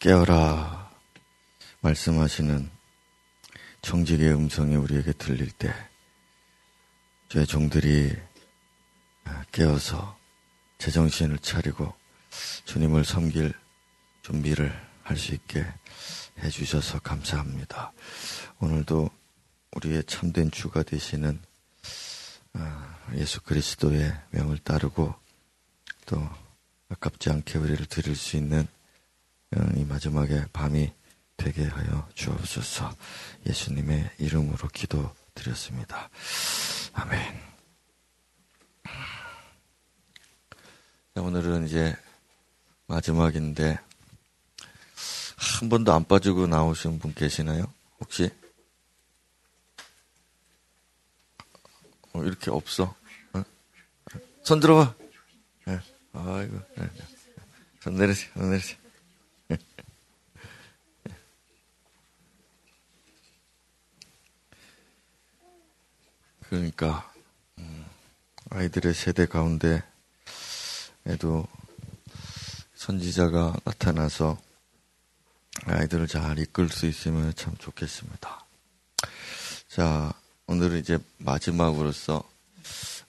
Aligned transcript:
깨어라 0.00 0.90
말씀하시는 1.82 2.70
정직의 3.82 4.32
음성이 4.32 4.76
우리에게 4.76 5.12
들릴 5.12 5.50
때 5.50 5.72
저의 7.28 7.46
종들이 7.46 8.16
깨어서 9.52 10.18
제정신을 10.78 11.38
차리고 11.38 11.94
주님을 12.64 13.04
섬길 13.04 13.52
준비를 14.22 14.90
할 15.02 15.16
수 15.18 15.34
있게 15.34 15.66
해주셔서 16.38 17.00
감사합니다. 17.00 17.92
오늘도 18.60 19.10
우리의 19.72 20.04
참된 20.04 20.50
주가 20.50 20.82
되시는 20.82 21.40
아, 22.54 22.96
예수 23.16 23.42
그리스도의 23.42 24.12
명을 24.30 24.58
따르고 24.58 25.14
또 26.06 26.28
아깝지 26.88 27.30
않게 27.30 27.58
우리를 27.58 27.84
드릴 27.86 28.16
수 28.16 28.36
있는 28.36 28.60
어, 28.62 28.79
이 29.52 29.84
마지막에 29.84 30.46
밤이 30.52 30.92
되게 31.36 31.64
하여 31.64 32.08
주옵소서 32.14 32.94
예수님의 33.46 34.10
이름으로 34.18 34.68
기도드렸습니다. 34.68 36.08
아멘. 36.92 37.40
오늘은 41.16 41.66
이제 41.66 41.96
마지막인데 42.86 43.80
한 45.60 45.68
번도 45.68 45.92
안 45.92 46.04
빠지고 46.04 46.46
나오신 46.46 47.00
분 47.00 47.12
계시나요? 47.12 47.72
혹시? 47.98 48.30
어, 52.12 52.22
이렇게 52.22 52.50
없어? 52.50 52.94
어? 53.32 53.42
손 54.44 54.60
들어봐. 54.60 54.94
네. 55.66 55.80
아이고. 56.12 56.60
네. 56.76 56.90
손 57.80 57.96
내리지, 57.96 58.28
손 58.34 58.50
내리지. 58.50 58.79
그러니까 66.48 67.12
음, 67.58 67.84
아이들의 68.50 68.94
세대 68.94 69.26
가운데에도 69.26 69.82
선지자가 72.74 73.56
나타나서 73.64 74.40
아이들을 75.66 76.06
잘 76.06 76.38
이끌 76.38 76.68
수 76.68 76.86
있으면 76.86 77.34
참 77.34 77.56
좋겠습니다. 77.58 78.46
자, 79.68 80.12
오늘은 80.46 80.78
이제 80.78 80.98
마지막으로서 81.18 82.28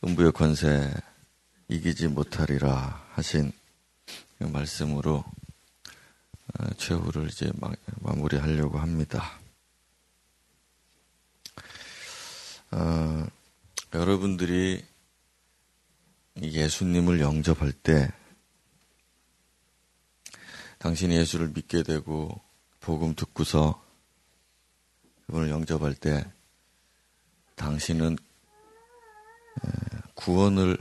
음부의 0.03 0.31
권세 0.31 0.92
이기지 1.70 2.08
못하리라 2.09 3.05
하신 3.14 3.52
그 4.38 4.44
말씀으로 4.44 5.17
어, 5.17 5.41
최후를 6.77 7.27
이제 7.27 7.52
마 7.55 7.71
무리하려고 8.13 8.80
합니다. 8.80 9.39
어, 12.71 13.27
여러분들이 13.93 14.85
예수님을 16.41 17.19
영접할 17.19 17.71
때 17.71 18.11
당신이 20.80 21.16
예수를 21.16 21.49
믿게 21.49 21.83
되고 21.83 22.41
복음 22.80 23.13
듣고서 23.13 23.83
그분을 25.25 25.49
영접할 25.49 25.93
때 25.93 26.25
당신은 27.55 28.17
구원을 30.15 30.77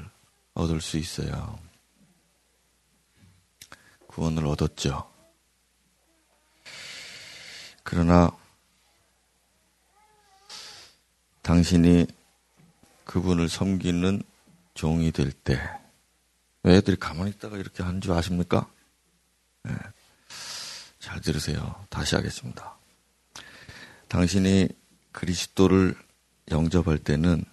얻을 0.55 0.81
수 0.81 0.97
있어요. 0.97 1.59
구원을 4.07 4.47
얻었죠. 4.47 5.10
그러나 7.91 8.31
당신이 11.43 12.07
그분을 13.05 13.49
섬기는 13.49 14.23
종이 14.75 15.11
될 15.11 15.33
때, 15.33 15.61
왜 16.63 16.77
애들이 16.77 16.97
가만히 16.97 17.33
있다가 17.33 17.57
이렇게 17.57 17.83
하는 17.83 18.01
줄 18.01 18.13
아십니까? 18.13 18.71
네. 19.65 19.73
잘 21.01 21.21
들으세요. 21.21 21.85
다시 21.89 22.15
하겠습니다. 22.15 22.79
당신이 24.07 24.69
그리스도를 25.11 25.97
영접할 26.53 26.97
때는 26.97 27.45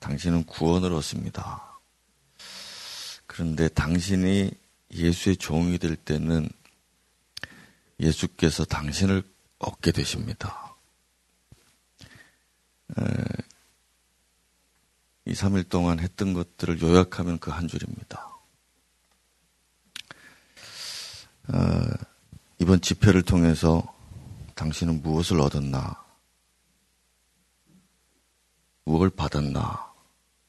당신은 0.00 0.42
구원을 0.46 0.92
얻습니다. 0.92 1.78
그런데 3.26 3.68
당신이 3.68 4.50
예수의 4.92 5.36
종이 5.36 5.78
될 5.78 5.94
때는 5.94 6.48
예수께서 8.00 8.64
당신을 8.64 9.22
얻게 9.58 9.92
되십니다. 9.92 10.74
이 15.26 15.32
3일 15.32 15.68
동안 15.68 16.00
했던 16.00 16.34
것들을 16.34 16.82
요약하면 16.82 17.38
그 17.38 17.50
한 17.50 17.66
줄입니다. 17.66 18.28
어, 21.48 21.56
이번 22.58 22.80
집회를 22.80 23.22
통해서 23.22 23.82
당신은 24.54 25.02
무엇을 25.02 25.40
얻었나? 25.40 26.02
무엇을 28.84 29.10
받았나? 29.10 29.92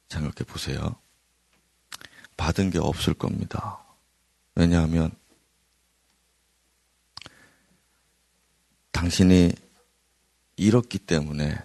생각해 0.09 0.45
보세요. 0.47 0.95
받은 2.37 2.69
게 2.69 2.79
없을 2.79 3.13
겁니다. 3.13 3.79
왜냐하면 4.55 5.11
당신이 8.95 9.51
잃었기 10.55 10.99
때문에 10.99 11.61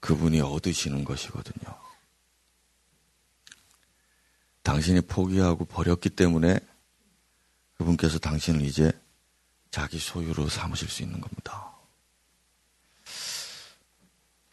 그분이 0.00 0.40
얻으시는 0.40 1.04
것이거든요. 1.04 1.78
당신이 4.64 5.02
포기하고 5.02 5.64
버렸기 5.64 6.10
때문에 6.10 6.58
그분께서 7.74 8.18
당신을 8.18 8.62
이제 8.62 8.90
자기 9.70 10.00
소유로 10.00 10.48
삼으실 10.48 10.88
수 10.88 11.04
있는 11.04 11.20
겁니다. 11.20 11.72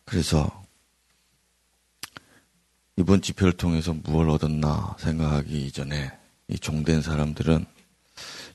그래서 0.06 0.64
이번 2.96 3.24
집회를 3.24 3.54
통해서 3.54 3.92
무엇을 3.92 4.30
얻었나 4.30 4.96
생각하기 5.00 5.66
이전에 5.66 6.16
이 6.48 6.60
종된 6.60 7.02
사람들은 7.02 7.66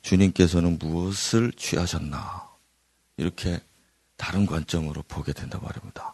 주님께서는 0.02 0.78
무엇을 0.78 1.50
취하셨나 1.54 2.53
이렇게 3.16 3.60
다른 4.16 4.46
관점으로 4.46 5.02
보게 5.02 5.32
된다 5.32 5.58
말입니다. 5.60 6.12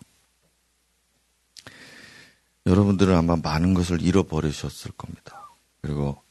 여러분들은 2.66 3.14
아마 3.16 3.36
많은 3.36 3.74
것을 3.74 4.02
잃어버리셨을 4.02 4.92
겁니다. 4.92 5.48
그리고 5.80 6.22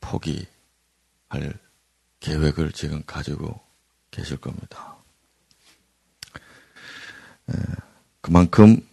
포기할 0.00 1.58
계획을 2.20 2.72
지금 2.72 3.02
가지고 3.06 3.60
계실 4.10 4.36
겁니다. 4.36 4.96
그만큼 8.20 8.86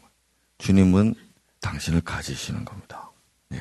주님은 0.59 1.15
당신을 1.59 2.01
가지시는 2.01 2.65
겁니다. 2.65 3.09
예. 3.53 3.59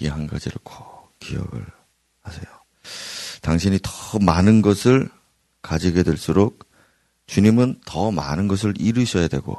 이 0.00 0.08
한 0.08 0.26
가지를 0.26 0.58
꼭 0.62 1.16
기억을 1.20 1.66
하세요. 2.22 2.44
당신이 3.42 3.78
더 3.82 4.18
많은 4.18 4.60
것을 4.62 5.10
가지게 5.64 6.02
될수록 6.02 6.68
주님은 7.26 7.80
더 7.86 8.10
많은 8.12 8.46
것을 8.46 8.74
잃으셔야 8.78 9.28
되고, 9.28 9.58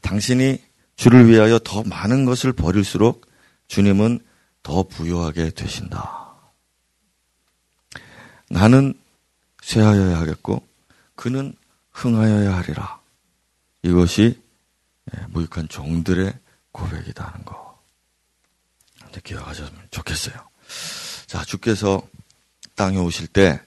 당신이 0.00 0.62
주를 0.96 1.28
위하여 1.28 1.58
더 1.58 1.82
많은 1.82 2.24
것을 2.24 2.52
버릴수록 2.52 3.26
주님은 3.66 4.20
더 4.62 4.84
부유하게 4.84 5.50
되신다. 5.50 6.34
나는 8.48 8.94
쇠하여야 9.62 10.20
하겠고 10.20 10.66
그는 11.16 11.54
흥하여야 11.92 12.56
하리라. 12.56 13.00
이것이 13.82 14.40
예, 15.14 15.26
무익한 15.28 15.68
종들의 15.68 16.32
고백이다 16.72 17.24
하는 17.26 17.44
거. 17.44 17.64
기억하셨으면 19.22 19.88
좋겠어요. 19.90 20.34
자, 21.26 21.44
주께서 21.44 22.02
땅에 22.74 22.98
오실 22.98 23.28
때 23.28 23.60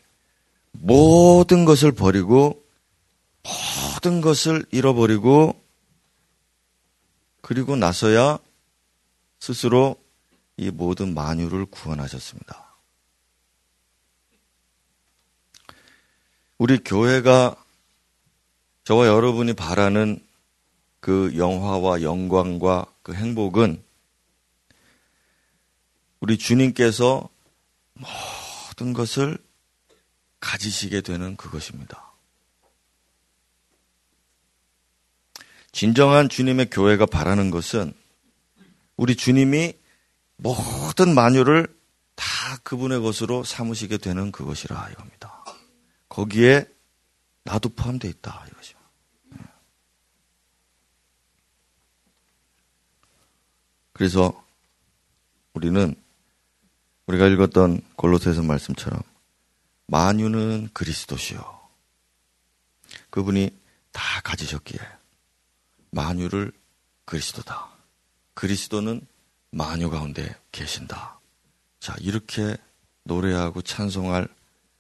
모든 0.80 1.66
것을 1.66 1.92
버리고 1.92 2.64
모든 3.44 4.22
것을 4.22 4.66
잃어버리고 4.72 5.60
그리고 7.42 7.76
나서야 7.76 8.40
스스로 9.40 9.96
이 10.58 10.70
모든 10.70 11.14
만유를 11.14 11.68
구원하셨습니다. 11.68 12.66
우리 16.58 16.80
교회가 16.80 17.56
저와 18.84 19.08
여러분이 19.08 19.54
바라는 19.54 20.26
그 21.00 21.38
영화와 21.38 22.02
영광과 22.02 22.86
그 23.04 23.14
행복은 23.14 23.84
우리 26.20 26.38
주님께서 26.38 27.30
모든 27.94 28.94
것을 28.94 29.38
가지시게 30.40 31.02
되는 31.02 31.36
그것입니다. 31.36 32.14
진정한 35.72 36.30
주님의 36.30 36.70
교회가 36.70 37.06
바라는 37.06 37.52
것은 37.52 37.94
우리 38.96 39.16
주님이 39.16 39.74
모든 40.38 41.14
만유를 41.14 41.68
다 42.16 42.58
그분의 42.64 43.02
것으로 43.02 43.44
삼으시게 43.44 43.98
되는 43.98 44.32
그것이라 44.32 44.90
이겁니다. 44.92 45.44
거기에 46.10 46.66
나도 47.44 47.70
포함되어 47.70 48.10
있다 48.10 48.46
이것이죠. 48.50 48.78
그래서 53.94 54.46
우리는 55.54 55.96
우리가 57.08 57.28
읽었던 57.28 57.82
골로새서 57.96 58.44
말씀처럼 58.44 59.02
만유는 59.88 60.70
그리스도시요. 60.74 61.58
그분이 63.10 63.50
다 63.92 64.22
가지셨기에 64.22 64.80
만유를 65.92 66.52
그리스도다. 67.06 67.70
그리스도는 68.34 69.06
만유 69.52 69.90
가운데 69.90 70.36
계신다. 70.52 71.20
자, 71.80 71.96
이렇게 72.00 72.58
노래하고 73.04 73.62
찬송할 73.62 74.28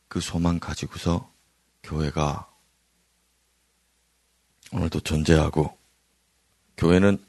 그 0.07 0.19
소망 0.19 0.59
가지고서 0.59 1.31
교회가 1.83 2.50
오늘도 4.71 5.00
존재하고 5.00 5.77
교회는 6.75 7.24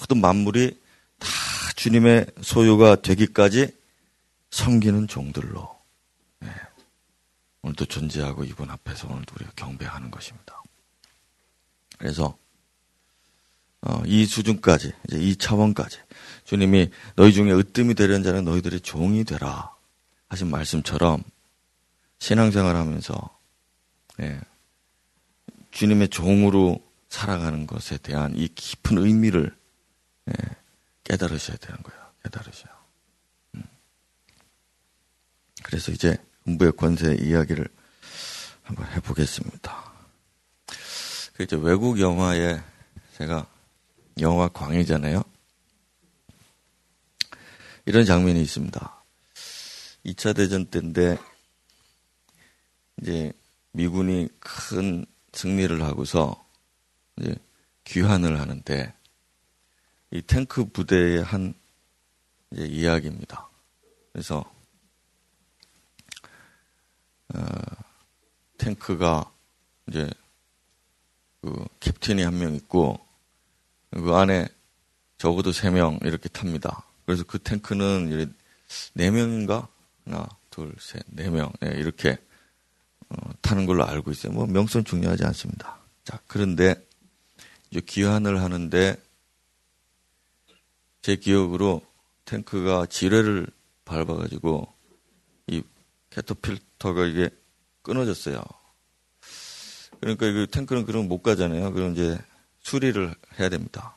모든 0.00 0.20
만물이 0.20 0.80
다 1.18 1.28
주님의 1.76 2.26
소유가 2.42 2.96
되기까지 2.96 3.76
섬기는 4.50 5.06
종들로 5.06 5.78
네. 6.40 6.48
오늘도 7.62 7.84
존재하고 7.86 8.44
이분 8.44 8.70
앞에서 8.70 9.08
오늘도 9.08 9.34
우리가 9.36 9.52
경배하는 9.56 10.10
것입니다. 10.10 10.62
그래서 11.98 12.36
어, 13.82 14.02
이 14.06 14.26
수준까지 14.26 14.92
이제 15.08 15.18
이 15.18 15.36
차원까지 15.36 15.98
주님이 16.44 16.90
너희 17.16 17.32
중에 17.32 17.52
으뜸이 17.52 17.94
되려는 17.94 18.22
자는 18.22 18.44
너희들의 18.44 18.80
종이 18.80 19.24
되라 19.24 19.74
하신 20.28 20.50
말씀처럼 20.50 21.22
신앙생활하면서 22.18 23.38
예, 24.20 24.40
주님의 25.70 26.08
종으로 26.08 26.78
살아가는 27.08 27.66
것에 27.66 27.96
대한 27.98 28.36
이 28.36 28.48
깊은 28.48 28.98
의미를 28.98 29.56
예, 30.28 30.34
깨달으셔야 31.04 31.56
되는 31.56 31.82
거예요. 31.82 32.00
깨달으셔요. 32.22 32.72
음. 33.54 33.64
그래서 35.62 35.90
이제 35.90 36.16
음부의 36.50 36.72
권세 36.72 37.14
이야기를 37.14 37.68
한번 38.62 38.86
해보겠습니다. 38.92 39.92
그 41.34 41.44
이제 41.44 41.56
외국 41.56 42.00
영화에 42.00 42.60
제가 43.16 43.46
영화 44.20 44.48
광이잖아요. 44.48 45.22
이런 47.86 48.04
장면이 48.04 48.40
있습니다. 48.42 49.02
2차 50.06 50.34
대전 50.34 50.66
때인데 50.66 51.18
이제 53.00 53.32
미군이 53.72 54.28
큰 54.40 55.06
승리를 55.32 55.82
하고서 55.82 56.44
이제 57.18 57.34
귀환을 57.84 58.40
하는데 58.40 58.92
이 60.10 60.22
탱크 60.22 60.64
부대의 60.66 61.22
한 61.22 61.54
이야기입니다. 62.52 63.48
그래서 64.12 64.59
어, 67.34 67.42
탱크가 68.58 69.30
이제 69.88 70.08
그 71.40 71.64
캡틴이 71.80 72.22
한 72.22 72.34
명 72.38 72.54
있고 72.54 72.98
그 73.90 74.14
안에 74.14 74.48
적어도 75.18 75.52
세 75.52 75.70
명 75.70 75.98
이렇게 76.02 76.28
탑니다. 76.28 76.84
그래서 77.06 77.24
그 77.24 77.38
탱크는 77.38 78.34
네 78.94 79.10
명인가 79.10 79.68
하나 80.04 80.28
둘셋네 80.50 81.30
명 81.30 81.52
네, 81.60 81.70
이렇게 81.78 82.18
어, 83.08 83.16
타는 83.42 83.66
걸로 83.66 83.84
알고 83.86 84.10
있어요. 84.12 84.32
뭐 84.32 84.46
명성 84.46 84.84
중요하지 84.84 85.24
않습니다. 85.24 85.78
자 86.04 86.20
그런데 86.26 86.74
이제 87.70 87.80
귀환을 87.80 88.42
하는데 88.42 88.96
제 91.02 91.16
기억으로 91.16 91.82
탱크가 92.26 92.86
지뢰를 92.86 93.46
밟아가지고 93.84 94.72
이 95.48 95.62
캐터필 96.10 96.58
터가 96.80 97.04
이게 97.06 97.30
끊어졌어요. 97.82 98.42
그러니까 100.00 100.26
이 100.26 100.46
탱크는 100.48 100.84
그럼 100.84 101.06
못 101.06 101.22
가잖아요. 101.22 101.72
그럼 101.72 101.92
이제 101.92 102.18
수리를 102.62 103.14
해야 103.38 103.48
됩니다. 103.48 103.94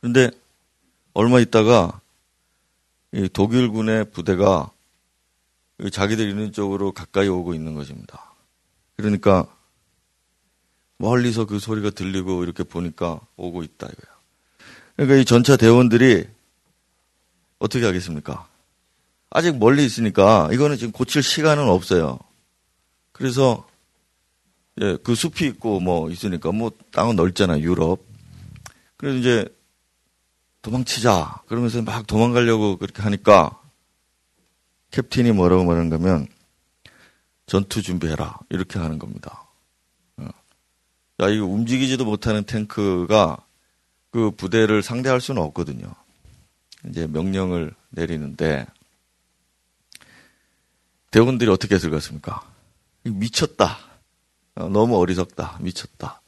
그런데 0.00 0.30
얼마 1.14 1.40
있다가 1.40 2.00
이 3.12 3.28
독일군의 3.28 4.12
부대가 4.12 4.70
자기들 5.90 6.28
있는 6.28 6.52
쪽으로 6.52 6.92
가까이 6.92 7.26
오고 7.28 7.54
있는 7.54 7.74
것입니다. 7.74 8.32
그러니까 8.96 9.46
멀리서 10.98 11.46
그 11.46 11.58
소리가 11.58 11.90
들리고 11.90 12.44
이렇게 12.44 12.62
보니까 12.62 13.20
오고 13.36 13.62
있다 13.62 13.86
이거야. 13.86 14.16
그러니까 14.96 15.16
이 15.16 15.24
전차 15.24 15.56
대원들이 15.56 16.28
어떻게 17.58 17.86
하겠습니까? 17.86 18.46
아직 19.30 19.56
멀리 19.58 19.84
있으니까 19.84 20.50
이거는 20.52 20.76
지금 20.76 20.92
고칠 20.92 21.22
시간은 21.22 21.68
없어요. 21.68 22.18
그래서 23.12 23.66
예, 24.80 24.96
그 25.02 25.14
숲이 25.14 25.46
있고 25.46 25.78
뭐 25.80 26.10
있으니까 26.10 26.52
뭐 26.52 26.72
땅은 26.92 27.16
넓잖아 27.16 27.60
유럽. 27.60 28.04
그래서 28.96 29.18
이제 29.18 29.48
도망치자 30.62 31.42
그러면서 31.46 31.82
막 31.82 32.06
도망가려고 32.06 32.76
그렇게 32.76 33.02
하니까 33.02 33.60
캡틴이 34.90 35.32
뭐라고 35.32 35.64
말하는 35.64 35.90
거면 35.90 36.26
전투 37.46 37.82
준비해라 37.82 38.38
이렇게 38.48 38.78
하는 38.78 38.98
겁니다. 38.98 39.46
어. 40.16 40.28
야 41.22 41.28
이거 41.28 41.46
움직이지도 41.46 42.04
못하는 42.04 42.44
탱크가 42.44 43.44
그 44.10 44.30
부대를 44.32 44.82
상대할 44.82 45.20
수는 45.20 45.40
없거든요. 45.42 45.94
이제 46.88 47.06
명령을 47.06 47.74
내리는데 47.90 48.66
대원들이 51.10 51.50
어떻게 51.50 51.74
같습니까? 51.96 52.42
미쳤다. 53.04 53.78
어, 54.54 54.68
너무 54.68 54.98
어리석다. 54.98 55.58
미쳤다. 55.60 56.20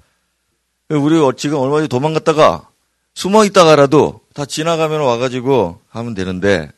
우리 0.91 1.37
지금 1.37 1.59
얼마 1.59 1.77
전에 1.77 1.89
도망갔다가 1.89 2.69
숨어 3.15 3.45
있다가라도 3.45 4.21
다 4.35 4.45
지나가면 4.45 5.01
와가지고 5.01 5.81
하면 5.89 6.15
되는데, 6.15 6.71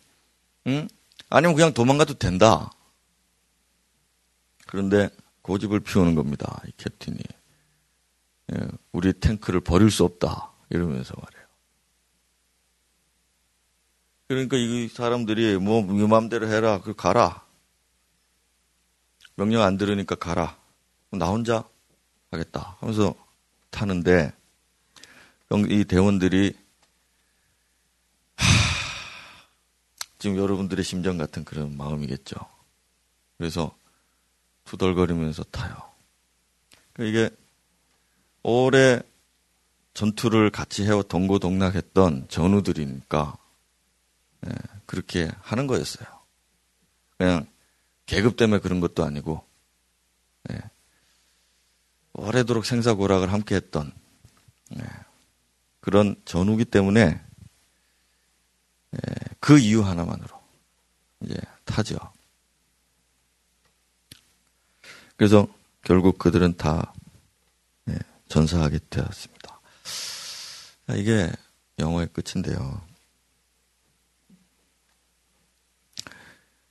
응? 0.66 0.88
아니면 1.30 1.54
그냥 1.54 1.72
도망가도 1.72 2.14
된다. 2.14 2.70
그런데 4.66 5.08
고집을 5.42 5.80
피우는 5.80 6.14
겁니다. 6.14 6.60
이 6.66 6.72
캡틴이. 6.76 7.18
예, 8.52 8.56
우리 8.92 9.12
탱크를 9.12 9.60
버릴 9.60 9.90
수 9.90 10.04
없다. 10.04 10.50
이러면서 10.70 11.14
말해요. 11.16 11.44
그러니까 14.28 14.56
이 14.56 14.88
사람들이 14.88 15.58
뭐, 15.58 15.82
네 15.82 16.06
마음대로 16.08 16.48
해라. 16.48 16.80
그 16.80 16.94
가라. 16.94 17.43
명령 19.36 19.62
안 19.62 19.76
들으니까 19.76 20.14
가라. 20.14 20.56
나 21.10 21.26
혼자 21.26 21.64
하겠다. 22.30 22.76
하면서 22.80 23.14
타는데, 23.70 24.32
이 25.70 25.84
대원들이, 25.84 26.56
하, 28.36 28.44
지금 30.18 30.36
여러분들의 30.36 30.84
심정 30.84 31.18
같은 31.18 31.44
그런 31.44 31.76
마음이겠죠. 31.76 32.36
그래서 33.38 33.76
투덜거리면서 34.64 35.44
타요. 35.44 35.76
그러니까 36.92 37.28
이게 37.28 37.36
오래 38.42 39.00
전투를 39.94 40.50
같이 40.50 40.84
해와 40.84 41.02
동고동락했던 41.02 42.26
전우들이니까 42.28 43.36
예, 44.46 44.50
그렇게 44.86 45.30
하는 45.40 45.66
거였어요. 45.66 46.06
그냥 47.16 47.46
계급 48.06 48.36
때문에 48.36 48.60
그런 48.60 48.80
것도 48.80 49.04
아니고 49.04 49.44
예, 50.50 50.60
오래도록 52.12 52.66
생사고락을 52.66 53.32
함께했던 53.32 53.92
예, 54.76 54.82
그런 55.80 56.16
전우기 56.24 56.66
때문에 56.66 57.20
예, 58.94 58.98
그 59.40 59.58
이유 59.58 59.82
하나만으로 59.82 60.28
이제 61.22 61.36
타죠. 61.64 61.98
그래서 65.16 65.46
결국 65.82 66.18
그들은 66.18 66.56
다 66.56 66.92
예, 67.88 67.98
전사하게 68.28 68.80
되었습니다. 68.90 69.60
아, 70.86 70.94
이게 70.94 71.30
영어의 71.78 72.08
끝인데요. 72.12 72.82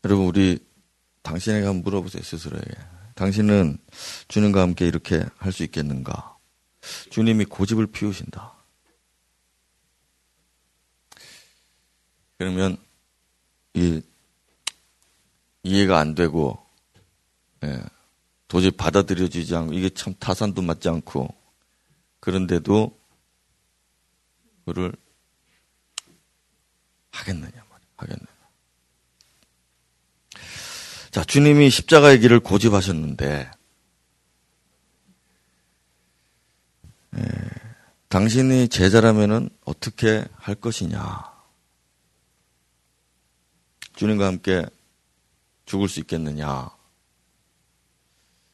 여러분, 0.03 0.25
우리 0.25 0.59
당신에게 1.23 1.65
한번 1.65 1.83
물어보세요, 1.83 2.21
스스로에게. 2.23 2.73
당신은 3.15 3.77
주님과 4.27 4.61
함께 4.61 4.87
이렇게 4.87 5.23
할 5.37 5.51
수 5.51 5.63
있겠는가? 5.63 6.37
주님이 7.11 7.45
고집을 7.45 7.87
피우신다. 7.87 8.53
그러면 12.37 12.77
이 13.73 14.01
이해가 15.63 15.99
안 15.99 16.13
되고 16.13 16.61
예, 17.63 17.81
도저히 18.49 18.71
받아들여지지 18.71 19.55
않고 19.55 19.73
이게 19.73 19.89
참 19.89 20.13
타산도 20.19 20.61
맞지 20.61 20.89
않고 20.89 21.33
그런데도 22.19 22.99
그를 24.65 24.93
하겠느냐 27.11 27.63
하겠느냐. 27.95 28.32
자 31.13 31.23
주님이 31.23 31.69
십자가의 31.69 32.19
길을 32.21 32.39
고집하셨는데 32.39 33.51
예, 37.15 37.21
당신이 38.09 38.67
제자라면은 38.69 39.51
어떻게 39.63 40.25
할 40.33 40.55
것이냐? 40.55 41.31
주님과 43.95 44.25
함께 44.25 44.65
죽을 45.67 45.87
수 45.87 45.99
있겠느냐? 45.99 46.71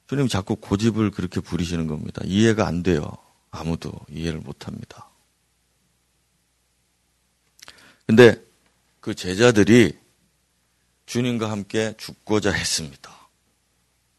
주님이 0.08 0.28
자꾸 0.28 0.58
고집을 0.58 1.12
그렇게 1.12 1.40
부리시는 1.40 1.88
겁니다. 1.88 2.22
이해가 2.26 2.68
안 2.68 2.84
돼요. 2.84 3.10
아무도 3.52 3.94
이해를 4.10 4.42
못 4.42 4.68
합니다. 4.68 5.10
근데 8.06 8.44
그 9.00 9.16
제자들이 9.16 9.98
주님과 11.10 11.50
함께 11.50 11.96
죽고자 11.98 12.52
했습니다. 12.52 13.12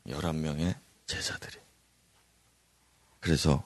11명의 0.09 0.75
제자들이. 1.07 1.57
그래서 3.21 3.63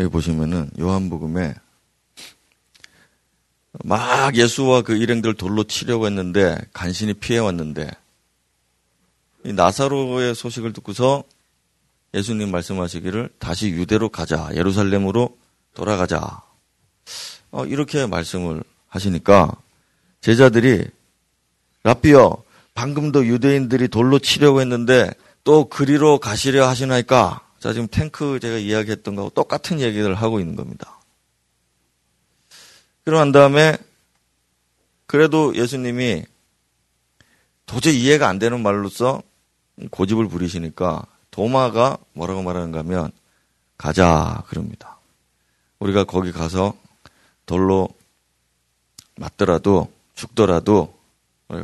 여기 0.00 0.10
보시면은 0.10 0.72
요한복음에 0.76 1.54
막 3.84 4.34
예수와 4.34 4.82
그 4.82 4.96
일행들 4.96 5.34
돌로 5.34 5.62
치려고 5.62 6.06
했는데 6.06 6.58
간신히 6.72 7.14
피해 7.14 7.38
왔는데 7.38 7.88
이 9.44 9.52
나사로의 9.52 10.34
소식을 10.34 10.72
듣고서 10.72 11.22
예수님 12.14 12.50
말씀하시기를 12.50 13.30
다시 13.38 13.70
유대로 13.70 14.08
가자 14.08 14.48
예루살렘으로 14.54 15.36
돌아가자 15.74 16.42
어, 17.50 17.66
이렇게 17.66 18.06
말씀을 18.06 18.62
하시니까 18.88 19.52
제자들이 20.20 20.86
라비어 21.82 22.42
방금도 22.74 23.26
유대인들이 23.26 23.88
돌로 23.88 24.18
치려고 24.18 24.60
했는데 24.60 25.12
또 25.42 25.68
그리로 25.68 26.18
가시려 26.18 26.66
하시나이까 26.66 27.40
자, 27.58 27.72
지금 27.72 27.88
탱크 27.88 28.40
제가 28.40 28.58
이야기했던 28.58 29.14
거하고 29.14 29.30
똑같은 29.34 29.80
얘기를 29.80 30.14
하고 30.14 30.38
있는 30.38 30.54
겁니다. 30.54 31.00
그러고 33.04 33.20
난 33.20 33.32
다음에 33.32 33.76
그래도 35.06 35.54
예수님이 35.54 36.24
도저히 37.66 38.00
이해가 38.00 38.28
안 38.28 38.38
되는 38.38 38.62
말로써 38.62 39.22
고집을 39.90 40.28
부리시니까 40.28 41.06
도마가 41.34 41.98
뭐라고 42.12 42.42
말하는가 42.42 42.78
하면 42.78 43.10
가자 43.76 44.44
그럽니다. 44.46 44.98
우리가 45.80 46.04
거기 46.04 46.30
가서 46.30 46.76
돌로 47.44 47.88
맞더라도 49.16 49.92
죽더라도 50.14 50.96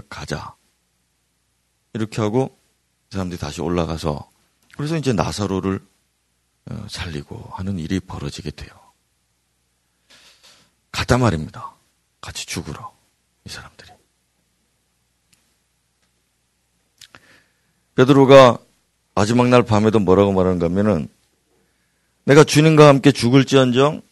가자. 0.08 0.56
이렇게 1.92 2.20
하고 2.20 2.58
사람들이 3.10 3.38
다시 3.38 3.60
올라가서 3.60 4.28
그래서 4.76 4.96
이제 4.96 5.12
나사로를 5.12 5.80
어, 6.68 6.86
살리고 6.90 7.50
하는 7.52 7.78
일이 7.78 8.00
벌어지게 8.00 8.50
돼요. 8.50 8.70
가다 10.90 11.16
말입니다. 11.16 11.72
같이 12.20 12.44
죽으러 12.44 12.92
이 13.44 13.48
사람들이. 13.48 13.92
베드로가 17.94 18.58
마지막 19.14 19.48
날 19.48 19.62
밤에도 19.62 19.98
뭐라고 19.98 20.32
말하는가 20.32 20.66
하면은 20.66 21.08
내가 22.24 22.44
주님과 22.44 22.88
함께 22.88 23.12
죽을지언정 23.12 24.02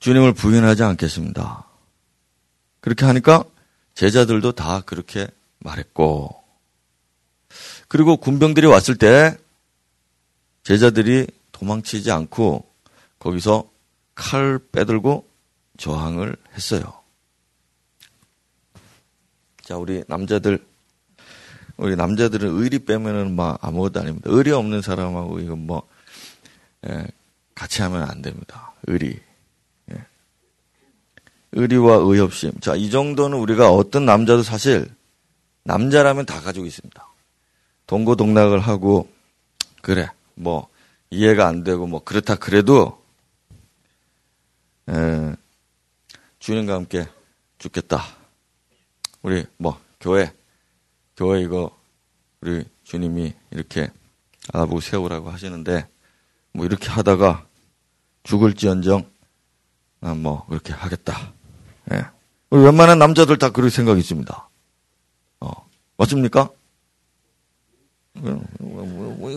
주님을 0.00 0.34
부인하지 0.34 0.82
않겠습니다. 0.82 1.66
그렇게 2.80 3.06
하니까 3.06 3.44
제자들도 3.94 4.52
다 4.52 4.82
그렇게 4.82 5.26
말했고 5.60 6.42
그리고 7.88 8.16
군병들이 8.16 8.66
왔을 8.66 8.96
때 8.96 9.36
제자들이 10.64 11.26
도망치지 11.52 12.10
않고 12.10 12.68
거기서 13.18 13.70
칼 14.14 14.58
빼들고 14.72 15.26
저항을 15.78 16.36
했어요. 16.54 17.04
자, 19.62 19.76
우리 19.76 20.04
남자들, 20.08 20.64
우리 21.76 21.96
남자들은 21.96 22.60
의리 22.60 22.78
빼면은 22.80 23.34
막 23.34 23.58
아무것도 23.60 24.00
아닙니다. 24.00 24.30
의리 24.30 24.52
없는 24.52 24.82
사람하고 24.82 25.40
이건 25.40 25.66
뭐, 25.66 25.88
예, 26.88 27.06
같이 27.54 27.82
하면 27.82 28.02
안 28.08 28.22
됩니다. 28.22 28.72
의리. 28.86 29.18
예. 29.90 30.04
의리와 31.52 31.96
의협심. 31.96 32.60
자, 32.60 32.74
이 32.74 32.90
정도는 32.90 33.38
우리가 33.38 33.70
어떤 33.70 34.04
남자도 34.04 34.42
사실 34.42 34.88
남자라면 35.64 36.26
다 36.26 36.40
가지고 36.40 36.66
있습니다. 36.66 37.06
동고동락을 37.86 38.60
하고, 38.60 39.08
그래, 39.82 40.08
뭐, 40.34 40.68
이해가 41.14 41.46
안 41.46 41.64
되고 41.64 41.86
뭐 41.86 42.02
그렇다 42.02 42.34
그래도 42.34 43.02
에, 44.88 45.34
주님과 46.38 46.74
함께 46.74 47.06
죽겠다. 47.58 48.02
우리 49.22 49.46
뭐 49.56 49.80
교회 50.00 50.32
교회 51.16 51.40
이거 51.42 51.70
우리 52.40 52.64
주님이 52.84 53.32
이렇게 53.50 53.90
알아보고 54.52 54.80
세우라고 54.80 55.30
하시는데 55.30 55.86
뭐 56.52 56.66
이렇게 56.66 56.88
하다가 56.88 57.46
죽을지언정 58.24 59.08
아, 60.02 60.14
뭐 60.14 60.44
그렇게 60.46 60.72
하겠다. 60.72 61.32
예. 61.92 62.04
웬만한 62.50 62.98
남자들 62.98 63.38
다 63.38 63.50
그럴 63.50 63.70
생각이 63.70 63.98
있습니다. 64.00 64.48
어, 65.40 65.50
맞습니까? 65.96 66.50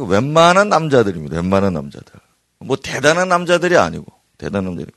웬만한 0.08 0.70
남자들입니다. 0.70 1.36
웬만한 1.38 1.74
남자들. 1.74 2.14
뭐 2.60 2.76
대단한 2.76 3.30
남자들이 3.30 3.78
아니고 3.78 4.06
대단한 4.38 4.72
남자들. 4.76 4.92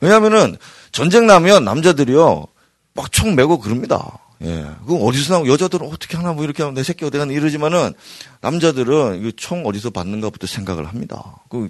왜냐하면은 0.00 0.56
전쟁 0.92 1.26
나면 1.26 1.64
남자들이요 1.64 2.46
막 2.94 3.10
총 3.10 3.34
메고 3.34 3.58
그럽니다. 3.58 4.18
예. 4.42 4.66
그 4.86 4.96
어디서 4.96 5.34
나고 5.34 5.48
여자들은 5.48 5.86
어떻게 5.86 6.16
하나 6.16 6.32
뭐 6.32 6.44
이렇게 6.44 6.62
하면 6.62 6.74
내 6.74 6.82
새끼 6.82 7.04
어디 7.04 7.18
가나 7.18 7.32
이러지만은 7.32 7.94
남자들은 8.40 9.32
총 9.36 9.64
어디서 9.66 9.90
받는가부터 9.90 10.46
생각을 10.46 10.86
합니다. 10.86 11.36
그 11.48 11.68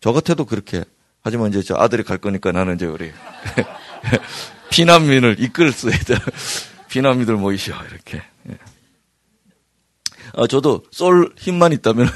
저 0.00 0.12
같아도 0.12 0.44
그렇게 0.46 0.84
하지만 1.22 1.50
이제 1.50 1.62
저 1.62 1.76
아들이 1.76 2.02
갈 2.02 2.18
거니까 2.18 2.52
나는 2.52 2.76
이제 2.76 2.86
우리 2.86 3.12
피난민을 4.70 5.36
이끌 5.38 5.72
수 5.72 5.88
있다. 5.88 6.14
피난민들 6.88 7.36
모이시오 7.36 7.74
이렇게. 7.90 8.22
예. 8.48 8.58
아, 10.34 10.46
저도 10.46 10.84
쏠 10.90 11.32
힘만 11.36 11.72
있다면 11.72 12.08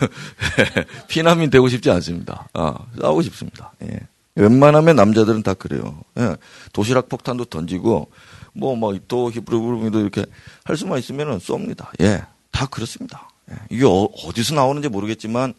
피난민 1.09 1.51
되고 1.51 1.69
싶지 1.69 1.91
않습니다. 1.91 2.49
아, 2.55 2.75
싸우고 3.01 3.23
싶습니다. 3.23 3.73
예. 3.83 4.01
웬만하면 4.37 4.97
남자들은 4.97 5.43
다 5.43 5.53
그래요. 5.55 6.03
예. 6.19 6.37
도시락 6.73 7.09
폭탄도 7.09 7.47
던지고 7.47 8.11
뭐 8.55 8.77
뭐 8.77 8.99
또 9.09 9.31
히브리브루미도 9.31 10.01
이렇게 10.01 10.25
할 10.65 10.77
수만 10.77 10.99
있으면 10.99 11.39
쏩니다. 11.39 11.89
예, 12.01 12.23
다 12.51 12.67
그렇습니다. 12.67 13.29
예. 13.51 13.57
이게 13.71 13.85
어, 13.85 14.09
디서 14.35 14.55
나오는지 14.55 14.89
모르겠지만 14.89 15.55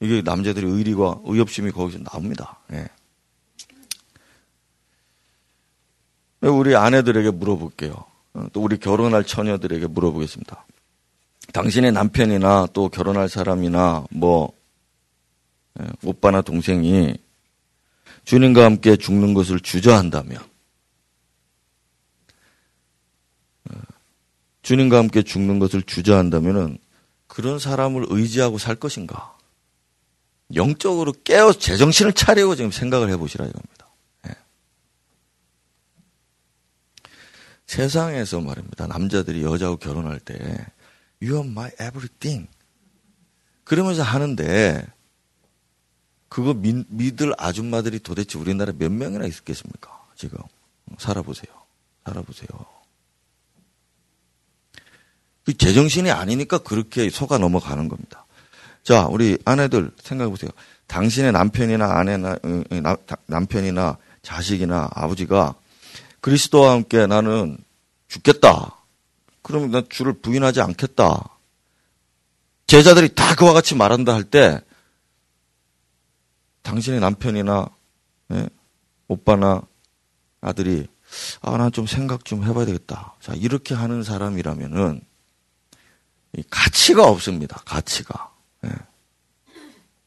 이게 0.00 0.22
남자들의 0.22 0.70
의리와 0.70 1.20
의협심이 1.24 1.70
거기서 1.72 2.00
나옵니다. 2.04 2.58
예. 2.72 2.88
우리 6.42 6.76
아내들에게 6.76 7.30
물어볼게요. 7.30 8.04
어, 8.34 8.46
또 8.52 8.62
우리 8.62 8.78
결혼할 8.78 9.24
처녀들에게 9.24 9.86
물어보겠습니다. 9.86 10.66
당신의 11.52 11.92
남편이나 11.92 12.68
또 12.72 12.88
결혼할 12.88 13.28
사람이나 13.28 14.04
뭐 14.10 14.52
예, 15.80 15.86
오빠나 16.04 16.42
동생이 16.42 17.16
주님과 18.24 18.64
함께 18.64 18.96
죽는 18.96 19.34
것을 19.34 19.60
주저한다면 19.60 20.38
주님과 24.64 24.96
함께 24.98 25.22
죽는 25.22 25.58
것을 25.58 25.82
주저한다면은 25.82 26.78
그런 27.26 27.58
사람을 27.58 28.06
의지하고 28.08 28.58
살 28.58 28.74
것인가? 28.74 29.36
영적으로 30.54 31.12
깨어 31.24 31.52
제정신을 31.52 32.14
차리고 32.14 32.56
지금 32.56 32.70
생각을 32.70 33.10
해보시라 33.10 33.44
이겁니다. 33.44 33.88
예. 34.28 34.32
세상에서 37.66 38.40
말입니다. 38.40 38.86
남자들이 38.86 39.42
여자하고 39.42 39.76
결혼할 39.76 40.18
때 40.18 40.34
You 41.22 41.36
are 41.36 41.48
my 41.48 41.70
everything. 41.74 42.48
그러면서 43.64 44.02
하는데 44.02 44.86
그거 46.30 46.54
믿, 46.54 46.86
믿을 46.88 47.34
아줌마들이 47.36 47.98
도대체 47.98 48.38
우리나라에 48.38 48.74
몇 48.78 48.90
명이나 48.90 49.26
있겠습니까? 49.26 50.06
지금 50.16 50.38
살아보세요. 50.98 51.52
살아보세요. 52.06 52.83
그 55.44 55.56
제정신이 55.56 56.10
아니니까 56.10 56.58
그렇게 56.58 57.10
속아 57.10 57.38
넘어가는 57.38 57.88
겁니다. 57.88 58.24
자, 58.82 59.06
우리 59.06 59.38
아내들 59.44 59.90
생각해 60.02 60.30
보세요. 60.30 60.50
당신의 60.86 61.32
남편이나 61.32 61.98
아내나 61.98 62.36
남편이나 63.26 63.96
자식이나 64.22 64.90
아버지가 64.92 65.54
그리스도와 66.20 66.72
함께 66.72 67.06
나는 67.06 67.58
죽겠다. 68.08 68.76
그러면 69.42 69.70
난 69.70 69.86
주를 69.88 70.14
부인하지 70.14 70.60
않겠다. 70.60 71.28
제자들이 72.66 73.14
다 73.14 73.34
그와 73.34 73.52
같이 73.52 73.74
말한다 73.74 74.14
할 74.14 74.24
때 74.24 74.60
당신의 76.62 77.00
남편이나 77.00 77.68
예, 78.32 78.48
오빠나 79.08 79.62
아들이 80.40 80.86
아, 81.42 81.56
난 81.58 81.70
좀 81.70 81.86
생각 81.86 82.24
좀 82.24 82.42
해봐야 82.44 82.64
되겠다. 82.64 83.14
자, 83.20 83.34
이렇게 83.34 83.74
하는 83.74 84.02
사람이라면은 84.02 85.02
가치가 86.50 87.06
없습니다. 87.08 87.62
가치가. 87.64 88.32
예. 88.64 88.70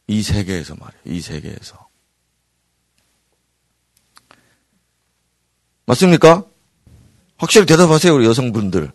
이 0.07 0.21
세계에서 0.21 0.75
말이에요. 0.75 1.01
이 1.05 1.21
세계에서. 1.21 1.87
맞습니까? 5.85 6.43
확실히 7.37 7.65
대답하세요, 7.65 8.13
우리 8.13 8.25
여성분들. 8.25 8.91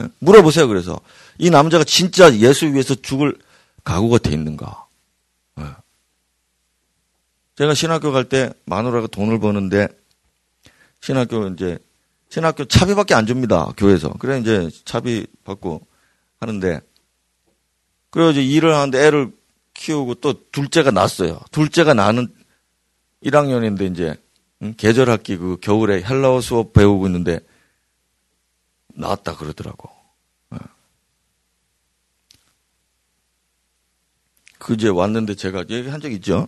예? 0.00 0.08
물어보세요, 0.18 0.66
그래서. 0.68 1.00
이 1.38 1.50
남자가 1.50 1.84
진짜 1.84 2.34
예수 2.38 2.66
위해서 2.66 2.94
죽을 2.94 3.38
각오가 3.84 4.18
돼 4.18 4.30
있는가? 4.32 4.86
예. 5.60 5.64
제가 7.56 7.74
신학교 7.74 8.10
갈 8.10 8.28
때 8.28 8.52
마누라가 8.64 9.06
돈을 9.06 9.38
버는데 9.38 9.88
신학교 11.00 11.46
이제 11.48 11.78
신학교 12.30 12.64
차비밖에 12.64 13.14
안 13.14 13.26
줍니다. 13.26 13.72
교회에서. 13.76 14.14
그래 14.14 14.40
이제 14.40 14.68
차비 14.84 15.26
받고 15.44 15.86
하는데 16.44 16.80
그래서 18.10 18.30
이제 18.30 18.44
일을 18.44 18.74
하는데 18.74 18.98
애를 18.98 19.32
키우고 19.74 20.16
또 20.16 20.48
둘째가 20.50 20.90
낳았어요. 20.92 21.40
둘째가 21.50 21.94
나는 21.94 22.32
1학년인데 23.24 23.90
이제 23.90 24.14
계절 24.76 25.10
학기 25.10 25.36
그 25.36 25.56
겨울에 25.60 26.02
헬라어 26.02 26.40
수업 26.40 26.72
배우고 26.72 27.06
있는데 27.06 27.40
나왔다 28.94 29.36
그러더라고. 29.36 29.90
예. 30.54 30.58
그 34.58 34.74
이제 34.74 34.88
왔는데 34.88 35.34
제가 35.34 35.64
얘기한 35.68 36.00
적 36.00 36.12
있죠. 36.12 36.46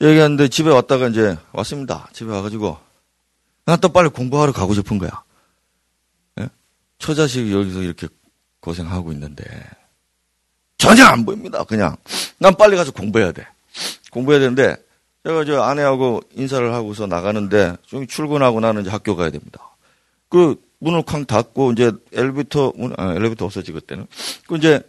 얘기했는데 0.00 0.48
집에 0.48 0.70
왔다가 0.70 1.08
이제 1.08 1.38
왔습니다. 1.52 2.08
집에 2.12 2.30
와가지고 2.30 2.78
난또 3.64 3.88
빨리 3.90 4.08
공부하러 4.08 4.52
가고 4.52 4.74
싶은 4.74 4.98
거야. 4.98 5.24
예? 6.40 6.48
처자식이 6.98 7.52
여기서 7.52 7.82
이렇게 7.82 8.08
고생하고 8.60 9.12
있는데 9.12 9.44
전혀 10.78 11.04
안 11.04 11.24
보입니다. 11.24 11.64
그냥 11.64 11.96
난 12.38 12.54
빨리 12.56 12.76
가서 12.76 12.92
공부해야 12.92 13.32
돼. 13.32 13.46
공부해야 14.10 14.40
되는데 14.40 14.76
제가 15.24 15.44
저 15.44 15.62
아내하고 15.62 16.22
인사를 16.32 16.72
하고서 16.72 17.06
나가는데 17.06 17.76
좀 17.86 18.06
출근하고 18.06 18.60
나는 18.60 18.82
이제 18.82 18.90
학교 18.90 19.16
가야 19.16 19.30
됩니다. 19.30 19.76
그 20.28 20.56
문을 20.78 21.02
쾅 21.02 21.26
닫고 21.26 21.72
이제 21.72 21.92
엘리베이터 22.12 22.72
문, 22.74 22.94
아, 22.96 23.12
엘리베이터 23.12 23.44
없어지 23.44 23.72
그때는 23.72 24.06
그 24.46 24.56
이제 24.56 24.82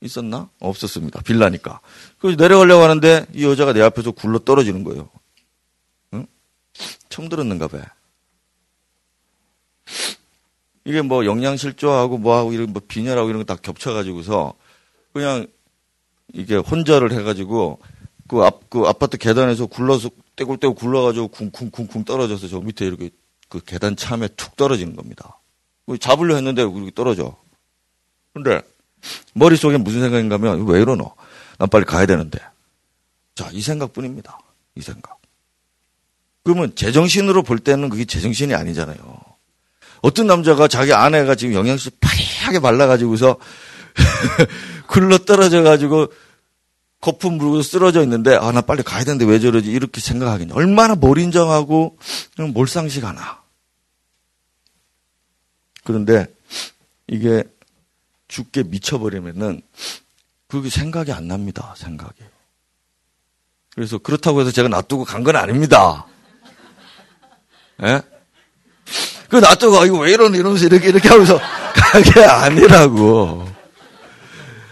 있었나? 0.00 0.48
없었습니다. 0.58 1.20
빌라니까. 1.22 1.80
그래서 2.18 2.36
내려가려고 2.36 2.82
하는데 2.82 3.26
이 3.34 3.44
여자가 3.44 3.72
내 3.72 3.80
앞에서 3.82 4.10
굴러 4.10 4.38
떨어지는 4.40 4.82
거예요. 4.84 5.08
응? 6.14 6.26
처음 7.08 7.28
들었는가 7.28 7.68
봐. 7.68 7.78
이게 10.84 11.02
뭐 11.02 11.24
영양실조하고 11.24 12.18
뭐하고 12.18 12.52
이런 12.52 12.72
뭐 12.72 12.82
빈혈하고 12.86 13.28
이런 13.28 13.44
거 13.44 13.54
다 13.54 13.60
겹쳐가지고서 13.60 14.54
그냥 15.12 15.46
이게 16.32 16.56
혼절을 16.56 17.12
해가지고 17.12 17.78
그 18.28 18.42
앞, 18.42 18.70
그 18.70 18.82
아파트 18.86 19.18
계단에서 19.18 19.66
굴러서 19.66 20.10
떼굴떼굴 20.36 20.74
굴러가지고 20.74 21.28
쿵쿵쿵쿵 21.28 22.04
떨어져서 22.04 22.48
저 22.48 22.60
밑에 22.60 22.86
이렇게 22.86 23.10
그 23.48 23.60
계단 23.60 23.96
참에 23.96 24.28
툭 24.28 24.56
떨어지는 24.56 24.96
겁니다. 24.96 25.38
잡으려 26.00 26.36
했는데 26.36 26.62
이렇게 26.62 26.90
떨어져. 26.94 27.36
근데 28.32 28.62
머릿속에 29.34 29.76
무슨 29.76 30.00
생각인가 30.00 30.36
하면 30.36 30.66
왜 30.66 30.80
이러노? 30.80 31.14
난 31.58 31.68
빨리 31.68 31.84
가야 31.84 32.06
되는데. 32.06 32.38
자, 33.34 33.50
이 33.52 33.60
생각뿐입니다. 33.60 34.38
이 34.76 34.80
생각. 34.80 35.20
그러면 36.44 36.74
제정신으로 36.74 37.42
볼 37.42 37.58
때는 37.58 37.90
그게 37.90 38.06
제정신이 38.06 38.54
아니잖아요. 38.54 39.20
어떤 40.02 40.26
남자가 40.26 40.68
자기 40.68 40.92
아내가 40.92 41.34
지금 41.34 41.54
영양실 41.54 41.92
파리하게 42.00 42.58
발라가지고서 42.60 43.36
굴러 44.88 45.18
떨어져가지고 45.18 46.12
거품 47.00 47.34
물고 47.38 47.62
쓰러져 47.62 48.02
있는데 48.02 48.34
아 48.36 48.52
나 48.52 48.60
빨리 48.60 48.82
가야 48.82 49.02
되는데 49.04 49.24
왜 49.24 49.40
저러지? 49.40 49.70
이렇게 49.70 50.00
생각하겠냐. 50.00 50.54
얼마나 50.54 50.94
몰인정하고 50.94 51.98
몰상식 52.52 53.04
하나. 53.04 53.40
그런데 55.84 56.26
이게 57.08 57.42
죽게 58.28 58.64
미쳐버리면은 58.64 59.62
그게 60.46 60.68
생각이 60.70 61.12
안 61.12 61.26
납니다 61.28 61.74
생각이. 61.76 62.22
그래서 63.74 63.98
그렇다고 63.98 64.40
해서 64.40 64.50
제가 64.50 64.68
놔두고 64.68 65.04
간 65.04 65.24
건 65.24 65.34
아닙니다. 65.36 66.06
예? 67.82 68.00
그 69.32 69.36
놔두고 69.38 69.78
아, 69.80 69.86
이거 69.86 69.96
왜 70.00 70.12
이러니 70.12 70.36
이러면서 70.36 70.66
이렇게 70.66 70.88
이렇게 70.90 71.08
하면서 71.08 71.40
가게 71.74 72.22
아니라고. 72.22 73.48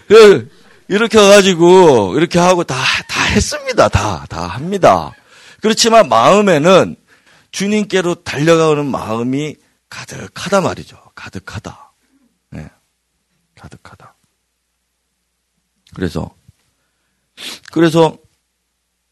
그 0.07 0.51
이렇게 0.87 1.17
해가지고 1.17 2.13
이렇게 2.15 2.37
하고 2.37 2.63
다 2.63 2.75
다 3.07 3.23
했습니다. 3.23 3.87
다 3.89 4.23
다 4.29 4.45
합니다. 4.45 5.15
그렇지만 5.61 6.09
마음에는 6.09 6.95
주님께로 7.49 8.23
달려가는 8.23 8.85
마음이 8.85 9.55
가득하다 9.89 10.61
말이죠. 10.61 11.01
가득하다. 11.15 11.91
네. 12.51 12.69
가득하다. 13.59 14.13
그래서 15.95 16.29
그래서 17.71 18.15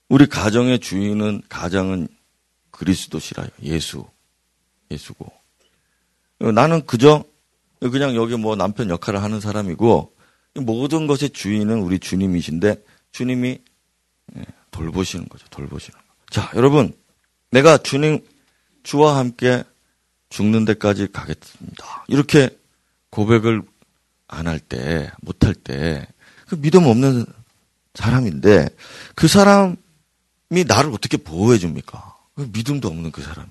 우리 0.09 0.27
가정의 0.27 0.77
주인은 0.79 1.41
가장은 1.49 2.07
그리스도시라요. 2.69 3.49
예수. 3.63 4.05
예수고. 4.91 5.38
나는 6.39 6.86
그저 6.86 7.23
그냥 7.80 8.15
여기 8.15 8.36
뭐 8.36 8.56
남편 8.56 8.89
역할을 8.89 9.21
하는 9.21 9.39
사람이고 9.39 10.13
모든 10.56 11.08
것의 11.08 11.30
주인은 11.32 11.82
우리 11.82 11.99
주님이신데 11.99 12.84
주님이 13.12 13.60
예, 14.38 14.45
돌보시는 14.71 15.28
거죠. 15.30 15.45
돌보시는 15.49 15.97
거. 15.97 16.06
자, 16.30 16.52
여러분, 16.56 16.93
내가 17.52 17.78
주님 17.78 18.23
주와 18.84 19.17
함께 19.17 19.63
죽는 20.30 20.65
데까지 20.65 21.12
가겠습니다. 21.12 22.06
이렇게 22.08 22.49
고백을 23.10 23.63
안 24.28 24.47
할 24.47 24.60
때, 24.60 25.12
못 25.21 25.43
할 25.43 25.56
때, 25.56 26.06
그 26.47 26.56
믿음 26.62 26.86
없는 26.86 27.25
사람인데, 27.95 28.69
그 29.15 29.28
사람이 29.28 29.75
나를 30.67 30.91
어떻게 30.93 31.17
보호해 31.17 31.58
줍니까? 31.58 32.15
그 32.36 32.47
믿음도 32.54 32.88
없는 32.88 33.12
그 33.12 33.23
사람이. 33.23 33.49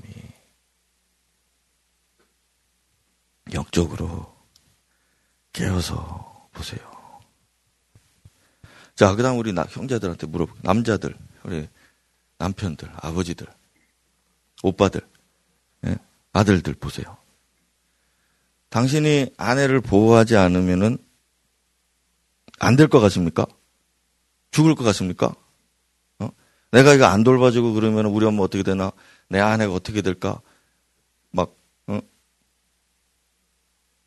영적으로 3.52 4.34
깨어서 5.52 6.48
보세요. 6.52 6.80
자, 8.94 9.14
그 9.14 9.22
다음 9.22 9.38
우리 9.38 9.52
형제들한테 9.52 10.26
물어볼게요. 10.26 10.62
남자들, 10.64 11.16
우리 11.44 11.68
남편들, 12.38 12.90
아버지들, 12.96 13.46
오빠들, 14.62 15.00
예? 15.87 15.96
아들들 16.32 16.74
보세요. 16.74 17.16
당신이 18.70 19.32
아내를 19.37 19.80
보호하지 19.80 20.37
않으면은 20.37 20.98
안 22.58 22.76
될 22.76 22.88
것 22.88 22.98
같습니까? 23.00 23.46
죽을 24.50 24.74
것 24.74 24.82
같습니까? 24.84 25.32
어? 26.18 26.28
내가 26.72 26.92
이거 26.92 27.06
안 27.06 27.22
돌봐주고 27.22 27.72
그러면 27.74 28.06
우리 28.06 28.26
엄마 28.26 28.42
어떻게 28.42 28.62
되나? 28.64 28.90
내 29.28 29.38
아내가 29.38 29.72
어떻게 29.72 30.02
될까? 30.02 30.40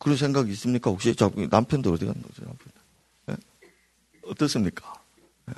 그런 0.02 0.18
생각 0.18 0.50
있습니까? 0.50 0.90
혹시 0.90 1.16
자, 1.16 1.30
남편도 1.36 1.94
어디 1.94 2.06
갔노? 2.08 2.22
남편. 2.40 2.58
네? 3.28 3.36
어떻습니까? 4.24 4.96
네? 5.46 5.54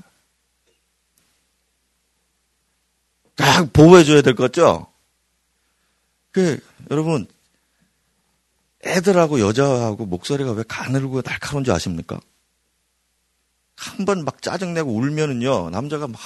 딱 3.36 3.72
보호해줘야 3.72 4.22
될 4.22 4.36
것 4.36 4.52
같죠? 4.52 4.88
그, 6.32 6.60
여러분, 6.92 7.26
애들하고 8.84 9.40
여자하고 9.40 10.06
목소리가 10.06 10.52
왜 10.52 10.64
가늘고 10.68 11.22
날카로운 11.22 11.64
줄 11.64 11.74
아십니까? 11.74 12.20
한 13.78 14.06
번 14.06 14.24
막 14.26 14.42
짜증내고 14.42 14.92
울면은요, 14.94 15.70
남자가 15.70 16.08
막 16.08 16.20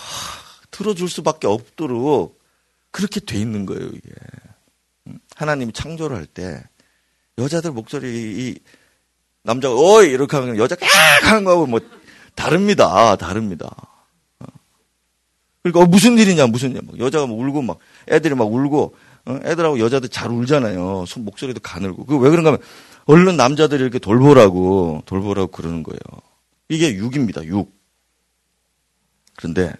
들어줄 0.71 1.07
수밖에 1.07 1.45
없도록 1.45 2.41
그렇게 2.89 3.19
돼 3.19 3.39
있는 3.39 3.67
거예요, 3.67 3.85
이게. 3.89 4.09
하나님이 5.35 5.71
창조를 5.73 6.17
할 6.17 6.25
때, 6.25 6.63
여자들 7.37 7.71
목소리, 7.71 8.07
이, 8.49 8.55
남자가, 9.43 9.75
어이! 9.75 10.09
이렇게 10.09 10.37
하면 10.37 10.57
여자가 10.57 10.85
악! 10.85 11.31
하는 11.31 11.43
거하고 11.43 11.67
뭐, 11.67 11.79
다릅니다. 12.35 13.15
다릅니다. 13.15 13.69
어. 14.39 14.45
그러니까, 15.63 15.81
어, 15.81 15.85
무슨 15.85 16.17
일이냐, 16.17 16.47
무슨 16.47 16.75
일. 16.75 16.81
여자가 16.99 17.27
막 17.27 17.37
울고 17.37 17.61
막, 17.61 17.79
애들이 18.09 18.35
막 18.35 18.51
울고, 18.51 18.95
어? 19.25 19.39
애들하고 19.43 19.79
여자들 19.79 20.09
잘 20.09 20.31
울잖아요. 20.31 21.05
손 21.05 21.25
목소리도 21.25 21.59
가늘고. 21.59 22.05
그 22.05 22.17
왜 22.17 22.29
그런가 22.29 22.51
하면 22.51 22.61
얼른 23.05 23.35
남자들이 23.37 23.81
이렇게 23.83 23.99
돌보라고 23.99 25.03
돌보라고 25.05 25.51
그러는 25.51 25.83
거예요. 25.83 25.99
이게 26.69 26.93
육입니다. 26.93 27.43
육. 27.45 27.73
그런데 29.35 29.73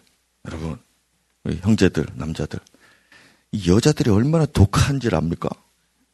여러분 0.46 0.78
우리 1.44 1.58
형제들 1.58 2.06
남자들 2.16 2.60
이 3.54 3.70
여자들이 3.72 4.10
얼마나 4.10 4.46
독한지를 4.46 5.18
압니까? 5.18 5.50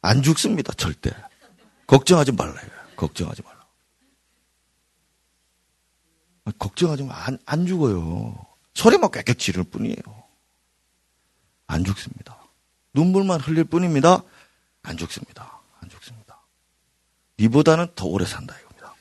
안 0.00 0.22
죽습니다. 0.22 0.72
절대. 0.74 1.10
걱정하지 1.86 2.32
말라요. 2.32 2.68
걱정하지 2.96 3.42
말라. 3.42 3.64
걱정하지 6.58 7.04
마. 7.04 7.14
안, 7.14 7.38
안 7.46 7.66
죽어요. 7.66 8.46
소리만 8.74 9.10
깨끗 9.10 9.38
지를 9.38 9.64
뿐이에요. 9.64 9.96
안 11.66 11.84
죽습니다. 11.84 12.38
눈물만 12.92 13.40
흘릴 13.40 13.64
뿐입니다. 13.64 14.22
안 14.82 14.96
죽습니다. 14.96 15.60
안 15.80 15.88
죽습니다. 15.88 16.40
니보다는 17.38 17.88
더 17.96 18.06
오래 18.06 18.24
산다 18.24 18.54
이겁니다. 18.58 18.94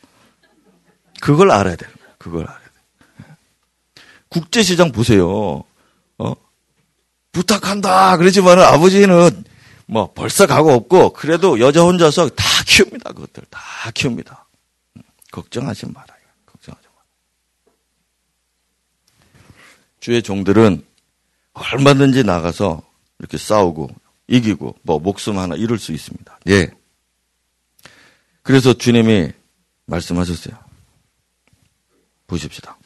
그걸 1.21 1.51
알아야 1.51 1.75
돼요. 1.75 1.91
그걸 2.17 2.47
알아야 2.47 2.59
돼. 2.59 2.73
국제시장 4.29 4.91
보세요. 4.91 5.63
어? 6.17 6.35
부탁한다 7.31 8.17
그러지만 8.17 8.59
아버지는 8.59 9.43
뭐 9.93 10.11
벌써 10.11 10.47
가고 10.47 10.71
없고 10.71 11.13
그래도 11.13 11.59
여자 11.59 11.83
혼자서 11.83 12.29
다 12.29 12.43
키웁니다. 12.65 13.13
그것들 13.13 13.43
다 13.51 13.61
키웁니다. 13.93 14.47
걱정하지 15.31 15.85
말아요. 15.85 16.19
걱정하지 16.47 16.87
마. 16.87 16.93
주의 19.99 20.23
종들은 20.23 20.83
얼마든지 21.53 22.23
나가서 22.23 22.81
이렇게 23.19 23.37
싸우고 23.37 23.91
이기고 24.25 24.77
뭐 24.81 24.97
목숨 24.97 25.37
하나 25.37 25.55
잃을 25.55 25.77
수 25.77 25.91
있습니다. 25.91 26.39
예. 26.49 26.71
그래서 28.41 28.73
주님이 28.73 29.31
말씀하셨어요. 29.85 30.57
보십시다. 32.25 32.79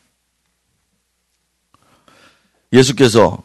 예수께서 2.73 3.41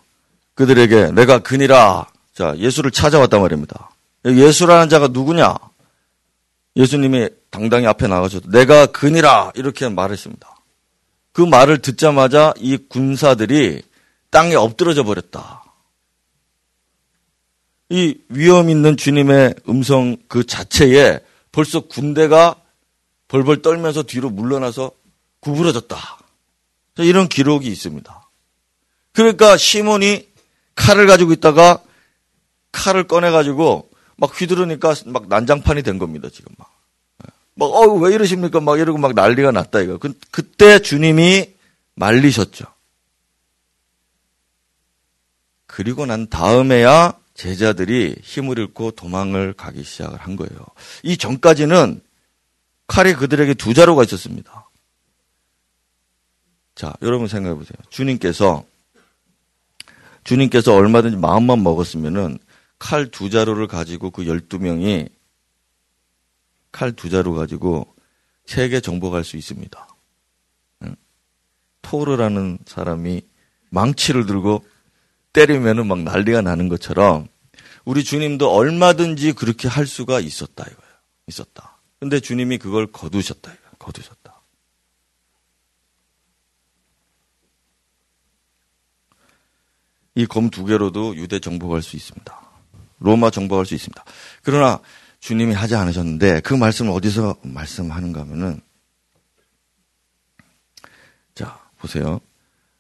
그들에게 0.55 1.13
내가 1.13 1.39
그니라 1.39 2.12
자 2.35 2.57
예수를 2.57 2.91
찾아왔단 2.91 3.41
말입니다. 3.41 3.91
예수라는 4.25 4.89
자가 4.89 5.09
누구냐? 5.09 5.57
예수님이 6.77 7.29
당당히 7.51 7.87
앞에 7.87 8.07
나가셔도 8.07 8.51
내가 8.51 8.87
그니라 8.87 9.53
이렇게 9.55 9.89
말했습니다. 9.89 10.49
그 11.33 11.43
말을 11.43 11.83
듣자마자 11.83 12.55
이 12.59 12.77
군사들이 12.77 13.83
땅에 14.31 14.55
엎드러져 14.55 15.05
버렸다. 15.05 15.63
이 17.91 18.17
위험 18.29 18.71
있는 18.71 18.97
주님의 18.97 19.55
음성 19.69 20.17
그 20.29 20.47
자체에 20.47 21.21
벌써 21.51 21.81
군대가 21.81 22.57
벌벌 23.29 23.61
떨면서 23.61 24.03
뒤로 24.03 24.31
물러나서 24.31 24.93
구부러졌다. 25.41 25.97
이런 26.99 27.29
기록이 27.29 27.69
있습니다. 27.69 28.31
그러니까 29.13 29.59
시몬이 29.59 30.27
칼을 30.75 31.07
가지고 31.07 31.33
있다가 31.33 31.83
칼을 32.73 33.07
꺼내가지고 33.07 33.91
막 34.17 34.41
휘두르니까 34.41 34.95
막 35.07 35.29
난장판이 35.29 35.83
된 35.83 35.99
겁니다, 35.99 36.29
지금 36.33 36.53
막. 36.59 36.71
막, 37.55 37.67
어, 37.67 37.87
왜 37.95 38.15
이러십니까? 38.15 38.61
막 38.61 38.79
이러고 38.81 38.99
막 38.99 39.15
난리가 39.15 39.51
났다, 39.51 39.81
이거. 39.81 39.99
그, 39.99 40.19
그때 40.31 40.79
주님이 40.79 41.55
말리셨죠. 41.95 42.65
그리고 45.67 46.07
난 46.07 46.29
다음에야 46.29 47.15
제자들이 47.35 48.17
힘을 48.23 48.59
잃고 48.59 48.93
도망을 48.93 49.55
가기 49.55 49.83
시작을 49.83 50.19
한 50.19 50.37
거예요. 50.37 50.67
이 51.03 51.17
전까지는 51.17 52.01
칼이 52.87 53.15
그들에게 53.15 53.55
두 53.55 53.73
자루가 53.73 54.05
있었습니다. 54.05 54.69
자, 56.75 56.93
여러분 57.03 57.27
생각해 57.29 57.55
보세요. 57.55 57.77
주님께서 57.91 58.65
주님께서 60.25 60.75
얼마든지 60.75 61.17
마음만 61.17 61.63
먹었으면은 61.63 62.39
칼 62.83 63.07
두 63.13 63.31
자루를 63.31 63.69
가지고 63.69 64.11
그 64.11 64.27
열두 64.27 64.59
명이 64.59 65.09
칼 66.73 66.93
두 66.93 67.09
자루 67.09 67.33
가지고 67.33 67.95
세계 68.45 68.81
정복할 68.81 69.23
수 69.23 69.37
있습니다. 69.37 69.89
토르라는 71.83 72.59
사람이 72.67 73.23
망치를 73.71 74.27
들고 74.27 74.65
때리면은 75.33 75.87
막 75.87 76.01
난리가 76.01 76.41
나는 76.41 76.69
것처럼 76.69 77.29
우리 77.85 78.03
주님도 78.03 78.51
얼마든지 78.53 79.35
그렇게 79.35 79.69
할 79.69 79.87
수가 79.87 80.19
있었다 80.19 80.65
이거예요. 80.65 80.95
있었다. 81.29 81.79
근데 82.01 82.19
주님이 82.19 82.59
그걸 82.59 82.89
거두셨다 82.89 83.53
이거예요. 83.53 83.71
거두셨다. 83.79 84.43
이 90.17 90.27
검 90.27 90.51
두 90.51 90.65
개로도 90.65 91.15
유대 91.17 91.39
정복할 91.39 91.81
수 91.81 91.95
있습니다. 91.97 92.52
로마 93.03 93.31
정복할 93.31 93.67
수 93.67 93.75
있습니다. 93.75 94.05
그러나 94.43 94.81
주님이 95.21 95.55
하지 95.55 95.75
않으셨는데 95.77 96.41
그 96.41 96.55
말씀을 96.55 96.93
어디서 96.93 97.37
말씀하는가 97.43 98.21
하면은 98.23 98.61
자, 101.35 101.59
보세요. 101.79 102.21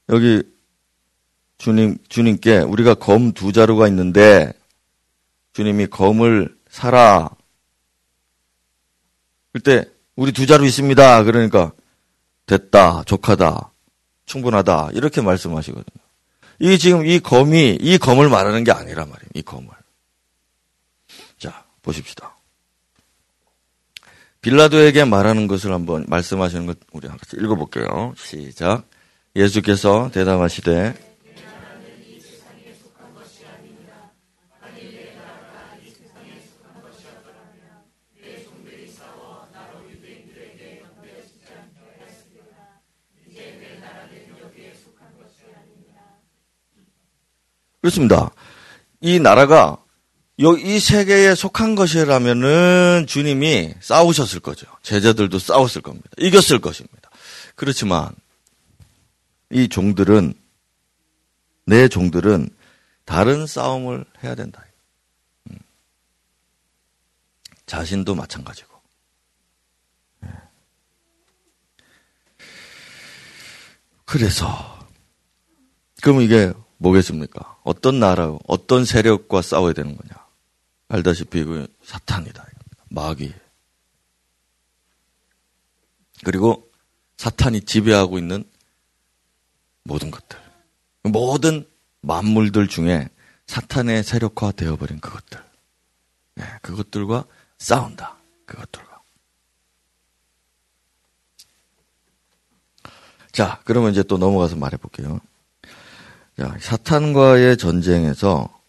여기 0.08 0.42
주님, 1.58 1.96
주님께 2.08 2.58
우리가 2.58 2.94
검 2.94 3.32
두 3.32 3.52
자루가 3.52 3.86
있는데 3.88 4.52
주님이 5.52 5.86
검을 5.86 6.56
사라. 6.68 7.30
그때 9.52 9.84
우리 10.16 10.32
두 10.32 10.46
자루 10.46 10.66
있습니다. 10.66 11.24
그러니까 11.24 11.72
됐다, 12.46 13.04
족하다, 13.04 13.70
충분하다 14.26 14.90
이렇게 14.94 15.20
말씀하시거든요. 15.20 16.02
이 16.58 16.78
지금 16.78 17.06
이 17.06 17.20
검이 17.20 17.78
이 17.80 17.98
검을 17.98 18.28
말하는 18.28 18.64
게 18.64 18.72
아니란 18.72 19.08
말이에요. 19.08 19.28
이 19.34 19.42
검을. 19.42 19.68
자 21.82 21.92
보십시다. 21.92 22.36
빌라도에게 24.40 25.04
말하는 25.04 25.46
것을 25.46 25.72
한번 25.72 26.04
말씀하시는 26.08 26.66
것 26.66 26.78
우리 26.92 27.08
같이 27.08 27.36
읽어볼게요. 27.36 28.14
시작. 28.16 28.88
예수께서 29.36 30.10
대답하시되 30.12 31.12
그렇습니다. 47.80 48.30
이 49.00 49.18
나라가 49.18 49.82
이 50.38 50.78
세계에 50.78 51.34
속한 51.34 51.74
것이라면은 51.74 53.06
주님이 53.06 53.74
싸우셨을 53.80 54.40
거죠. 54.40 54.66
제자들도 54.82 55.38
싸웠을 55.38 55.82
겁니다. 55.82 56.08
이겼을 56.18 56.60
것입니다. 56.60 57.10
그렇지만 57.54 58.14
이 59.50 59.68
종들은 59.68 60.34
내 61.66 61.88
종들은 61.88 62.48
다른 63.04 63.46
싸움을 63.46 64.04
해야 64.24 64.34
된다. 64.34 64.64
음. 65.50 65.58
자신도 67.66 68.14
마찬가지고. 68.14 68.72
예. 70.24 70.28
그래서 74.04 74.88
그럼 76.00 76.20
이게 76.20 76.52
뭐겠습니까? 76.78 77.58
어떤 77.62 78.00
나라, 78.00 78.36
어떤 78.48 78.84
세력과 78.84 79.42
싸워야 79.42 79.72
되는 79.72 79.96
거냐? 79.96 80.21
알다시피 80.92 81.44
그 81.44 81.74
사탄이다. 81.82 82.46
마귀. 82.90 83.34
그리고 86.22 86.70
사탄이 87.16 87.62
지배하고 87.62 88.18
있는 88.18 88.44
모든 89.84 90.10
것들. 90.10 90.38
모든 91.04 91.66
만물들 92.02 92.68
중에 92.68 93.08
사탄의 93.46 94.04
세력화 94.04 94.52
되어버린 94.52 95.00
그것들. 95.00 95.42
네, 96.34 96.44
그것들과 96.60 97.24
싸운다. 97.56 98.18
그것들과. 98.44 99.00
자, 103.32 103.62
그러면 103.64 103.92
이제 103.92 104.02
또 104.02 104.18
넘어가서 104.18 104.56
말해볼게요. 104.56 105.20
자, 106.38 106.58
사탄과의 106.60 107.56
전쟁에서 107.56 108.61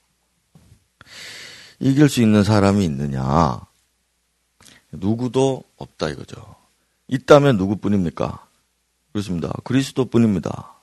이길 1.84 2.08
수 2.08 2.22
있는 2.22 2.46
사람이 2.46 2.86
있느냐? 2.86 3.60
누구도 4.94 5.66
없다 5.76 6.10
이거죠. 6.10 6.56
있다면 7.10 7.58
누구뿐입니까? 7.58 8.48
그렇습니다. 9.12 9.52
그리스도뿐입니다. 9.66 10.76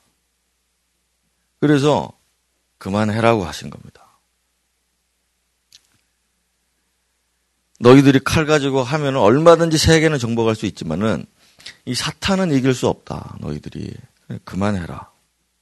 그래서 1.59 2.11
그만해라고 2.77 3.43
하신 3.45 3.71
겁니다. 3.71 4.05
너희들이 7.79 8.19
칼 8.23 8.45
가지고 8.45 8.83
하면 8.83 9.15
얼마든지 9.15 9.79
세계는 9.79 10.19
정복할 10.19 10.55
수 10.55 10.67
있지만은 10.67 11.25
이 11.85 11.95
사탄은 11.95 12.51
이길 12.51 12.75
수 12.75 12.87
없다. 12.87 13.37
너희들이 13.39 13.91
그만해라. 14.45 15.09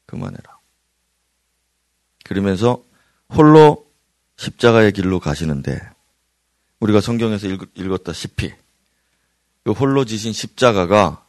그만해라. 0.05 0.59
그러면서 2.25 2.83
홀로 3.29 3.88
십자가의 4.39 4.93
길로 4.93 5.19
가시는데 5.19 5.81
우리가 6.79 7.01
성경에서 7.01 7.47
읽었다시피 7.75 8.53
그 9.65 9.71
홀로 9.73 10.05
지신 10.05 10.31
십자가가 10.31 11.25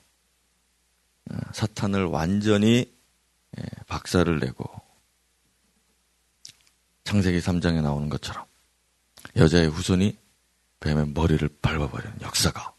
어, 1.31 1.37
사탄을 1.53 2.05
완전히 2.05 2.91
예, 3.59 3.63
박살을 3.89 4.39
내고 4.39 4.65
창세기 7.03 7.41
3장에 7.41 7.83
나오는 7.83 8.09
것처럼 8.09 8.47
여자의 9.37 9.69
후손이 9.69 10.17
뱀의 10.79 11.09
머리를 11.09 11.47
밟아버리는 11.61 12.23
역사가 12.23 12.73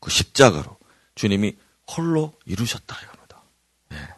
그 0.00 0.10
십자가로 0.10 0.76
주님이 1.14 1.56
홀로 1.96 2.36
이루셨다 2.44 2.96
이겁니다. 3.02 3.42
예. 3.92 4.16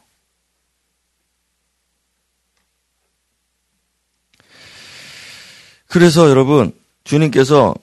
그래서 5.88 6.30
여러분 6.30 6.72
주님께서 7.04 7.74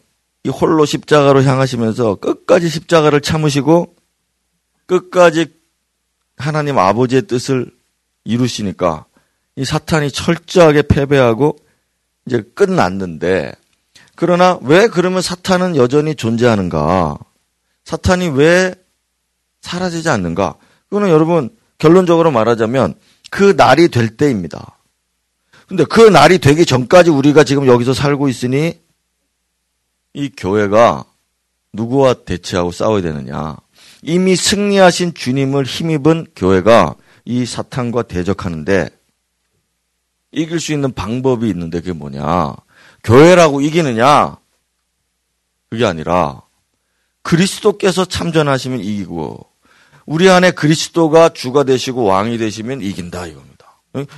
이 0.44 0.50
홀로 0.50 0.86
십자가로 0.86 1.44
향하시면서 1.44 2.16
끝까지 2.16 2.70
십자가를 2.70 3.22
참으시고 3.22 3.96
끝까지 4.86 5.48
하나님 6.38 6.78
아버지의 6.78 7.24
뜻을 7.24 7.72
이루시니까 8.24 9.06
이 9.56 9.66
사탄이 9.66 10.12
철저하게 10.12 10.84
패배하고 10.84 11.58
이제 12.26 12.44
끝났는데 12.54 13.54
그러나 14.16 14.60
왜 14.62 14.88
그러면 14.88 15.22
사탄은 15.22 15.76
여전히 15.76 16.16
존재하는가? 16.16 17.18
사탄이 17.84 18.30
왜 18.30 18.74
사라지지 19.62 20.10
않는가? 20.10 20.56
그거는 20.90 21.10
여러분 21.10 21.50
결론적으로 21.78 22.32
말하자면 22.32 22.96
그 23.30 23.54
날이 23.58 23.90
될 23.90 24.16
때입니다. 24.16 24.78
근데 25.68 25.84
그 25.84 26.02
날이 26.02 26.38
되기 26.40 26.66
전까지 26.66 27.10
우리가 27.10 27.44
지금 27.44 27.68
여기서 27.68 27.94
살고 27.94 28.30
있으니 28.30 28.80
이 30.14 30.30
교회가 30.30 31.06
누구와 31.74 32.14
대치하고 32.14 32.72
싸워야 32.72 33.02
되느냐. 33.02 33.58
이미 34.02 34.36
승리하신 34.36 35.14
주님을 35.14 35.66
힘입은 35.66 36.28
교회가 36.36 36.96
이 37.26 37.46
사탄과 37.46 38.04
대적하는데 38.04 38.90
이길 40.32 40.60
수 40.60 40.74
있는 40.74 40.94
방법이 40.94 41.50
있는데 41.50 41.80
그게 41.80 41.94
뭐냐. 41.94 42.56
교회라고 43.04 43.62
이기느냐? 43.62 44.38
그게 45.70 45.86
아니라 45.86 46.44
그리스도께서 47.24 48.06
참전하시면 48.06 48.80
이기고 48.82 49.48
우리 50.06 50.30
안에 50.30 50.52
그리스도가 50.52 51.30
주가 51.30 51.64
되시고 51.64 52.04
왕이 52.04 52.38
되시면 52.38 52.82
이긴다 52.82 53.26
이겁니다. 53.28 53.55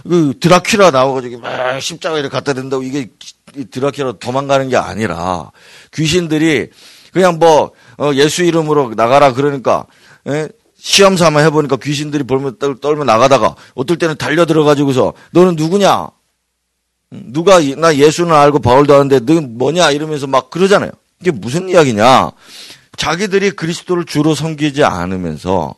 그 0.04 0.34
드라큘라 0.40 0.92
나와가지고 0.92 1.40
막 1.40 1.80
십자가에 1.80 2.28
갖다 2.30 2.54
댄다고 2.54 2.84
이게 2.84 3.10
드라큘라 3.54 4.20
도망가는 4.20 4.70
게 4.70 4.78
아니라 4.78 5.52
귀신들이 5.94 6.70
그냥 7.14 7.38
뭐 7.40 7.72
어, 7.98 8.12
예수 8.14 8.44
이름으로 8.44 8.94
나가라 8.96 9.34
그러니까 9.34 9.86
예? 10.28 10.50
시험 10.78 11.18
삼아 11.18 11.42
해보니까 11.42 11.78
귀신들이 11.78 12.24
벌면 12.24 12.58
떨면 12.82 13.06
나가다가 13.06 13.56
어떨 13.76 13.98
때는 13.98 14.16
달려 14.18 14.46
들어가지고서 14.46 15.14
너는 15.32 15.56
누구냐? 15.56 16.10
누가 17.10 17.60
나 17.78 17.96
예수는 17.96 18.34
알고 18.34 18.60
바울도 18.60 18.94
아는데 18.94 19.20
너 19.20 19.42
뭐냐 19.42 19.92
이러면서 19.92 20.28
막 20.28 20.50
그러잖아요. 20.50 20.92
이게 21.22 21.32
무슨 21.32 21.70
이야기냐? 21.70 22.32
자기들이 22.96 23.52
그리스도를 23.52 24.06
주로 24.06 24.36
섬기지 24.36 24.84
않으면서 24.84 25.74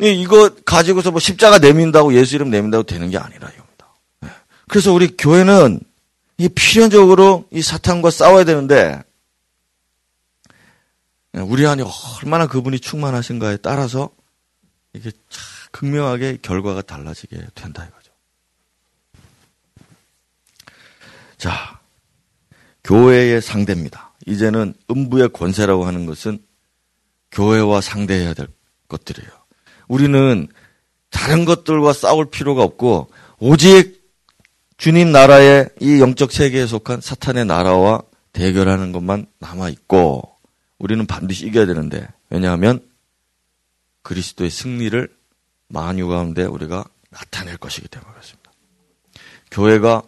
이거 0.00 0.50
가지고서 0.64 1.10
뭐 1.10 1.20
십자가 1.20 1.58
내민다고 1.58 2.14
예수 2.14 2.36
이름 2.36 2.50
내민다고 2.50 2.84
되는 2.84 3.10
게 3.10 3.18
아니라 3.18 3.48
이겁니다. 3.48 3.88
네. 4.20 4.28
그래서 4.68 4.92
우리 4.92 5.16
교회는 5.16 5.80
이 6.38 6.48
필연적으로 6.48 7.46
이 7.50 7.62
사탄과 7.62 8.10
싸워야 8.10 8.44
되는데 8.44 9.02
네, 11.32 11.40
우리 11.40 11.66
안에 11.66 11.82
얼마나 12.22 12.46
그분이 12.46 12.80
충만하신가에 12.80 13.58
따라서 13.58 14.10
이게 14.94 15.10
참 15.10 15.44
극명하게 15.70 16.38
결과가 16.42 16.82
달라지게 16.82 17.36
된다 17.54 17.86
이거죠. 17.86 18.12
자, 21.36 21.80
교회의 22.84 23.42
상대입니다. 23.42 24.12
이제는 24.26 24.74
음부의 24.90 25.30
권세라고 25.30 25.86
하는 25.86 26.06
것은 26.06 26.44
교회와 27.30 27.80
상대해야 27.80 28.34
될 28.34 28.48
것들이에요. 28.88 29.37
우리는 29.88 30.46
다른 31.10 31.44
것들과 31.44 31.92
싸울 31.92 32.30
필요가 32.30 32.62
없고 32.62 33.10
오직 33.38 33.98
주님 34.76 35.10
나라의 35.10 35.68
이 35.80 36.00
영적 36.00 36.30
세계에 36.30 36.66
속한 36.66 37.00
사탄의 37.00 37.46
나라와 37.46 38.02
대결하는 38.32 38.92
것만 38.92 39.26
남아 39.40 39.70
있고 39.70 40.36
우리는 40.78 41.04
반드시 41.06 41.46
이겨야 41.46 41.66
되는데 41.66 42.06
왜냐하면 42.30 42.80
그리스도의 44.02 44.50
승리를 44.50 45.08
만유 45.68 46.08
가운데 46.08 46.44
우리가 46.44 46.84
나타낼 47.10 47.56
것이기 47.56 47.88
때문에 47.88 48.10
그렇습니다. 48.12 48.52
교회가 49.50 50.02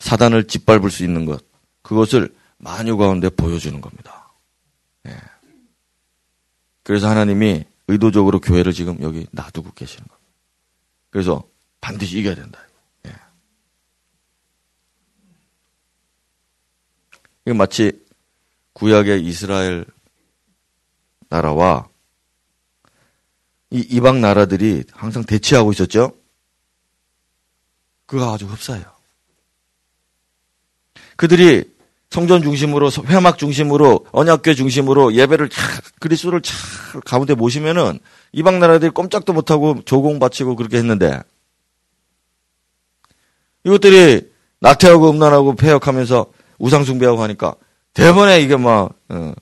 사단을 0.00 0.46
짓밟을 0.46 0.90
수 0.90 1.04
있는 1.04 1.24
것 1.24 1.42
그것을 1.82 2.34
만유 2.58 2.96
가운데 2.96 3.28
보여주는 3.30 3.80
겁니다. 3.80 4.32
네. 5.04 5.16
그래서 6.82 7.08
하나님이 7.08 7.64
의도적으로 7.88 8.40
교회를 8.40 8.72
지금 8.72 9.00
여기 9.02 9.26
놔두고 9.32 9.72
계시는 9.72 10.06
겁니다. 10.06 10.30
그래서 11.10 11.48
반드시 11.80 12.18
이겨야 12.18 12.34
된다. 12.34 12.60
예. 13.06 13.14
이게 17.44 17.54
마치 17.54 18.04
구약의 18.72 19.24
이스라엘 19.24 19.84
나라와 21.28 21.88
이 23.70 23.78
이방 23.78 24.20
나라들이 24.20 24.84
항상 24.92 25.24
대치하고 25.24 25.72
있었죠. 25.72 26.16
그가 28.06 28.32
아주 28.32 28.46
흡사해요. 28.46 28.84
그들이 31.16 31.73
성전 32.14 32.42
중심으로 32.42 32.92
회막 33.06 33.38
중심으로 33.38 34.06
언약궤 34.12 34.54
중심으로 34.54 35.14
예배를 35.14 35.50
그리스도를 35.98 36.42
잘 36.42 36.56
가운데 37.00 37.34
모시면은 37.34 37.98
이방 38.30 38.60
나라들이 38.60 38.92
꼼짝도 38.92 39.32
못하고 39.32 39.82
조공 39.84 40.20
바치고 40.20 40.54
그렇게 40.54 40.76
했는데 40.76 41.20
이것들이 43.64 44.30
나태하고 44.60 45.10
음란하고 45.10 45.56
폐역하면서 45.56 46.32
우상 46.60 46.84
숭배하고 46.84 47.20
하니까 47.20 47.56
대번에 47.94 48.40
이게 48.42 48.56
막 48.56 48.92
어, 49.08 49.32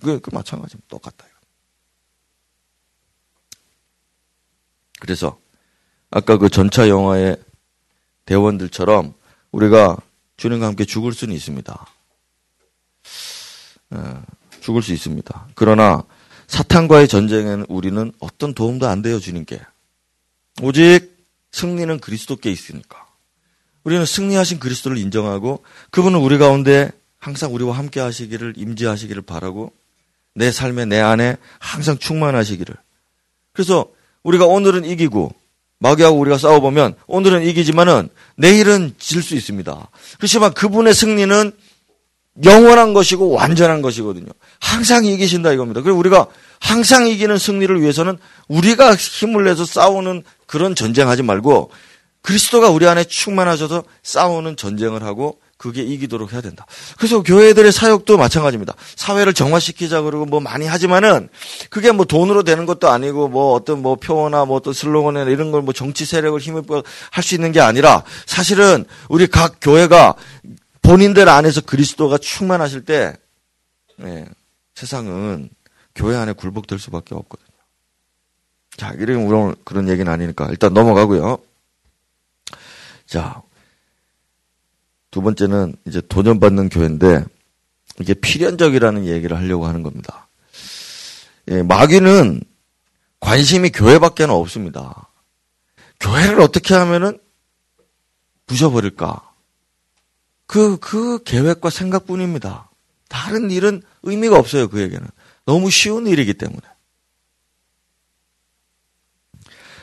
그, 0.00 0.18
그 0.18 0.30
마찬가지 0.34 0.76
똑같다. 0.88 1.24
그래서 4.98 5.38
아까 6.10 6.36
그 6.36 6.48
전차 6.48 6.88
영화의 6.88 7.36
대원들처럼 8.24 9.14
우리가 9.52 9.98
주님과 10.36 10.66
함께 10.66 10.84
죽을 10.84 11.12
수는 11.12 11.32
있습니다. 11.36 11.97
어, 13.90 14.22
죽을 14.60 14.82
수 14.82 14.92
있습니다. 14.92 15.48
그러나 15.54 16.04
사탄과의 16.46 17.08
전쟁에는 17.08 17.66
우리는 17.68 18.12
어떤 18.18 18.54
도움도 18.54 18.88
안 18.88 19.02
돼요, 19.02 19.20
주님께. 19.20 19.60
오직 20.62 21.16
승리는 21.52 21.98
그리스도께 22.00 22.50
있으니까. 22.50 23.06
우리는 23.84 24.04
승리하신 24.04 24.58
그리스도를 24.58 24.98
인정하고 24.98 25.62
그분은 25.90 26.18
우리 26.18 26.36
가운데 26.38 26.90
항상 27.18 27.54
우리와 27.54 27.76
함께 27.76 28.00
하시기를 28.00 28.54
임재하시기를 28.56 29.22
바라고 29.22 29.72
내 30.34 30.52
삶에 30.52 30.84
내 30.84 31.00
안에 31.00 31.36
항상 31.58 31.98
충만하시기를. 31.98 32.74
그래서 33.52 33.90
우리가 34.22 34.46
오늘은 34.46 34.84
이기고 34.84 35.34
마귀하고 35.80 36.18
우리가 36.18 36.38
싸워보면 36.38 36.94
오늘은 37.06 37.44
이기지만은 37.44 38.08
내일은 38.36 38.94
질 38.98 39.22
수 39.22 39.34
있습니다. 39.34 39.90
그렇지만 40.18 40.52
그분의 40.52 40.94
승리는 40.94 41.52
영원한 42.44 42.94
것이고 42.94 43.30
완전한 43.30 43.82
것이거든요. 43.82 44.26
항상 44.60 45.04
이기신다 45.04 45.52
이겁니다. 45.52 45.80
그리고 45.82 45.98
우리가 45.98 46.26
항상 46.60 47.06
이기는 47.06 47.36
승리를 47.36 47.80
위해서는 47.80 48.18
우리가 48.48 48.94
힘을 48.94 49.44
내서 49.44 49.64
싸우는 49.64 50.22
그런 50.46 50.74
전쟁하지 50.74 51.22
말고 51.22 51.70
그리스도가 52.22 52.68
우리 52.70 52.86
안에 52.86 53.04
충만하셔서 53.04 53.84
싸우는 54.02 54.56
전쟁을 54.56 55.02
하고 55.02 55.38
그게 55.56 55.82
이기도록 55.82 56.32
해야 56.32 56.40
된다. 56.40 56.66
그래서 56.96 57.20
교회들의 57.22 57.72
사역도 57.72 58.16
마찬가지입니다. 58.16 58.74
사회를 58.94 59.34
정화시키자 59.34 60.02
그러고 60.02 60.24
뭐 60.24 60.38
많이 60.38 60.66
하지만은 60.66 61.28
그게 61.68 61.90
뭐 61.90 62.04
돈으로 62.04 62.44
되는 62.44 62.64
것도 62.64 62.88
아니고 62.88 63.26
뭐 63.28 63.54
어떤 63.54 63.82
뭐 63.82 63.96
표어나 63.96 64.44
뭐 64.44 64.56
어떤 64.56 64.72
슬로건이나 64.72 65.24
이런 65.24 65.50
걸 65.50 65.62
뭐 65.62 65.72
정치 65.72 66.04
세력을 66.04 66.38
힘입고 66.38 66.82
할 67.10 67.24
수 67.24 67.34
있는 67.34 67.50
게 67.50 67.60
아니라 67.60 68.04
사실은 68.26 68.84
우리 69.08 69.26
각 69.26 69.56
교회가 69.60 70.14
본인들 70.88 71.28
안에서 71.28 71.60
그리스도가 71.60 72.16
충만하실 72.16 72.86
때 72.86 73.14
네, 73.96 74.26
세상은 74.74 75.50
교회 75.94 76.16
안에 76.16 76.32
굴복될 76.32 76.78
수밖에 76.78 77.14
없거든요. 77.14 77.46
자, 78.74 78.94
이런 78.96 79.26
오늘 79.26 79.54
그런 79.64 79.90
얘기는 79.90 80.10
아니니까 80.10 80.46
일단 80.48 80.72
넘어가고요. 80.72 81.36
자, 83.04 83.42
두 85.10 85.20
번째는 85.20 85.76
이제 85.86 86.00
도전받는 86.00 86.70
교회인데 86.70 87.22
이게 88.00 88.14
필연적이라는 88.14 89.04
얘기를 89.04 89.36
하려고 89.36 89.66
하는 89.66 89.82
겁니다. 89.82 90.28
예, 91.50 91.62
마귀는 91.62 92.40
관심이 93.20 93.68
교회밖에는 93.68 94.32
없습니다. 94.34 95.10
교회를 96.00 96.40
어떻게 96.40 96.74
하면은 96.74 97.20
부셔버릴까? 98.46 99.27
그, 100.48 100.78
그 100.78 101.22
계획과 101.24 101.68
생각뿐입니다. 101.70 102.70
다른 103.08 103.50
일은 103.50 103.82
의미가 104.02 104.36
없어요, 104.36 104.68
그에게는. 104.68 105.06
너무 105.44 105.70
쉬운 105.70 106.06
일이기 106.06 106.34
때문에. 106.34 106.60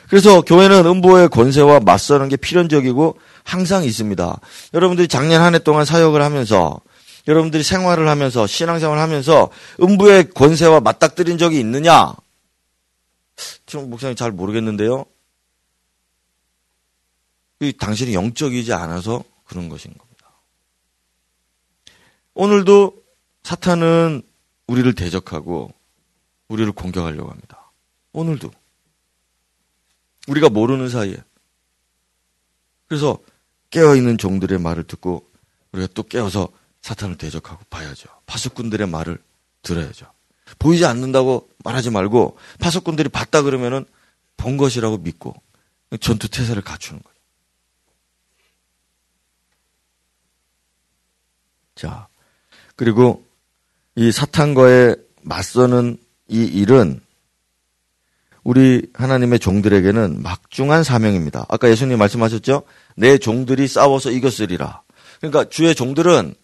그래서 0.08 0.40
교회는 0.42 0.86
음보의 0.86 1.28
권세와 1.28 1.80
맞서는 1.80 2.28
게 2.28 2.36
필연적이고 2.36 3.18
항상 3.44 3.84
있습니다. 3.84 4.40
여러분들이 4.74 5.08
작년 5.08 5.40
한 5.40 5.54
해 5.54 5.58
동안 5.60 5.84
사역을 5.84 6.20
하면서 6.20 6.80
여러분들이 7.28 7.62
생활을 7.62 8.08
하면서 8.08 8.46
신앙생활을 8.46 9.00
하면서 9.00 9.50
음부의 9.80 10.30
권세와 10.30 10.80
맞닥뜨린 10.80 11.38
적이 11.38 11.60
있느냐? 11.60 12.12
지금 13.66 13.88
목사님 13.90 14.16
잘 14.16 14.32
모르겠는데요. 14.32 15.04
당신이 17.78 18.14
영적이지 18.14 18.72
않아서 18.72 19.24
그런 19.44 19.68
것인 19.68 19.92
겁니다. 19.92 20.05
오늘도 22.36 23.02
사탄은 23.44 24.22
우리를 24.66 24.94
대적하고 24.94 25.72
우리를 26.48 26.70
공격하려고 26.72 27.30
합니다. 27.30 27.72
오늘도. 28.12 28.50
우리가 30.28 30.50
모르는 30.50 30.90
사이에. 30.90 31.16
그래서 32.88 33.18
깨어있는 33.70 34.18
종들의 34.18 34.58
말을 34.58 34.84
듣고 34.84 35.30
우리가 35.72 35.88
또 35.94 36.02
깨어서 36.02 36.48
사탄을 36.82 37.16
대적하고 37.16 37.64
봐야죠. 37.70 38.10
파수꾼들의 38.26 38.86
말을 38.86 39.18
들어야죠. 39.62 40.12
보이지 40.58 40.84
않는다고 40.84 41.48
말하지 41.64 41.88
말고 41.88 42.38
파수꾼들이 42.60 43.08
봤다 43.08 43.40
그러면은 43.40 43.86
본 44.36 44.58
것이라고 44.58 44.98
믿고 44.98 45.34
전투 46.00 46.28
태세를 46.28 46.60
갖추는 46.60 47.02
거예요. 47.02 47.16
자, 51.76 52.08
그리고 52.76 53.24
이 53.94 54.12
사탄과의 54.12 54.96
맞서는 55.22 55.96
이 56.28 56.44
일은 56.44 57.00
우리 58.44 58.82
하나님의 58.94 59.40
종들에게는 59.40 60.22
막중한 60.22 60.84
사명입니다. 60.84 61.46
아까 61.48 61.68
예수님 61.68 61.98
말씀하셨죠? 61.98 62.62
내 62.94 63.18
종들이 63.18 63.66
싸워서 63.66 64.12
이겼으리라. 64.12 64.82
그러니까 65.18 65.48
주의 65.48 65.74
종들은 65.74 66.34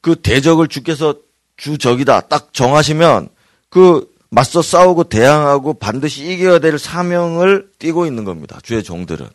그 0.00 0.16
대적을 0.16 0.68
주께서 0.68 1.14
주적이다 1.56 2.22
딱 2.22 2.52
정하시면 2.52 3.28
그 3.68 4.12
맞서 4.30 4.62
싸우고 4.62 5.04
대항하고 5.04 5.74
반드시 5.74 6.30
이겨야 6.32 6.58
될 6.58 6.78
사명을 6.78 7.70
띠고 7.78 8.06
있는 8.06 8.24
겁니다. 8.24 8.58
주의 8.62 8.82
종들은. 8.82 9.28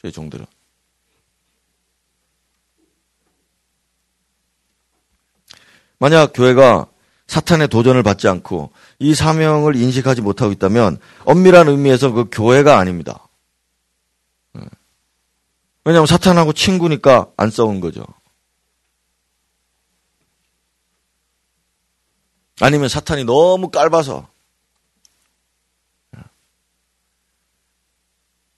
주의 0.00 0.12
종들은. 0.12 0.46
만약 5.98 6.32
교회가 6.32 6.86
사탄의 7.26 7.68
도전을 7.68 8.02
받지 8.02 8.28
않고 8.28 8.72
이 8.98 9.14
사명을 9.14 9.76
인식하지 9.76 10.20
못하고 10.20 10.52
있다면 10.52 10.98
엄밀한 11.24 11.68
의미에서 11.68 12.12
그 12.12 12.28
교회가 12.30 12.78
아닙니다. 12.78 13.26
왜냐하면 15.84 16.06
사탄하고 16.06 16.52
친구니까 16.52 17.30
안 17.36 17.50
싸운 17.50 17.80
거죠. 17.80 18.04
아니면 22.60 22.88
사탄이 22.88 23.24
너무 23.24 23.70
깔봐서. 23.70 24.28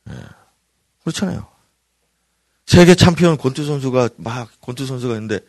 예. 0.08 0.14
그렇잖아요. 1.02 1.46
세계 2.64 2.94
챔피언 2.94 3.36
권투 3.36 3.64
선수가 3.64 4.10
막 4.16 4.48
권투 4.62 4.86
선수가 4.86 5.14
있는데 5.14 5.36
예, 5.36 5.40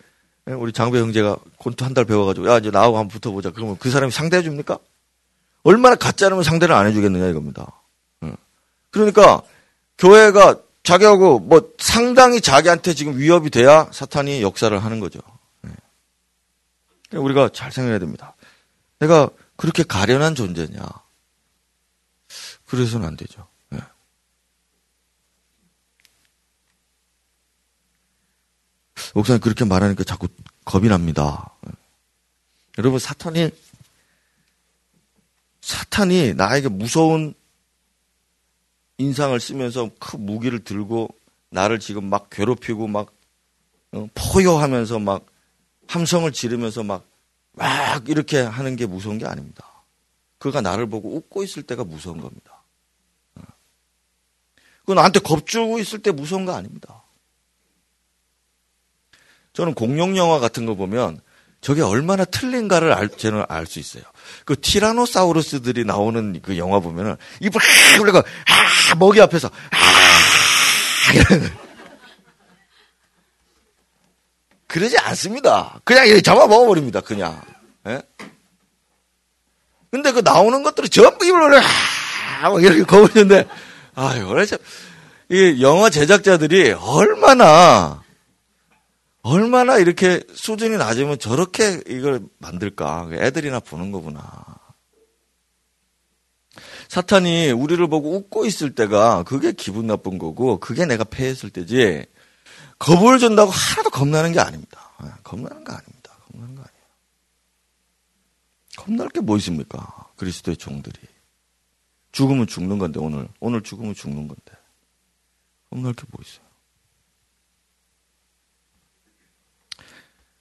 우리 0.55 0.71
장배 0.73 0.99
형제가 0.99 1.37
권투 1.59 1.85
한 1.85 1.93
달 1.93 2.05
배워가지고 2.05 2.49
야 2.49 2.57
이제 2.57 2.71
나하고 2.71 2.97
한번 2.97 3.09
붙어보자. 3.09 3.51
그러면 3.51 3.77
그 3.77 3.89
사람이 3.91 4.11
상대해 4.11 4.41
줍니까? 4.41 4.79
얼마나 5.63 5.95
가짜 5.95 6.27
않으면 6.27 6.43
상대를 6.43 6.73
안 6.73 6.87
해주겠느냐 6.87 7.27
이겁니다. 7.27 7.71
예. 8.23 8.33
그러니까 8.91 9.41
교회가 9.97 10.55
자기하고 10.83 11.39
뭐 11.39 11.69
상당히 11.77 12.39
자기한테 12.41 12.93
지금 12.93 13.17
위협이 13.17 13.49
돼야 13.49 13.87
사탄이 13.91 14.41
역사를 14.41 14.77
하는 14.83 14.99
거죠. 14.99 15.19
네. 15.61 15.71
우리가 17.17 17.49
잘 17.53 17.71
생각해야 17.71 17.99
됩니다. 17.99 18.35
내가 18.99 19.29
그렇게 19.57 19.83
가련한 19.83 20.35
존재냐. 20.35 20.79
그래서는 22.65 23.05
안 23.05 23.17
되죠. 23.17 23.48
목사님 29.13 29.41
그렇게 29.41 29.65
말하니까 29.65 30.03
자꾸 30.03 30.27
겁이 30.65 30.87
납니다. 30.87 31.51
네. 31.61 31.71
여러분 32.77 32.99
사탄이 32.99 33.51
사탄이 35.61 36.33
나에게 36.35 36.69
무서운 36.69 37.33
인상을 38.97 39.39
쓰면서 39.39 39.89
큰 39.99 40.25
무기를 40.25 40.63
들고 40.63 41.09
나를 41.49 41.79
지금 41.79 42.05
막 42.05 42.29
괴롭히고 42.29 42.87
막 42.87 43.13
어, 43.91 44.07
포효하면서 44.13 44.99
막 44.99 45.25
함성을 45.87 46.31
지르면서 46.31 46.83
막, 46.83 47.05
막 47.53 48.07
이렇게 48.07 48.39
하는 48.39 48.75
게 48.75 48.85
무서운 48.85 49.17
게 49.17 49.25
아닙니다. 49.25 49.65
그가 50.37 50.61
나를 50.61 50.87
보고 50.87 51.15
웃고 51.15 51.43
있을 51.43 51.63
때가 51.63 51.83
무서운 51.83 52.21
겁니다. 52.21 52.61
어. 53.35 53.41
그 54.85 54.93
나한테 54.93 55.19
겁주고 55.19 55.79
있을 55.79 55.99
때 55.99 56.11
무서운 56.11 56.45
거 56.45 56.53
아닙니다. 56.53 57.03
저는 59.59 59.73
공룡 59.73 60.15
영화 60.15 60.39
같은 60.39 60.65
거 60.65 60.73
보면 60.75 61.19
저게 61.59 61.81
얼마나 61.81 62.23
틀린가를 62.23 62.93
알, 62.93 63.09
저는 63.09 63.43
알 63.49 63.65
수 63.65 63.79
있어요. 63.79 64.03
그 64.45 64.57
티라노사우루스들이 64.57 65.83
나오는 65.83 66.39
그 66.41 66.57
영화 66.57 66.79
보면은 66.79 67.17
입을 67.41 67.59
하 67.61 67.97
그러고 67.97 68.19
아 68.19 68.95
먹이 68.95 69.19
앞에서 69.19 69.49
아 69.49 69.79
그러지 74.67 74.97
않습니다. 74.97 75.81
그냥 75.83 76.21
잡아 76.21 76.47
먹어버립니다. 76.47 77.01
그냥. 77.01 77.41
예? 77.85 78.01
근데 79.91 80.13
그 80.13 80.21
나오는 80.21 80.63
것들이 80.63 80.87
전부 80.87 81.25
입을 81.25 81.59
아 81.61 82.49
이렇게 82.61 82.83
거부는데 82.83 83.45
아유, 83.95 84.45
참, 84.45 84.57
이 85.27 85.61
영화 85.61 85.89
제작자들이 85.89 86.71
얼마나 86.71 88.01
얼마나 89.29 89.77
이렇게 89.77 90.23
수준이 90.33 90.77
낮으면 90.77 91.19
저렇게 91.19 91.83
이걸 91.87 92.21
만들까? 92.39 93.09
애들이나 93.13 93.59
보는 93.59 93.91
거구나. 93.91 94.23
사탄이 96.87 97.51
우리를 97.51 97.85
보고 97.87 98.15
웃고 98.15 98.45
있을 98.45 98.73
때가 98.73 99.23
그게 99.23 99.51
기분 99.51 99.85
나쁜 99.85 100.17
거고 100.17 100.59
그게 100.59 100.85
내가 100.85 101.03
패했을 101.03 101.51
때지 101.51 102.05
겁을 102.79 103.19
준다고 103.19 103.51
하나도 103.51 103.91
겁나는 103.91 104.31
게 104.31 104.39
아닙니다. 104.39 104.89
아, 104.97 105.15
겁나는 105.23 105.63
거 105.63 105.73
아닙니다. 105.73 106.11
겁나는 106.31 106.55
거 106.55 106.61
아니에요. 106.61 106.85
겁날 108.77 109.09
게 109.09 109.19
뭐 109.21 109.37
있습니까? 109.37 110.07
그리스도의 110.15 110.57
종들이. 110.57 110.97
죽으면 112.11 112.47
죽는 112.47 112.79
건데 112.79 112.99
오늘 112.99 113.27
오늘 113.39 113.61
죽으면 113.61 113.93
죽는 113.93 114.27
건데 114.27 114.51
겁날 115.69 115.93
게 115.93 116.03
뭐 116.09 116.19
있어요? 116.25 116.48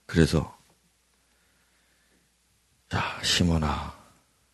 그래서 0.09 0.57
자 2.89 3.21
시몬아 3.23 3.95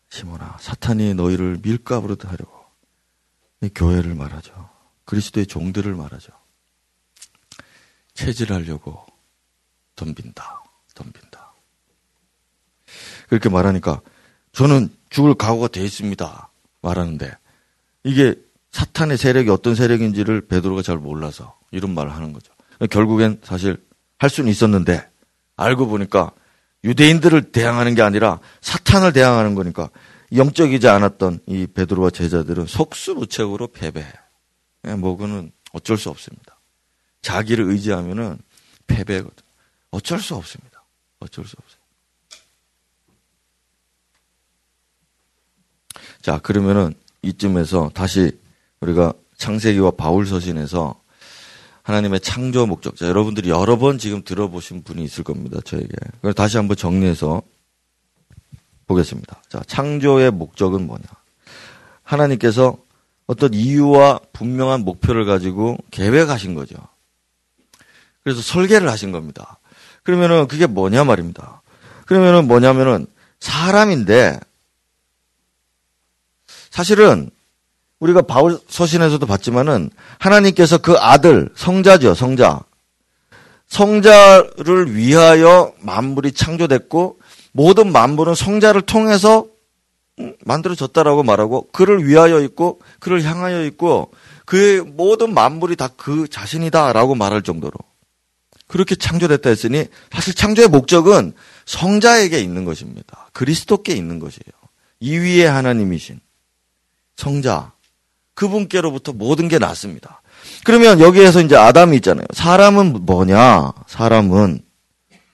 시몬아 0.09 0.57
사탄이 0.59 1.13
너희를 1.13 1.59
밀가부로 1.63 2.17
하려고 2.21 2.65
교회를 3.73 4.13
말하죠. 4.15 4.69
그리스도의 5.05 5.47
종들을 5.47 5.95
말하죠. 5.95 6.33
체질하려고 8.13 9.05
덤빈다. 9.95 10.63
덤빈다. 10.93 11.53
그렇게 13.29 13.49
말하니까 13.49 14.01
저는 14.51 14.95
죽을 15.09 15.35
각오가 15.35 15.69
돼 15.69 15.81
있습니다. 15.83 16.49
말하는데 16.81 17.37
이게 18.03 18.35
사탄의 18.71 19.17
세력이 19.17 19.49
어떤 19.49 19.73
세력인지를 19.73 20.47
베드로가 20.47 20.81
잘 20.81 20.97
몰라서 20.97 21.57
이런 21.71 21.93
말을 21.93 22.13
하는 22.13 22.33
거죠. 22.33 22.53
결국엔 22.91 23.39
사실 23.41 23.83
할 24.17 24.29
수는 24.29 24.51
있었는데 24.51 25.14
알고 25.57 25.87
보니까 25.87 26.31
유대인들을 26.83 27.51
대항하는 27.51 27.95
게 27.95 28.01
아니라 28.01 28.39
사탄을 28.61 29.13
대항하는 29.13 29.55
거니까 29.55 29.89
영적이지 30.33 30.87
않았던 30.87 31.39
이 31.47 31.67
베드로와 31.67 32.09
제자들은 32.09 32.65
속수무책으로 32.67 33.67
패배. 33.67 34.05
예, 34.87 34.93
뭐 34.93 35.17
그는 35.17 35.51
어쩔 35.73 35.97
수 35.97 36.09
없습니다. 36.09 36.59
자기를 37.21 37.65
의지하면은 37.65 38.37
패배거든. 38.87 39.43
어쩔 39.91 40.19
수 40.19 40.35
없습니다. 40.35 40.83
어쩔 41.19 41.45
수 41.45 41.55
없어요. 41.59 41.85
자, 46.21 46.39
그러면은 46.39 46.93
이쯤에서 47.21 47.91
다시 47.93 48.37
우리가 48.79 49.13
창세기와 49.37 49.91
바울 49.91 50.25
서신에서 50.25 51.01
하나님의 51.85 52.19
창조 52.19 52.65
목적자 52.65 53.07
여러분들이 53.07 53.51
여러 53.51 53.77
번 53.77 53.99
지금 53.99 54.23
들어보신 54.23 54.83
분이 54.83 55.03
있을 55.03 55.23
겁니다. 55.23 55.59
저에게. 55.63 55.87
그래서 56.19 56.33
다시 56.33 56.57
한번 56.57 56.75
정리해서 56.75 57.43
보겠습니다. 58.87 59.43
자, 59.49 59.61
창조의 59.67 60.31
목적은 60.31 60.87
뭐냐? 60.87 61.03
하나님께서 62.01 62.77
어떤 63.27 63.53
이유와 63.53 64.19
분명한 64.33 64.81
목표를 64.81 65.25
가지고 65.25 65.77
계획하신 65.91 66.55
거죠. 66.55 66.75
그래서 68.23 68.41
설계를 68.41 68.89
하신 68.89 69.11
겁니다. 69.11 69.59
그러면은 70.01 70.47
그게 70.47 70.65
뭐냐 70.65 71.03
말입니다. 71.03 71.61
그러면은 72.07 72.47
뭐냐면은 72.47 73.05
사람인데 73.39 74.39
사실은 76.71 77.29
우리가 78.05 78.21
바울 78.21 78.59
서신에서도 78.67 79.25
봤지만은 79.25 79.89
하나님께서 80.19 80.77
그 80.77 80.95
아들 80.97 81.49
성자죠, 81.55 82.13
성자. 82.13 82.61
성자를 83.67 84.95
위하여 84.95 85.73
만물이 85.79 86.33
창조됐고 86.33 87.19
모든 87.51 87.91
만물은 87.91 88.35
성자를 88.35 88.83
통해서 88.83 89.47
만들어졌다라고 90.45 91.23
말하고 91.23 91.67
그를 91.71 92.07
위하여 92.07 92.39
있고 92.41 92.79
그를 92.99 93.23
향하여 93.23 93.65
있고 93.65 94.11
그의 94.45 94.81
모든 94.81 95.33
만물이 95.33 95.75
다 95.75 95.89
그 95.97 96.27
자신이다라고 96.27 97.15
말할 97.15 97.41
정도로 97.41 97.73
그렇게 98.67 98.95
창조됐다 98.95 99.49
했으니 99.49 99.85
사실 100.11 100.35
창조의 100.35 100.67
목적은 100.67 101.33
성자에게 101.65 102.39
있는 102.39 102.65
것입니다. 102.65 103.29
그리스도께 103.33 103.93
있는 103.93 104.19
것이에요. 104.19 104.53
이위의 104.99 105.49
하나님이신 105.49 106.19
성자 107.15 107.74
그분께로부터 108.35 109.13
모든 109.13 109.47
게 109.47 109.57
났습니다. 109.57 110.21
그러면 110.63 110.99
여기에서 110.99 111.41
이제 111.41 111.55
아담이 111.55 111.97
있잖아요. 111.97 112.25
사람은 112.33 113.05
뭐냐? 113.05 113.73
사람은 113.87 114.61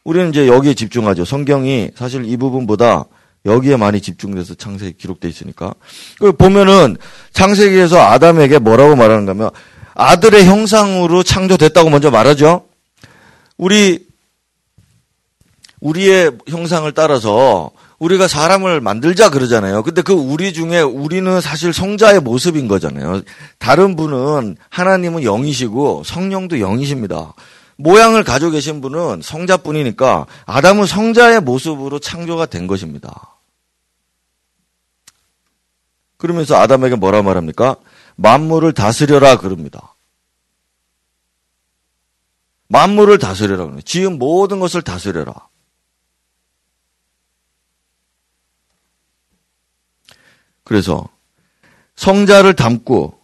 우리는 0.04 0.30
이제 0.30 0.47
여기에 0.47 0.74
집중하죠. 0.74 1.26
성경이 1.26 1.91
사실 1.95 2.26
이 2.26 2.38
부분보다 2.38 3.06
여기에 3.45 3.78
많이 3.78 4.02
집중돼서 4.02 4.54
창세기 4.56 4.97
기록돼 4.97 5.28
있으니까. 5.28 5.74
그 6.20 6.32
보면은 6.32 6.97
창세기에서 7.34 7.99
아담에게 7.99 8.60
뭐라고 8.60 8.95
말하는가 8.95 9.32
하면 9.32 9.49
아들의 9.93 10.45
형상으로 10.45 11.24
창조됐다고 11.24 11.89
먼저 11.89 12.12
말하죠. 12.12 12.66
우리 13.58 14.06
우리의 15.80 16.32
형상을 16.47 16.91
따라서 16.93 17.72
우리가 18.02 18.28
사람을 18.28 18.82
만들자 18.82 19.30
그러잖아요. 19.30 19.84
근데 19.84 20.02
그 20.02 20.12
우리 20.12 20.54
중에 20.54 20.82
우리는 20.82 21.39
사실 21.39 21.72
성자의 21.72 22.20
모습인 22.20 22.68
거잖아요. 22.68 23.22
다른 23.60 23.95
분은 23.95 24.58
하나님은 24.70 25.22
영이시고 25.22 26.02
성령도 26.04 26.60
영이십니다. 26.60 27.36
모양을 27.78 28.24
가지고 28.24 28.52
계신 28.52 28.82
분은 28.82 29.22
성자뿐이니까 29.22 30.26
아담은 30.47 30.88
성자의 30.88 31.41
모습으로 31.41 31.99
창조가 31.99 32.47
된 32.47 32.66
것입니다. 32.66 33.36
그러면서 36.18 36.56
아담에게 36.56 36.95
뭐라 36.95 37.22
말합니까? 37.22 37.76
만물을 38.16 38.74
다스려라 38.74 39.38
그럽니다. 39.38 39.93
만물을 42.68 43.20
다스려라 43.20 43.66
그래요. 43.66 43.82
지은 43.82 44.18
모든 44.18 44.60
것을 44.60 44.82
다스려라. 44.82 45.51
그래서 50.72 51.05
성자를 51.97 52.53
담고 52.55 53.19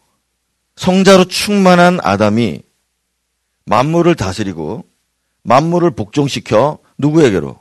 성자로 0.75 1.29
충만한 1.29 1.97
아담이 2.03 2.61
만물을 3.63 4.15
다스리고 4.15 4.83
만물을 5.43 5.91
복종시켜 5.91 6.79
누구에게로? 6.97 7.57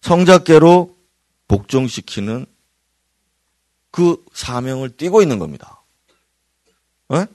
성자께로 0.00 0.96
복종시키는 1.48 2.46
그 3.90 4.24
사명을 4.32 4.96
띠고 4.96 5.20
있는 5.20 5.38
겁니다. 5.38 5.82
에? 7.12 7.26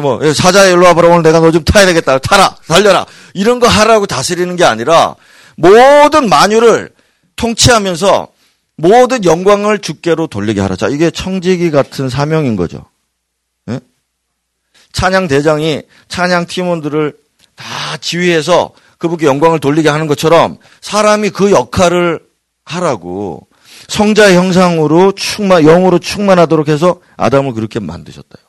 뭐 0.00 0.32
사자 0.32 0.64
일로 0.66 0.84
와봐라 0.86 1.10
오늘 1.10 1.22
내가 1.22 1.38
너 1.38 1.52
좀 1.52 1.62
타야 1.62 1.86
되겠다 1.86 2.18
타라 2.18 2.56
달려라 2.66 3.06
이런 3.34 3.60
거 3.60 3.68
하라고 3.68 4.06
다스리는 4.06 4.56
게 4.56 4.64
아니라 4.64 5.14
모든 5.56 6.28
만유를 6.28 6.92
통치하면서 7.36 8.31
모든 8.82 9.24
영광을 9.24 9.78
주께로 9.78 10.26
돌리게 10.26 10.60
하라. 10.60 10.74
자 10.74 10.88
이게 10.88 11.12
청지기 11.12 11.70
같은 11.70 12.08
사명인 12.08 12.56
거죠. 12.56 12.84
에? 13.68 13.78
찬양 14.90 15.28
대장이 15.28 15.82
찬양 16.08 16.46
팀원들을 16.46 17.16
다 17.54 17.96
지휘해서 17.98 18.72
그분께 18.98 19.26
영광을 19.26 19.60
돌리게 19.60 19.88
하는 19.88 20.08
것처럼 20.08 20.58
사람이 20.80 21.30
그 21.30 21.52
역할을 21.52 22.26
하라고 22.64 23.46
성자의 23.86 24.36
형상으로 24.36 25.12
충만, 25.12 25.62
영으로 25.62 26.00
충만하도록 26.00 26.66
해서 26.66 27.00
아담을 27.16 27.52
그렇게 27.52 27.78
만드셨다요. 27.78 28.44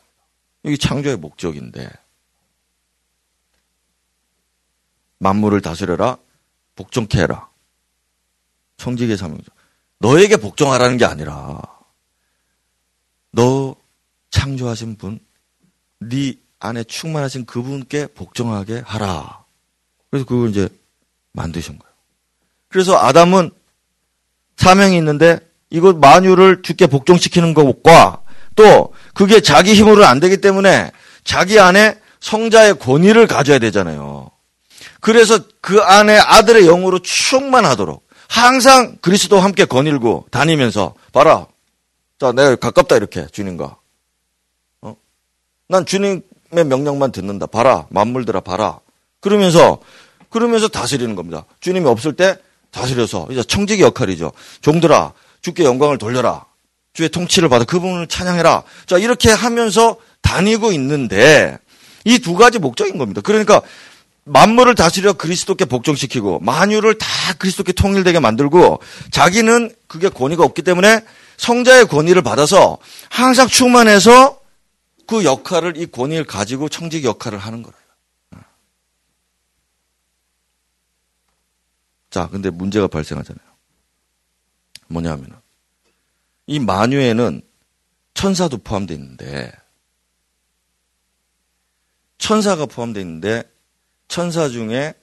이게 0.63 0.77
창조의 0.77 1.17
목적인데. 1.17 1.89
만물을 5.19 5.61
다스려라, 5.61 6.17
복종케 6.75 7.19
해라. 7.19 7.49
청지기의 8.77 9.17
사명이죠. 9.17 9.51
너에게 9.99 10.37
복종하라는 10.37 10.97
게 10.97 11.05
아니라, 11.05 11.61
너 13.31 13.75
창조하신 14.31 14.97
분, 14.97 15.19
네 15.99 16.35
안에 16.59 16.83
충만하신 16.83 17.45
그분께 17.45 18.07
복종하게 18.07 18.83
하라. 18.85 19.43
그래서 20.09 20.25
그걸 20.25 20.49
이제 20.49 20.69
만드신 21.33 21.77
거예요. 21.77 21.93
그래서 22.69 22.97
아담은 22.97 23.51
사명이 24.57 24.95
있는데 24.97 25.39
이것 25.69 25.97
만유를 25.97 26.61
주께 26.61 26.87
복종시키는 26.87 27.53
것과 27.53 28.21
또 28.55 28.93
그게 29.13 29.41
자기 29.41 29.73
힘으로는 29.73 30.05
안 30.05 30.19
되기 30.19 30.37
때문에 30.37 30.91
자기 31.23 31.59
안에 31.59 31.99
성자의 32.19 32.79
권위를 32.79 33.27
가져야 33.27 33.59
되잖아요. 33.59 34.31
그래서 35.01 35.39
그 35.59 35.81
안에 35.81 36.17
아들의 36.17 36.65
영으로 36.65 36.99
충만하도록 36.99 38.02
항상 38.33 38.97
그리스도와 38.99 39.43
함께 39.43 39.63
거닐고 39.63 40.25
다니면서 40.31 40.95
봐라. 41.11 41.45
자, 42.19 42.31
내가 42.31 42.55
가깝다 42.55 42.95
이렇게 42.95 43.27
주님과. 43.31 43.77
어? 44.81 44.95
난 45.67 45.85
주님의 45.85 46.23
명령만 46.65 47.11
듣는다. 47.11 47.45
봐라. 47.45 47.85
만물들아 47.91 48.39
봐라. 48.39 48.79
그러면서 49.19 49.77
그러면서 50.31 50.67
다스리는 50.67 51.13
겁니다. 51.13 51.45
주님이 51.59 51.87
없을 51.87 52.13
때 52.15 52.39
다스려서 52.71 53.27
이제 53.29 53.43
청직의 53.43 53.85
역할이죠. 53.85 54.31
종들아 54.61 55.13
주께 55.43 55.63
영광을 55.63 55.99
돌려라. 55.99 56.43
주의 56.93 57.09
통치를 57.09 57.49
받아 57.49 57.65
그분을 57.65 58.07
찬양해라. 58.07 58.63
자 58.87 58.97
이렇게 58.97 59.29
하면서 59.29 59.97
다니고 60.23 60.71
있는데 60.71 61.59
이 62.03 62.17
두 62.17 62.33
가지 62.33 62.57
목적인 62.57 62.97
겁니다. 62.97 63.21
그러니까 63.21 63.61
만물을 64.25 64.75
다스려 64.75 65.13
그리스도께 65.13 65.65
복종시키고 65.65 66.39
만유를 66.39 66.97
다 66.97 67.07
그리스도께 67.37 67.73
통일되게 67.73 68.19
만들고 68.19 68.79
자기는 69.11 69.75
그게 69.87 70.09
권위가 70.09 70.43
없기 70.43 70.61
때문에 70.61 71.05
성자의 71.37 71.87
권위를 71.87 72.21
받아서 72.21 72.77
항상 73.09 73.47
충만해서 73.47 74.39
그 75.07 75.25
역할을 75.25 75.77
이 75.77 75.87
권위를 75.87 76.25
가지고 76.25 76.69
청직 76.69 77.03
역할을 77.03 77.37
하는 77.37 77.63
거예요. 77.63 77.75
자, 82.09 82.27
근데 82.27 82.49
문제가 82.49 82.87
발생하잖아요. 82.87 83.43
뭐냐면은 84.87 85.35
이 86.45 86.59
마뉴에는 86.59 87.41
천사도 88.13 88.59
포함되어 88.59 88.95
있는데 88.95 89.51
천사가 92.19 92.67
포함되어 92.67 93.01
있는데 93.01 93.43
천사 94.07 94.49
중에 94.49 94.93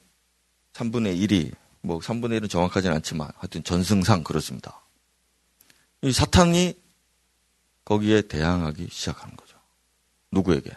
3분의 0.72 1.18
1이 1.26 1.53
뭐 1.82 1.98
3분의 1.98 2.40
1은 2.40 2.51
정확하지는 2.51 2.96
않지만 2.96 3.30
하여튼 3.36 3.64
전승상 3.64 4.22
그렇습니다. 4.22 4.80
이 6.03 6.12
사탄이 6.12 6.74
거기에 7.84 8.22
대항하기 8.22 8.88
시작하는 8.90 9.36
거죠. 9.36 9.57
누구에게? 10.30 10.70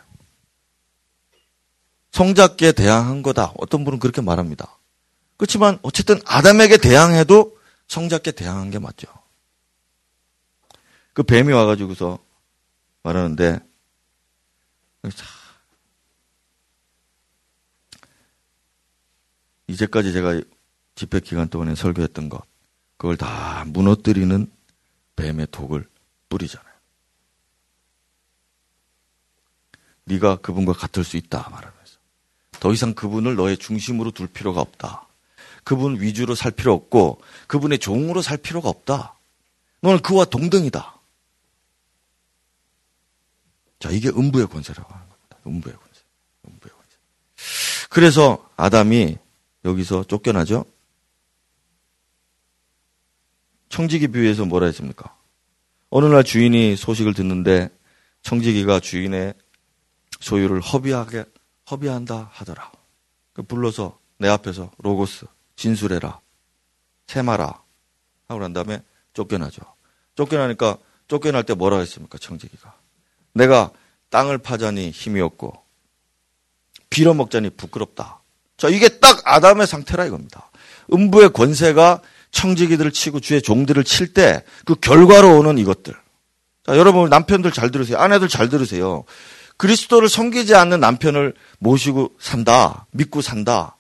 성자께 2.12 2.74
대항한 2.74 3.22
거다. 3.22 3.54
어떤 3.58 3.84
분은 3.84 4.00
그렇게 4.00 4.22
말합니다. 4.22 4.78
그렇지만 5.38 5.80
어쨌든 5.82 6.20
아담에게 6.26 6.78
대항해도 6.78 7.58
성자께 7.88 8.32
대항한 8.32 8.72
게 8.72 8.80
맞죠. 8.80 9.08
그 11.14 11.24
뱀이 11.24 11.52
와가지고서 11.52 12.20
말하는데 13.04 13.60
이제까지 19.74 20.14
제가 20.14 20.40
집회 20.96 21.20
기간 21.20 21.50
동안에 21.50 21.76
설교했던 21.76 22.30
것 22.30 22.44
그걸 22.98 23.18
다 23.18 23.66
무너뜨리는 23.68 24.50
뱀의 25.16 25.48
독을 25.52 25.88
뿌리잖아요. 26.30 26.74
네가 30.06 30.38
그분과 30.38 30.74
같을 30.74 31.04
수 31.04 31.18
있다 31.18 31.50
말하면서 31.50 31.98
더 32.60 32.72
이상 32.72 32.94
그분을 32.94 33.36
너의 33.36 33.58
중심으로 33.58 34.12
둘 34.12 34.28
필요가 34.28 34.62
없다. 34.62 35.08
그분 35.64 36.00
위주로 36.00 36.36
살 36.36 36.52
필요 36.52 36.74
없고 36.74 37.22
그분의 37.48 37.80
종으로 37.80 38.22
살 38.22 38.38
필요가 38.38 38.70
없다. 38.70 39.16
너는 39.82 40.02
그와 40.02 40.26
동등이다. 40.26 41.00
자, 43.80 43.90
이게 43.90 44.10
음부의 44.10 44.48
권세라고 44.48 44.94
하는 44.94 45.08
겁니다. 45.10 45.38
음부의 45.46 45.76
권세. 45.76 46.02
음부의 46.48 46.72
권세. 46.72 47.88
그래서 47.90 48.50
아담이 48.56 49.18
여기서 49.66 50.04
쫓겨나죠? 50.06 50.66
청지기 53.70 54.10
비유에서 54.10 54.46
뭐라 54.46 54.68
했습니까? 54.68 55.16
어느 55.90 56.06
날 56.06 56.24
주인이 56.24 56.76
소식을 56.76 57.14
듣는데 57.14 57.70
청지기가 58.22 58.80
주인의 58.80 59.34
소유를 60.20 60.62
허비하게 60.62 61.26
허비한다 61.70 62.30
하더라. 62.32 62.72
그 63.34 63.44
불러서 63.44 64.00
내 64.18 64.28
앞에서 64.28 64.72
로고스 64.78 65.26
진술해라. 65.56 66.20
세마라. 67.08 67.62
하고 68.28 68.42
난 68.42 68.54
다음에 68.54 68.82
쫓겨나죠. 69.14 69.62
쫓겨나니까 70.16 70.78
쫓겨날 71.08 71.44
때 71.44 71.54
뭐라 71.54 71.80
했습니까? 71.80 72.18
청지기가. 72.18 72.76
내가 73.34 73.72
땅을 74.10 74.38
파자니 74.38 74.92
힘이 74.92 75.22
없고 75.22 75.54
빌어먹자니 76.90 77.52
부끄럽다. 77.52 78.23
자, 78.58 78.70
이게 78.70 78.88
딱 78.88 79.22
아담의 79.26 79.68
상태라 79.68 80.06
이겁니다. 80.06 80.50
음부의 80.94 81.34
권세가 81.34 82.02
청지기들을 82.32 82.92
치고 82.92 83.20
주의 83.20 83.42
종들을 83.42 83.84
칠 83.84 84.14
때 84.14 84.44
그 84.66 84.76
결과로 84.76 85.38
오는 85.38 85.58
이것들. 85.58 85.94
자, 86.66 86.78
여러분 86.78 87.10
남편들 87.10 87.52
잘 87.52 87.72
들으세요. 87.72 87.98
아내들 87.98 88.28
잘 88.28 88.50
들으세요. 88.50 89.04
그리스도를 89.58 90.10
섬기지 90.10 90.56
않는 90.56 90.80
남편을 90.80 91.34
모시고 91.60 92.16
산다. 92.20 92.86
믿고 92.92 93.22
산다. 93.22 93.78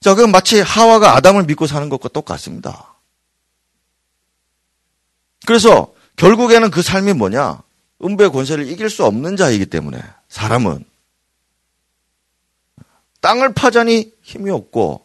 자, 0.00 0.14
그건 0.14 0.30
마치 0.30 0.60
하와가 0.60 1.16
아담을 1.16 1.44
믿고 1.44 1.66
사는 1.66 1.88
것과 1.88 2.08
똑같습니다. 2.10 2.94
그래서 5.46 5.92
결국에는 6.16 6.70
그 6.70 6.82
삶이 6.82 7.14
뭐냐? 7.14 7.62
음부의 8.04 8.30
권세를 8.30 8.68
이길 8.68 8.90
수 8.90 9.04
없는 9.04 9.36
자이기 9.36 9.66
때문에 9.66 10.00
사람은 10.28 10.84
땅을 13.20 13.54
파자니 13.54 14.12
힘이 14.22 14.50
없고 14.50 15.04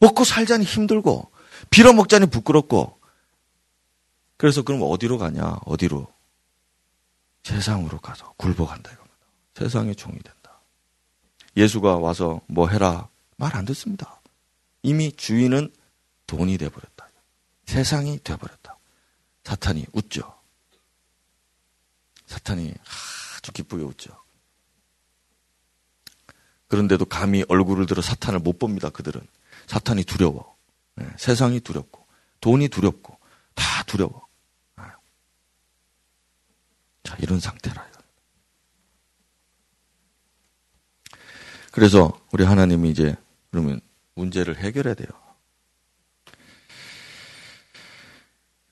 먹고 0.00 0.24
살자니 0.24 0.64
힘들고 0.64 1.30
빌어 1.70 1.92
먹자니 1.92 2.26
부끄럽고 2.26 2.98
그래서 4.36 4.62
그럼 4.62 4.82
어디로 4.82 5.18
가냐? 5.18 5.58
어디로? 5.64 6.06
세상으로 7.42 7.98
가서 7.98 8.32
굴복한다 8.36 8.92
이겁니다. 8.92 9.16
세상의 9.54 9.96
종이 9.96 10.18
된다. 10.18 10.60
예수가 11.56 11.96
와서 11.98 12.40
뭐 12.46 12.68
해라 12.68 13.08
말 13.36 13.54
안 13.54 13.64
듣습니다. 13.64 14.20
이미 14.82 15.12
주인은 15.12 15.72
돈이 16.26 16.58
돼 16.58 16.68
버렸다. 16.68 17.08
세상이 17.66 18.20
돼 18.22 18.36
버렸다. 18.36 18.76
사탄이 19.44 19.86
웃죠. 19.92 20.34
사탄이 22.26 22.74
아주 23.38 23.52
기쁘게 23.52 23.82
웃죠. 23.82 24.10
그런데도 26.68 27.06
감히 27.06 27.44
얼굴을 27.48 27.86
들어 27.86 28.02
사탄을 28.02 28.40
못 28.40 28.58
봅니다. 28.58 28.90
그들은 28.90 29.20
사탄이 29.66 30.04
두려워. 30.04 30.56
네, 30.96 31.06
세상이 31.16 31.60
두렵고 31.60 32.06
돈이 32.40 32.68
두렵고 32.68 33.18
다 33.54 33.82
두려워. 33.84 34.26
네. 34.76 34.84
자 37.02 37.16
이런 37.20 37.40
상태라. 37.40 37.88
그래서 41.78 42.18
우리 42.32 42.44
하나님이 42.44 42.90
이제 42.90 43.14
그러면 43.50 43.80
문제를 44.14 44.56
해결해야 44.56 44.94
돼요. 44.94 45.08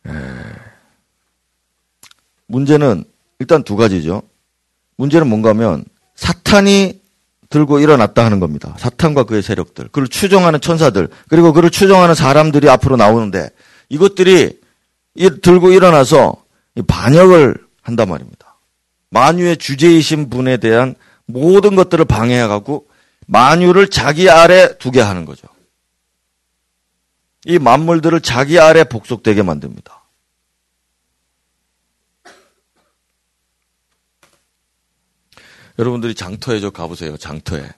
에... 0.07 0.11
문제는 2.47 3.05
일단 3.39 3.63
두 3.63 3.77
가지죠. 3.77 4.23
문제는 4.97 5.29
뭔가 5.29 5.51
하면 5.51 5.85
사탄이 6.17 7.01
들고 7.49 7.79
일어났다 7.79 8.25
하는 8.25 8.41
겁니다. 8.41 8.75
사탄과 8.79 9.25
그의 9.25 9.43
세력들, 9.43 9.89
그를 9.89 10.09
추종하는 10.09 10.61
천사들, 10.61 11.09
그리고 11.29 11.53
그를 11.53 11.71
추종하는 11.71 12.15
사람들이 12.15 12.69
앞으로 12.69 12.97
나오는데 12.97 13.51
이것들이 13.89 14.59
들고 15.43 15.71
일어나서 15.71 16.37
반역을 16.87 17.57
한단 17.83 18.09
말입니다. 18.09 18.59
만유의 19.11 19.59
주제이신 19.59 20.29
분에 20.29 20.57
대한 20.57 20.95
모든 21.25 21.77
것들을 21.77 22.05
방해해가고 22.05 22.87
만유를 23.27 23.89
자기 23.89 24.29
아래 24.29 24.77
두게 24.79 25.01
하는 25.01 25.25
거죠. 25.25 25.49
이 27.45 27.59
만물들을 27.59 28.21
자기 28.21 28.59
아래 28.59 28.85
복속되게 28.85 29.43
만듭니다. 29.43 30.06
여러분들이 35.79 36.15
장터에 36.15 36.61
저 36.61 36.71
가보세요. 36.71 37.17
장터에. 37.17 37.71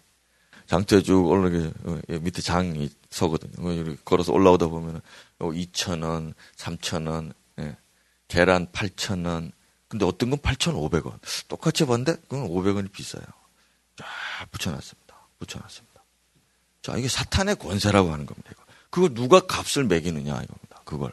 장터에 0.66 1.02
쭉 1.02 1.26
올라게 1.26 1.72
어, 1.84 1.98
밑에 2.20 2.42
장이 2.42 2.90
서거든요. 3.10 3.66
어, 3.66 3.72
이렇게 3.72 3.96
걸어서 4.04 4.32
올라오다 4.32 4.66
보면은 4.68 5.00
2,000원, 5.38 6.34
3,000원, 6.56 7.32
예. 7.60 7.76
계란 8.28 8.66
8,000원. 8.68 9.52
근데 9.88 10.04
어떤 10.04 10.30
건 10.30 10.38
8,500원. 10.40 11.18
똑같이 11.48 11.86
봤는데 11.86 12.16
그건 12.28 12.48
500원이 12.48 12.92
비싸요. 12.92 13.24
쫙 13.96 14.06
붙여놨습니다. 14.50 15.16
붙여놨습니다. 15.38 16.02
자, 16.82 16.96
이게 16.96 17.08
사탄의 17.08 17.56
권세라고 17.56 18.12
하는 18.12 18.26
겁니다. 18.26 18.50
이거. 18.52 18.62
그걸 18.90 19.14
누가 19.14 19.40
값을 19.40 19.84
매기느냐 19.84 20.34
이겁니다. 20.34 20.82
그걸. 20.84 21.12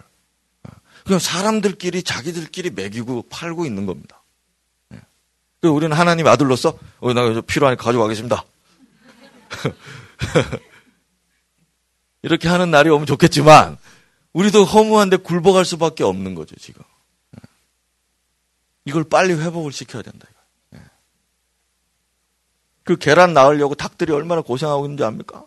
어. 0.63 0.69
그냥 1.05 1.19
사람들끼리 1.19 2.03
자기들끼리 2.03 2.71
매기고 2.71 3.23
팔고 3.29 3.65
있는 3.65 3.85
겁니다. 3.85 4.21
우리는 5.69 5.95
하나님 5.95 6.27
아들로서 6.27 6.77
어, 6.99 7.13
나 7.13 7.41
필요하니 7.41 7.77
가져가겠습니다. 7.77 8.43
이렇게 12.21 12.47
하는 12.47 12.71
날이 12.71 12.89
오면 12.89 13.05
좋겠지만 13.05 13.77
우리도 14.33 14.65
허무한데 14.65 15.17
굴복할 15.17 15.65
수밖에 15.65 16.03
없는 16.03 16.35
거죠 16.35 16.55
지금. 16.55 16.81
이걸 18.85 19.03
빨리 19.03 19.33
회복을 19.33 19.71
시켜야 19.71 20.01
된다. 20.01 20.27
예. 20.75 20.81
그 22.83 22.97
계란 22.97 23.33
낳으려고 23.33 23.75
닭들이 23.75 24.13
얼마나 24.13 24.41
고생하고 24.41 24.85
있는지 24.85 25.03
압니까? 25.03 25.45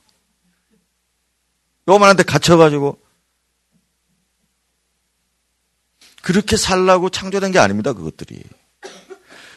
요만한테 1.88 2.24
갇혀가지고 2.24 3.00
그렇게 6.22 6.56
살라고 6.56 7.08
창조된 7.08 7.52
게 7.52 7.58
아닙니다. 7.58 7.92
그것들이. 7.92 8.42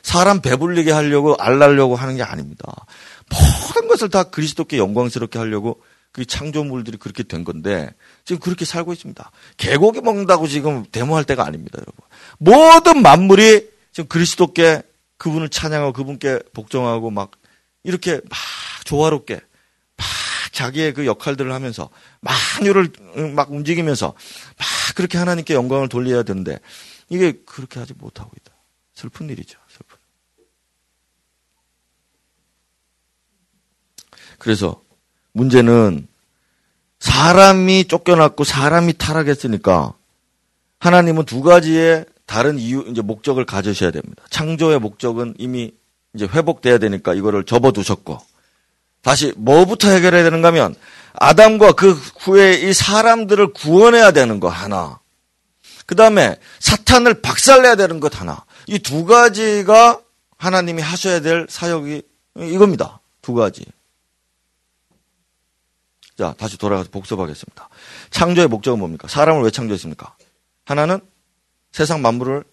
사람 0.04 0.42
배불리게 0.42 0.92
하려고 0.92 1.36
알라려고 1.36 1.96
하는 1.96 2.16
게 2.18 2.24
아닙니다. 2.24 2.64
모든 3.30 3.88
것을 3.88 4.10
다 4.10 4.24
그리스도께 4.24 4.78
영광스럽게 4.78 5.40
하려고 5.40 5.82
그 6.12 6.26
창조물들이 6.26 6.98
그렇게 6.98 7.24
된 7.24 7.44
건데 7.44 7.94
지금 8.26 8.40
그렇게 8.40 8.66
살고 8.66 8.92
있습니다. 8.94 9.32
개고기 9.58 10.02
먹는다고 10.02 10.48
지금 10.48 10.86
데모할 10.92 11.24
때가 11.24 11.46
아닙니다, 11.46 11.80
여러분. 11.80 11.96
모든 12.38 13.02
만물이 13.02 13.70
지금 13.94 14.08
그리스도께 14.08 14.82
그분을 15.18 15.50
찬양하고 15.50 15.94
그분께 15.94 16.40
복종하고 16.54 17.12
막 17.12 17.32
이렇게 17.84 18.16
막 18.16 18.40
조화롭게 18.86 19.36
막 19.36 20.08
자기의 20.52 20.94
그 20.94 21.06
역할들을 21.06 21.54
하면서 21.54 21.90
만유를 22.22 22.92
막 23.36 23.52
움직이면서 23.52 24.08
막 24.08 24.68
그렇게 24.96 25.18
하나님께 25.18 25.54
영광을 25.54 25.88
돌려야 25.88 26.24
되는데 26.24 26.60
이게 27.10 27.34
그렇게 27.46 27.80
하지 27.80 27.94
못하고 27.94 28.32
있다. 28.42 28.52
슬픈 28.94 29.30
일이죠. 29.30 29.60
슬픈. 29.70 29.98
그래서 34.42 34.82
문제는 35.34 36.08
사람이 37.00 37.86
쫓겨났고 37.88 38.44
사람이 38.44 38.94
타락했으니까 38.98 39.94
하나님은 40.80 41.26
두 41.26 41.44
가지의 41.44 42.06
다른 42.26 42.58
이유, 42.58 42.84
이제 42.88 43.04
목적을 43.04 43.46
가지셔야 43.46 43.92
됩니다. 43.92 44.24
창조의 44.32 44.80
목적은 44.80 45.36
이미 45.38 45.72
이제 46.16 46.26
회복돼야 46.26 46.80
되니까 46.80 47.14
이거를 47.14 47.44
접어두셨고, 47.44 48.18
다시 49.04 49.32
뭐부터 49.38 49.90
해결해야 49.90 50.24
되는가 50.24 50.48
하면, 50.48 50.74
아담과 51.14 51.74
그 51.74 51.92
후에 51.92 52.54
이 52.54 52.74
사람들을 52.74 53.54
구원해야 53.54 54.10
되는 54.10 54.40
거 54.40 54.50
하나. 54.50 55.00
그 55.86 55.96
다음에 55.96 56.36
사탄을 56.60 57.22
박살내야 57.22 57.76
되는 57.76 58.00
것 58.00 58.20
하나. 58.20 58.44
이 58.66 58.80
두 58.80 59.06
가지가 59.06 60.00
하나님이 60.40 60.82
하셔야 60.82 61.20
될 61.20 61.46
사역이 61.48 62.02
이겁니다. 62.40 63.02
두 63.22 63.36
가지. 63.36 63.66
자, 66.18 66.34
다시 66.38 66.58
돌아가서 66.58 66.90
복습하겠습니다. 66.92 67.70
창조의 68.10 68.48
목적은 68.48 68.80
뭡니까? 68.80 69.08
사람을 69.08 69.44
왜 69.44 69.50
창조했습니까? 69.52 70.16
하나는 70.66 71.00
세상 71.72 72.02
만물을 72.02 72.44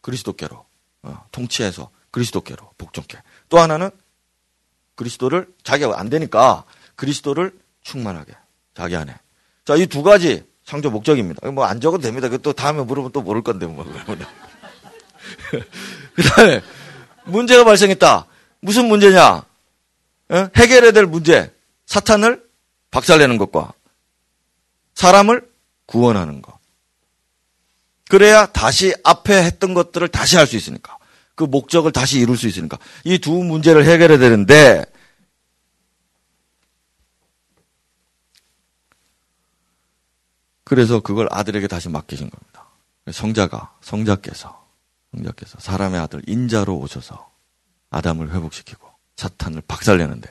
그리스도께로 0.00 0.64
어, 1.02 1.26
통치해서 1.30 1.90
그리스도께로 2.10 2.70
복종케. 2.78 3.18
또 3.48 3.58
하나는 3.58 3.90
그리스도를 4.94 5.52
자기가 5.62 5.98
안 5.98 6.08
되니까 6.08 6.64
그리스도를 6.96 7.52
충만하게 7.82 8.32
자기 8.74 8.96
안에. 8.96 9.14
자, 9.64 9.76
이 9.76 9.86
두 9.86 10.02
가지 10.02 10.44
창조 10.64 10.90
목적입니다. 10.90 11.50
뭐 11.50 11.64
안 11.66 11.80
적어도 11.80 12.02
됩니다. 12.02 12.28
또 12.38 12.52
다음에 12.52 12.82
물으면 12.82 13.12
또 13.12 13.20
모를 13.22 13.42
건데 13.42 13.66
뭐. 13.66 13.84
그다음에 16.16 16.60
문제가 17.24 17.64
발생했다. 17.64 18.26
무슨 18.60 18.86
문제냐? 18.88 19.44
어? 20.30 20.48
해결해야 20.56 20.92
될 20.92 21.06
문제. 21.06 21.52
사탄을 21.86 22.43
박살내는 22.94 23.38
것과 23.38 23.72
사람을 24.94 25.50
구원하는 25.86 26.40
것. 26.42 26.56
그래야 28.08 28.46
다시 28.46 28.94
앞에 29.02 29.42
했던 29.42 29.74
것들을 29.74 30.06
다시 30.08 30.36
할 30.36 30.46
수 30.46 30.56
있으니까. 30.56 30.96
그 31.34 31.42
목적을 31.42 31.90
다시 31.90 32.20
이룰 32.20 32.36
수 32.36 32.46
있으니까. 32.46 32.78
이 33.04 33.18
두 33.18 33.32
문제를 33.32 33.84
해결해야 33.84 34.18
되는데, 34.18 34.84
그래서 40.62 41.00
그걸 41.00 41.26
아들에게 41.32 41.66
다시 41.66 41.88
맡기신 41.88 42.30
겁니다. 42.30 42.68
성자가, 43.10 43.76
성자께서, 43.82 44.64
성자께서 45.12 45.58
사람의 45.58 45.98
아들 46.00 46.22
인자로 46.28 46.76
오셔서 46.78 47.28
아담을 47.90 48.32
회복시키고 48.32 48.88
사탄을 49.16 49.62
박살내는데, 49.66 50.30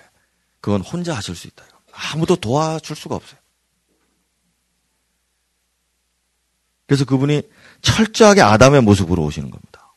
그건 0.62 0.80
혼자 0.82 1.14
하실 1.14 1.36
수 1.36 1.48
있다. 1.48 1.66
아무도 1.94 2.36
도와줄 2.36 2.96
수가 2.96 3.16
없어요. 3.16 3.40
그래서 6.88 7.06
그분이 7.06 7.44
철저하게 7.82 8.42
아담의 8.42 8.82
모습으로 8.82 9.24
오시는 9.24 9.50
겁니다. 9.52 9.96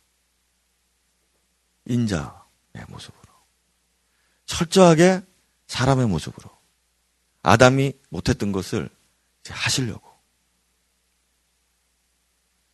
인자의 1.87 2.85
모습으로. 2.89 3.23
철저하게 4.47 5.23
사람의 5.67 6.07
모습으로. 6.07 6.51
아담이 7.43 7.93
못했던 8.09 8.53
것을 8.53 8.89
하시려고. 9.49 10.07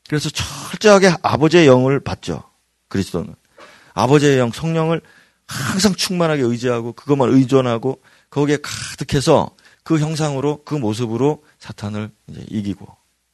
그래서 0.08 0.28
철저하게 0.30 1.16
아버지의 1.22 1.66
영을 1.66 2.00
받죠. 2.00 2.50
그리스도는. 2.88 3.34
아버지의 3.94 4.38
영, 4.38 4.50
성령을 4.50 5.00
항상 5.46 5.94
충만하게 5.94 6.42
의지하고 6.42 6.92
그것만 6.92 7.30
의존하고 7.30 8.02
거기에 8.32 8.56
가득해서 8.62 9.54
그 9.84 9.98
형상으로 9.98 10.64
그 10.64 10.74
모습으로 10.74 11.44
사탄을 11.58 12.10
이제 12.28 12.44
이기고 12.48 12.86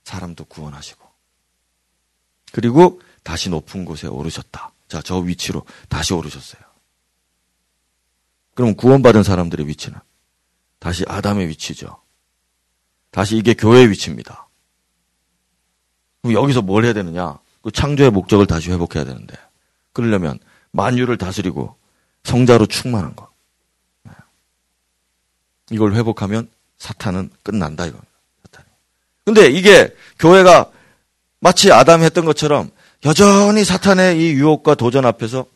사람도 0.02 0.44
구원하시고 0.46 1.06
그리고 2.50 3.00
다시 3.22 3.48
높은 3.48 3.84
곳에 3.84 4.08
오르셨다. 4.08 4.72
자, 4.88 5.00
저 5.02 5.18
위치로 5.18 5.64
다시 5.88 6.14
오르셨어요. 6.14 6.60
그럼 8.54 8.74
구원받은 8.74 9.22
사람들의 9.22 9.68
위치는 9.68 9.96
다시 10.80 11.04
아담의 11.06 11.46
위치죠. 11.48 12.02
다시 13.12 13.36
이게 13.36 13.54
교회의 13.54 13.90
위치입니다. 13.90 14.48
그럼 16.22 16.34
여기서 16.34 16.62
뭘 16.62 16.84
해야 16.84 16.92
되느냐? 16.92 17.38
그 17.62 17.70
창조의 17.70 18.10
목적을 18.10 18.46
다시 18.46 18.72
회복해야 18.72 19.04
되는데. 19.04 19.36
그러려면 19.92 20.40
만유를 20.72 21.18
다스리고 21.18 21.76
성자로 22.24 22.66
충만한 22.66 23.14
것. 23.14 23.28
이걸 25.70 25.94
회복하면 25.94 26.48
사탄은 26.78 27.30
끝난다. 27.42 27.84
사탄. 27.84 28.64
근데 29.24 29.50
이게 29.50 29.94
교회가 30.18 30.70
마치 31.40 31.70
아담이 31.72 32.04
했던 32.04 32.24
것처럼 32.24 32.70
여전히 33.04 33.64
사탄의 33.64 34.20
이 34.20 34.32
유혹과 34.32 34.74
도전 34.74 35.04
앞에서 35.04 35.46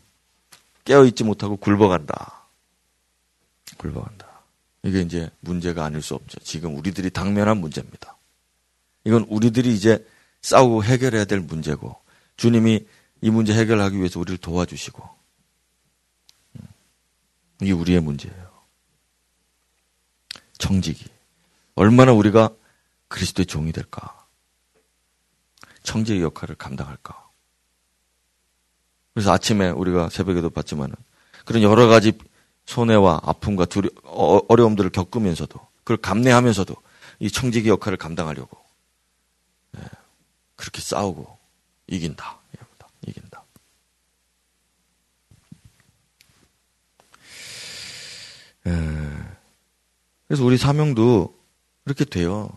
깨어있지 0.85 1.25
못하고 1.25 1.57
굴러간다. 1.57 2.45
굴러간다. 3.79 4.27
이게 4.85 5.01
이제 5.01 5.31
문제가 5.41 5.85
아닐 5.85 6.03
수 6.03 6.15
없죠. 6.15 6.39
지금 6.41 6.77
우리들이 6.77 7.11
당면한 7.11 7.59
문제입니다. 7.59 8.17
이건 9.05 9.27
우리들이 9.29 9.75
이제 9.75 10.05
싸우고 10.43 10.85
해결해야 10.85 11.25
될 11.25 11.41
문제고 11.41 11.97
주님이 12.37 12.85
이 13.21 13.31
문제 13.31 13.55
해결하기 13.55 13.97
위해서 13.97 14.19
우리를 14.19 14.39
도와주시고 14.39 15.09
음. 16.57 16.67
이게 17.61 17.73
우리의 17.73 18.01
문제예요. 18.01 18.52
청지기. 20.63 21.07
얼마나 21.75 22.13
우리가 22.13 22.55
그리스도의 23.09 23.47
종이 23.47 23.73
될까? 23.73 24.25
청지기 25.83 26.23
역할을 26.23 26.55
감당할까? 26.55 27.21
그래서 29.13 29.33
아침에 29.33 29.71
우리가 29.71 30.09
새벽에도 30.09 30.51
봤지만은 30.51 30.95
그런 31.45 31.65
여러 31.65 31.89
가지 31.89 32.13
손해와 32.67 33.23
아픔과 33.25 33.65
두려, 33.65 33.91
어, 34.05 34.39
어려움들을 34.49 34.91
겪으면서도 34.91 35.59
그걸 35.79 35.97
감내하면서도 35.97 36.77
이 37.19 37.31
청지기 37.31 37.69
역할을 37.69 37.99
감당하려고 37.99 38.57
네, 39.73 39.81
그렇게 40.55 40.81
싸우고 40.81 41.39
이긴다. 41.89 42.39
이긴다. 43.05 43.45
네. 48.65 49.32
그래서 50.33 50.47
우리 50.47 50.57
사명도 50.57 51.39
이렇게 51.85 52.07
돼요. 52.07 52.49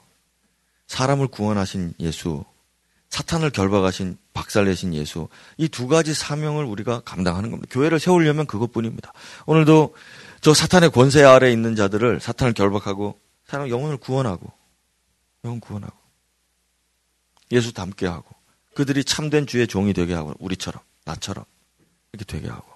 사람을 0.88 1.28
구원하신 1.28 1.96
예수, 2.00 2.46
사탄을 3.10 3.50
결박하신 3.50 4.18
박살내신 4.34 4.94
예수, 4.94 5.28
이 5.58 5.68
두 5.68 5.90
가지 5.90 6.14
사명을 6.14 6.64
우리가 6.64 7.02
감당하는 7.02 7.52
겁니다. 7.52 7.70
교회를 7.74 8.00
세우려면 8.00 8.46
그것뿐입니다. 8.46 9.12
오늘도 9.46 9.94
저 10.40 10.54
사탄의 10.54 10.92
권세 10.92 11.24
아래 11.24 11.52
있는 11.52 11.76
자들을 11.76 12.22
사탄을 12.22 12.54
결박하고 12.54 13.20
사람 13.46 13.68
영혼을 13.68 13.98
구원하고 13.98 14.54
영혼 15.44 15.60
구원하고 15.60 15.98
예수 17.52 17.74
닮게 17.74 18.08
하고 18.08 18.34
그들이 18.74 19.04
참된 19.04 19.48
주의 19.48 19.68
종이 19.68 19.92
되게 19.92 20.14
하고 20.14 20.34
우리처럼 20.40 20.82
나처럼 21.04 21.44
이렇게 22.14 22.24
되게 22.24 22.48
하고 22.48 22.75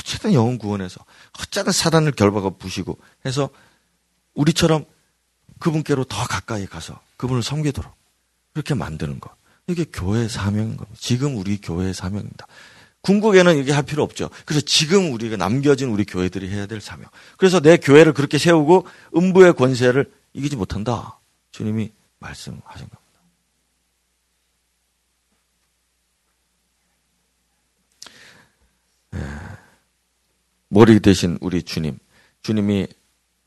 어쨌든 0.00 0.32
영혼 0.32 0.58
구원해서 0.58 1.04
어쨌든 1.38 1.72
사단을 1.72 2.12
결박하고 2.12 2.56
부시고 2.58 2.98
해서 3.26 3.50
우리처럼 4.34 4.84
그분께로 5.58 6.04
더 6.04 6.26
가까이 6.26 6.66
가서 6.66 7.00
그분을 7.16 7.42
섬기도록 7.42 7.92
그렇게 8.52 8.74
만드는 8.74 9.20
것. 9.20 9.30
이게 9.66 9.84
교회의 9.84 10.28
사명인 10.28 10.76
겁니다. 10.76 10.98
지금 10.98 11.36
우리 11.36 11.60
교회의 11.60 11.94
사명입니다. 11.94 12.46
궁극에는 13.02 13.56
이게 13.58 13.72
할 13.72 13.82
필요 13.82 14.02
없죠. 14.02 14.30
그래서 14.44 14.64
지금 14.64 15.12
우리가 15.12 15.36
남겨진 15.36 15.88
우리 15.90 16.04
교회들이 16.04 16.48
해야 16.48 16.66
될 16.66 16.80
사명. 16.80 17.06
그래서 17.36 17.60
내 17.60 17.76
교회를 17.76 18.12
그렇게 18.12 18.38
세우고 18.38 18.86
음부의 19.16 19.54
권세를 19.54 20.10
이기지 20.32 20.56
못한다. 20.56 21.18
주님이 21.52 21.92
말씀하신 22.18 22.60
겁니다. 22.62 23.00
네. 29.12 29.49
머리 30.70 31.00
대신 31.00 31.36
우리 31.40 31.62
주님, 31.62 31.98
주님이 32.42 32.86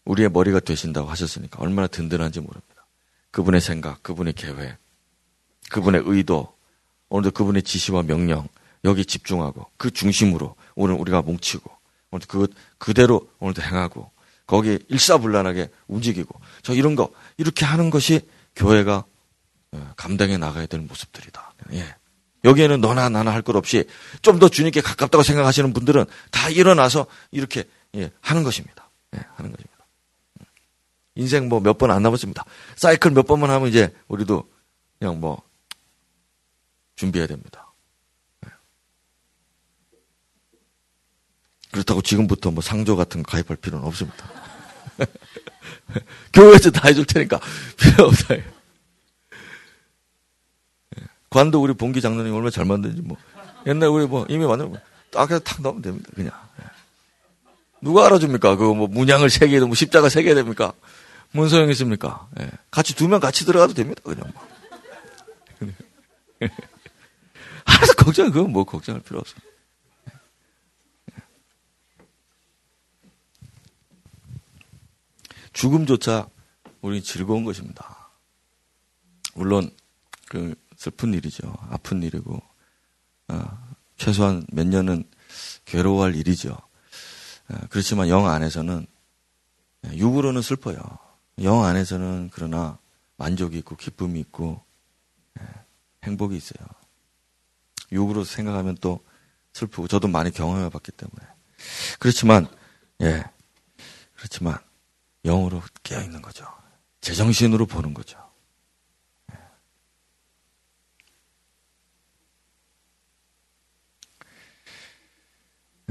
우리의 0.05 0.29
머리가 0.29 0.59
되신다고 0.59 1.09
하셨으니까 1.09 1.61
얼마나 1.61 1.87
든든한지 1.87 2.41
모릅니다. 2.41 2.85
그분의 3.31 3.61
생각, 3.61 4.03
그분의 4.03 4.33
계획, 4.33 4.77
그분의 5.69 6.03
의도, 6.05 6.53
오늘도 7.07 7.31
그분의 7.31 7.63
지시와 7.63 8.03
명령, 8.03 8.49
여기 8.83 9.05
집중하고 9.05 9.71
그 9.77 9.89
중심으로 9.89 10.55
오늘 10.75 10.95
우리가 10.95 11.21
뭉치고 11.21 11.71
오늘 12.11 12.25
그 12.27 12.47
그대로 12.77 13.29
오늘도 13.39 13.61
행하고 13.61 14.11
거기 14.45 14.79
일사불란하게 14.89 15.69
움직이고 15.87 16.37
저 16.61 16.73
이런 16.73 16.95
거 16.95 17.09
이렇게 17.37 17.65
하는 17.65 17.89
것이 17.89 18.27
교회가 18.57 19.05
어, 19.71 19.93
감당해 19.95 20.37
나가야 20.37 20.65
될 20.65 20.81
모습들이다. 20.81 21.53
예. 21.71 21.95
여기에는 22.43 22.81
너나 22.81 23.09
나나 23.09 23.31
할 23.31 23.41
것 23.41 23.55
없이 23.55 23.85
좀 24.21 24.39
더 24.39 24.49
주님께 24.49 24.81
가깝다고 24.81 25.23
생각하시는 25.23 25.71
분들은 25.73 26.05
다 26.31 26.49
일어나서 26.49 27.05
이렇게 27.31 27.63
예, 27.95 28.11
하는 28.21 28.43
것입니다. 28.43 28.89
예, 29.15 29.19
하는 29.35 29.51
것입니다. 29.51 29.73
인생 31.15 31.47
뭐 31.47 31.59
몇 31.61 31.77
번 31.77 31.91
안 31.91 32.01
남았습니다. 32.03 32.43
사이클 32.75 33.11
몇 33.11 33.25
번만 33.27 33.49
하면 33.51 33.69
이제 33.69 33.93
우리도 34.07 34.49
그냥 34.99 35.19
뭐 35.19 35.41
준비해야 36.95 37.27
됩니다. 37.27 37.71
예. 38.45 38.49
그렇다고 41.71 42.01
지금부터 42.01 42.51
뭐 42.51 42.61
상조 42.61 42.95
같은 42.95 43.23
거 43.23 43.31
가입할 43.31 43.57
필요는 43.57 43.85
없습니다. 43.87 44.29
교회에서 46.33 46.71
다 46.71 46.87
해줄 46.87 47.05
테니까 47.05 47.39
필요 47.77 48.05
없어요. 48.05 48.41
관도 51.33 51.61
우리 51.61 51.73
봉기 51.73 51.99
장로님 52.01 52.31
얼마나 52.33 52.51
잘 52.51 52.65
만드는지 52.65 53.01
뭐. 53.01 53.17
옛날 53.65 53.89
우리 53.89 54.05
뭐 54.05 54.25
이미 54.29 54.45
만들면 54.45 54.79
딱 55.11 55.29
해서 55.31 55.39
탁 55.39 55.61
넣으면 55.61 55.81
됩니다. 55.81 56.09
그냥. 56.15 56.31
예. 56.61 56.65
누가 57.81 58.05
알아줍니까? 58.05 58.55
그거 58.55 58.73
뭐 58.73 58.87
문양을 58.87 59.29
세 59.29 59.47
개, 59.47 59.59
뭐 59.59 59.73
십자가 59.75 60.09
세 60.09 60.21
개 60.23 60.33
됩니까? 60.35 60.73
뭔 61.31 61.49
소용이 61.49 61.71
있습니까? 61.71 62.27
예. 62.39 62.49
같이 62.71 62.95
두 62.95 63.07
명 63.07 63.19
같이 63.19 63.45
들어가도 63.45 63.73
됩니다. 63.73 64.01
그냥 64.03 64.31
뭐. 64.33 64.43
알아서 67.65 67.93
걱정, 67.93 68.29
그건 68.31 68.51
뭐 68.51 68.63
걱정할 68.65 69.01
필요 69.01 69.19
없어. 69.19 69.35
죽음조차 75.53 76.27
우리 76.81 77.01
즐거운 77.03 77.43
것입니다. 77.43 78.09
물론 79.35 79.71
그 80.27 80.55
슬픈 80.83 81.13
일이죠. 81.13 81.55
아픈 81.69 82.03
일이고 82.03 82.41
어, 83.29 83.75
최소한 83.95 84.45
몇 84.51 84.67
년은 84.67 85.09
괴로워할 85.63 86.13
일이죠. 86.13 86.51
어, 86.51 87.57
그렇지만 87.69 88.09
영 88.09 88.27
안에서는 88.27 88.85
예, 89.85 89.97
육으로는 89.97 90.41
슬퍼요. 90.41 90.77
영 91.41 91.63
안에서는 91.63 92.31
그러나 92.33 92.77
만족이 93.15 93.59
있고 93.59 93.77
기쁨이 93.77 94.19
있고 94.19 94.61
예, 95.39 95.45
행복이 96.03 96.35
있어요. 96.35 96.67
육으로 97.93 98.25
생각하면 98.25 98.75
또 98.81 98.99
슬프고 99.53 99.87
저도 99.87 100.09
많이 100.09 100.31
경험해 100.31 100.67
봤기 100.67 100.91
때문에 100.91 101.25
그렇지만 101.97 102.45
예 103.01 103.23
그렇지만 104.17 104.57
영으로 105.23 105.61
깨어 105.83 106.01
있는 106.01 106.21
거죠. 106.21 106.45
제정신으로 106.99 107.67
보는 107.67 107.93
거죠. 107.93 108.32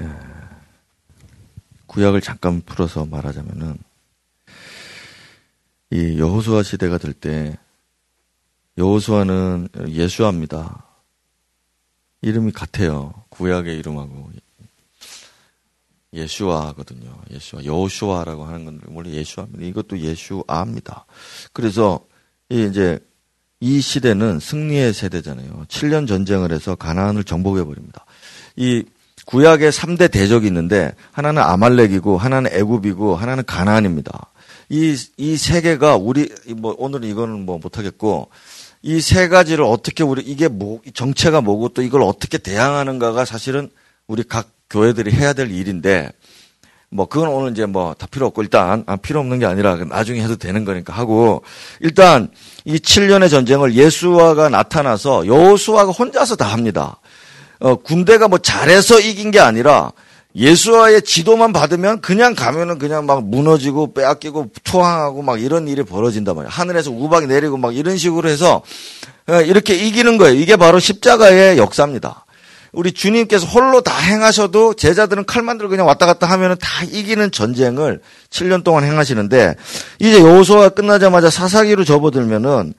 예. 0.03 0.09
구약을 1.86 2.20
잠깐 2.20 2.61
풀어서 2.62 3.05
말하자면은 3.07 3.78
이 5.90 6.18
여호수아 6.18 6.62
시대가 6.62 6.98
될 6.98 7.12
때 7.12 7.59
여호수아는 8.78 9.68
예수아입니다. 9.88 10.86
이름이 12.22 12.53
같아요. 12.53 13.12
구약의 13.28 13.76
이름하고 13.78 14.30
예수아거든요. 16.14 17.20
예수아, 17.30 17.64
여호수아라고 17.64 18.44
하는 18.44 18.64
건 18.64 18.80
원래 18.88 19.11
예수아입니다. 19.11 19.64
이것도 19.64 19.98
예수아입니다. 19.98 21.05
그래서 21.53 22.07
이 22.48 22.64
이제 22.64 22.98
이 23.61 23.80
시대는 23.80 24.40
승리의 24.40 24.92
세대잖아요. 24.92 25.66
7년 25.68 26.09
전쟁을 26.09 26.53
해서 26.53 26.74
가나안을 26.74 27.24
정복해 27.24 27.64
버립니다. 27.64 28.05
이 28.57 28.84
구약의 29.26 29.70
3대 29.72 30.10
대적이 30.10 30.48
있는데 30.48 30.92
하나는 31.12 31.42
아말렉이고 31.42 32.18
하나는 32.18 32.50
애굽이고 32.52 33.16
하나는 33.16 33.44
가나안입니다. 33.46 34.26
이 34.70 34.96
이 35.18 35.36
세 35.36 35.60
개가 35.60 35.96
우리 35.96 36.28
뭐 36.56 36.74
오늘은 36.78 37.08
이거는 37.08 37.44
뭐 37.46 37.58
못하겠고 37.62 38.28
이 38.82 39.00
세 39.00 39.28
가지를 39.28 39.64
어떻게 39.64 40.02
우리 40.02 40.22
이게 40.22 40.48
뭐 40.48 40.80
정체가 40.94 41.40
뭐고 41.40 41.68
또 41.70 41.82
이걸 41.82 42.02
어떻게 42.02 42.38
대항하는가가 42.38 43.24
사실은 43.24 43.70
우리 44.06 44.22
각 44.24 44.48
교회들이 44.70 45.12
해야 45.12 45.32
될 45.34 45.50
일인데 45.50 46.10
뭐 46.90 47.06
그건 47.06 47.28
오늘 47.28 47.52
이제 47.52 47.64
뭐 47.66 47.94
다 47.94 48.06
필요 48.06 48.26
없고 48.26 48.42
일단 48.42 48.82
아, 48.86 48.96
필요 48.96 49.20
없는 49.20 49.38
게 49.38 49.46
아니라 49.46 49.76
나중에 49.76 50.22
해도 50.22 50.36
되는 50.36 50.64
거니까 50.64 50.92
하고 50.94 51.42
일단 51.80 52.28
이 52.64 52.76
7년의 52.76 53.30
전쟁을 53.30 53.74
예수와가 53.74 54.48
나타나서 54.48 55.26
여호수아가 55.26 55.90
혼자서 55.92 56.36
다 56.36 56.46
합니다. 56.46 56.96
어, 57.62 57.76
군대가 57.76 58.26
뭐 58.26 58.38
잘해서 58.38 58.98
이긴 58.98 59.30
게 59.30 59.38
아니라 59.38 59.92
예수와의 60.34 61.02
지도만 61.02 61.52
받으면 61.52 62.00
그냥 62.00 62.34
가면은 62.34 62.78
그냥 62.78 63.06
막 63.06 63.22
무너지고 63.24 63.92
빼앗기고 63.94 64.48
투항하고 64.64 65.22
막 65.22 65.40
이런 65.40 65.68
일이 65.68 65.84
벌어진단 65.84 66.34
말이야. 66.34 66.50
하늘에서 66.50 66.90
우박이 66.90 67.26
내리고 67.26 67.58
막 67.58 67.76
이런 67.76 67.96
식으로 67.96 68.28
해서 68.28 68.62
어, 69.28 69.40
이렇게 69.42 69.74
이기는 69.74 70.18
거예요. 70.18 70.34
이게 70.34 70.56
바로 70.56 70.80
십자가의 70.80 71.58
역사입니다. 71.58 72.24
우리 72.72 72.90
주님께서 72.90 73.46
홀로 73.46 73.82
다 73.82 73.96
행하셔도 73.96 74.74
제자들은 74.74 75.26
칼만 75.26 75.58
들고 75.58 75.70
그냥 75.70 75.86
왔다 75.86 76.06
갔다 76.06 76.26
하면은 76.30 76.56
다 76.58 76.82
이기는 76.84 77.30
전쟁을 77.30 78.00
7년 78.30 78.64
동안 78.64 78.84
행하시는데 78.84 79.54
이제 79.98 80.20
요소가 80.20 80.70
끝나자마자 80.70 81.28
사사기로 81.28 81.84
접어들면은 81.84 82.72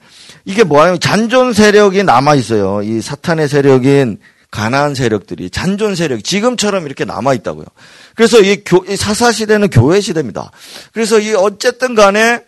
이게 0.44 0.64
뭐냐면 0.64 0.98
잔존 0.98 1.52
세력이 1.52 2.02
남아 2.02 2.34
있어요. 2.34 2.82
이 2.82 3.00
사탄의 3.00 3.48
세력인 3.48 4.18
가나안 4.54 4.94
세력들이 4.94 5.50
잔존 5.50 5.96
세력 5.96 6.22
지금처럼 6.22 6.86
이렇게 6.86 7.04
남아 7.04 7.34
있다고요. 7.34 7.66
그래서 8.14 8.40
이, 8.40 8.62
교, 8.62 8.84
이 8.88 8.94
사사 8.94 9.32
시대는 9.32 9.68
교회 9.68 10.00
시대입니다. 10.00 10.52
그래서 10.92 11.18
이 11.18 11.34
어쨌든 11.34 11.96
간에 11.96 12.44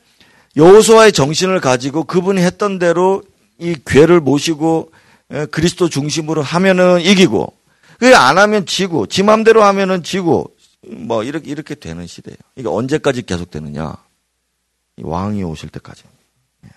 여호수아의 0.57 1.11
정신을 1.11 1.61
가지고 1.61 2.05
그분이 2.05 2.41
했던 2.43 2.79
대로 2.79 3.25
이 3.59 3.75
괴를 3.85 4.21
모시고 4.21 4.93
그리스도 5.51 5.89
중심으로 5.89 6.43
하면은 6.43 7.01
이기고 7.01 7.53
그게 7.99 8.15
안 8.15 8.39
하면 8.39 8.67
지고 8.67 9.07
지 9.07 9.25
맘대로 9.25 9.65
하면은 9.65 10.05
지고 10.05 10.55
뭐 10.87 11.25
이렇게 11.25 11.51
이렇게 11.51 11.75
되는 11.75 12.07
시대예요. 12.07 12.39
이게 12.55 12.69
언제까지 12.69 13.23
계속 13.23 13.51
되느냐? 13.51 13.97
왕이 15.03 15.43
오실 15.43 15.71
때까지. 15.71 16.05
예. 16.67 16.69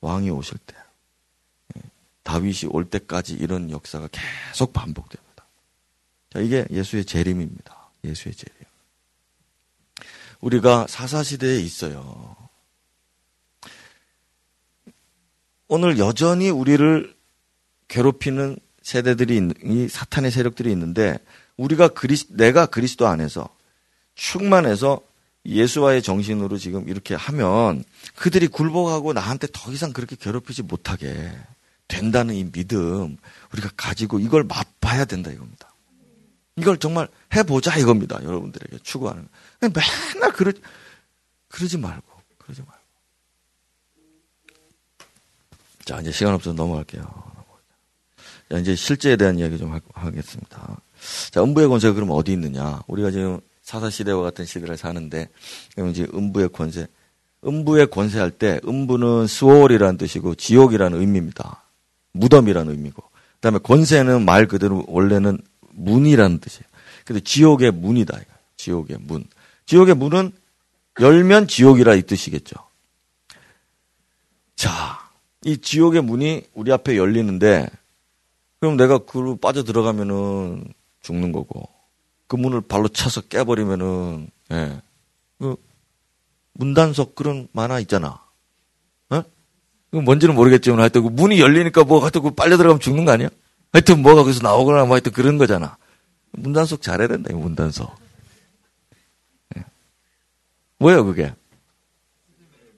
왕이 0.00 0.28
오실 0.30 0.58
때. 0.66 0.74
다윗이 2.26 2.70
올 2.70 2.90
때까지 2.90 3.34
이런 3.34 3.70
역사가 3.70 4.08
계속 4.10 4.72
반복됩니다. 4.72 5.46
자, 6.32 6.40
이게 6.40 6.66
예수의 6.72 7.04
재림입니다. 7.04 7.90
예수의 8.02 8.34
재림. 8.34 8.56
우리가 10.40 10.86
사사시대에 10.88 11.60
있어요. 11.60 12.36
오늘 15.68 15.98
여전히 15.98 16.50
우리를 16.50 17.14
괴롭히는 17.88 18.58
세대들이 18.82 19.50
이 19.62 19.88
사탄의 19.88 20.32
세력들이 20.32 20.70
있는데 20.72 21.18
우리가 21.56 21.88
그리스 21.88 22.26
내가 22.30 22.66
그리스도 22.66 23.06
안에서 23.06 23.48
충만해서 24.16 25.00
예수와의 25.44 26.02
정신으로 26.02 26.58
지금 26.58 26.88
이렇게 26.88 27.14
하면 27.14 27.84
그들이 28.16 28.48
굴복하고 28.48 29.12
나한테 29.12 29.46
더 29.52 29.70
이상 29.70 29.92
그렇게 29.92 30.16
괴롭히지 30.16 30.62
못하게 30.62 31.32
된다는 31.88 32.34
이 32.34 32.50
믿음 32.50 33.16
우리가 33.52 33.70
가지고 33.76 34.18
이걸 34.18 34.44
맛봐야 34.44 35.04
된다 35.04 35.30
이겁니다. 35.30 35.72
이걸 36.56 36.78
정말 36.78 37.08
해보자 37.34 37.76
이겁니다. 37.76 38.18
여러분들에게 38.22 38.78
추구하는. 38.82 39.28
맨날 39.60 40.32
그러, 40.32 40.52
그러지 41.48 41.76
말고, 41.76 42.06
그러지 42.38 42.62
말고. 42.62 42.76
자, 45.84 46.00
이제 46.00 46.10
시간 46.10 46.34
없어서 46.34 46.54
넘어갈게요. 46.54 47.02
자, 48.50 48.58
이제 48.58 48.74
실제에 48.74 49.16
대한 49.16 49.38
이야기 49.38 49.58
좀 49.58 49.70
하 49.92 50.10
겠습니다. 50.10 50.80
자, 51.30 51.42
음부의 51.42 51.68
권세가 51.68 51.94
그럼 51.94 52.10
어디 52.10 52.32
있느냐? 52.32 52.80
우리가 52.86 53.10
지금 53.10 53.40
사사시대와 53.62 54.22
같은 54.22 54.44
시대를 54.46 54.76
사는데, 54.78 55.28
그럼 55.74 55.90
이제 55.90 56.06
음부의 56.14 56.48
권세. 56.50 56.86
음부의 57.44 57.90
권세할 57.90 58.30
때, 58.30 58.60
음부는 58.64 59.26
스월이라는 59.26 59.98
뜻이고, 59.98 60.36
지옥이라는 60.36 60.98
의미입니다. 60.98 61.65
무덤이라는 62.18 62.72
의미고. 62.72 63.02
그 63.02 63.40
다음에 63.40 63.58
권세는 63.58 64.24
말 64.24 64.46
그대로 64.46 64.84
원래는 64.88 65.38
문이라는 65.72 66.38
뜻이에요. 66.38 66.64
근데 67.04 67.20
지옥의 67.20 67.72
문이다. 67.72 68.18
지옥의 68.56 68.98
문. 69.00 69.24
지옥의 69.66 69.94
문은 69.94 70.32
열면 71.00 71.48
지옥이라 71.48 71.94
이 71.94 72.02
뜻이겠죠. 72.02 72.56
자, 74.56 74.98
이 75.44 75.58
지옥의 75.58 76.02
문이 76.02 76.46
우리 76.54 76.72
앞에 76.72 76.96
열리는데 76.96 77.68
그럼 78.58 78.76
내가 78.76 78.98
그로 78.98 79.36
빠져 79.36 79.62
들어가면은 79.62 80.64
죽는 81.02 81.32
거고 81.32 81.68
그 82.26 82.36
문을 82.36 82.62
발로 82.62 82.88
차서 82.88 83.22
깨버리면은 83.22 84.30
예. 84.52 84.80
그 85.38 85.56
문단속 86.54 87.14
그런 87.14 87.48
만화 87.52 87.78
있잖아. 87.80 88.25
뭔지는 90.04 90.34
모르겠지만 90.34 90.80
하여튼 90.80 91.02
그 91.02 91.08
문이 91.08 91.40
열리니까 91.40 91.84
뭐 91.84 92.00
하여튼 92.00 92.22
그 92.22 92.30
빨려 92.30 92.56
들어가면 92.56 92.80
죽는 92.80 93.04
거 93.04 93.12
아니야? 93.12 93.28
하여튼 93.72 94.02
뭐가 94.02 94.22
거기서 94.22 94.42
나오거나 94.42 94.84
뭐 94.84 94.94
하여튼 94.94 95.12
그런 95.12 95.38
거잖아. 95.38 95.76
문단속 96.32 96.82
잘해야 96.82 97.08
된다, 97.08 97.30
이 97.32 97.34
문단속. 97.34 97.94
예. 99.56 99.64
뭐야, 100.78 101.02
그게? 101.02 101.34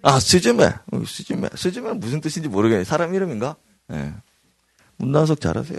아, 0.03 0.21
스즈메. 0.21 0.65
어, 0.65 1.05
스즈메. 1.05 1.49
스즈메는 1.55 2.01
무슨 2.01 2.21
뜻인지 2.21 2.49
모르겠네. 2.49 2.85
사람 2.85 3.15
이름인가? 3.15 3.57
예. 3.93 4.15
문단속 4.97 5.41
잘하세요. 5.41 5.79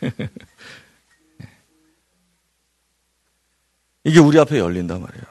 이게 4.04 4.18
우리 4.18 4.38
앞에 4.38 4.58
열린단 4.58 5.00
말이에요. 5.00 5.24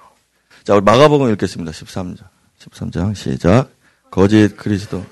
자, 0.63 0.75
우리 0.75 0.83
마가복음 0.83 1.31
읽겠습니다. 1.31 1.71
13장. 1.71 2.27
13장 2.59 3.15
시작. 3.15 3.71
거짓 4.11 4.55
그리스도. 4.57 5.05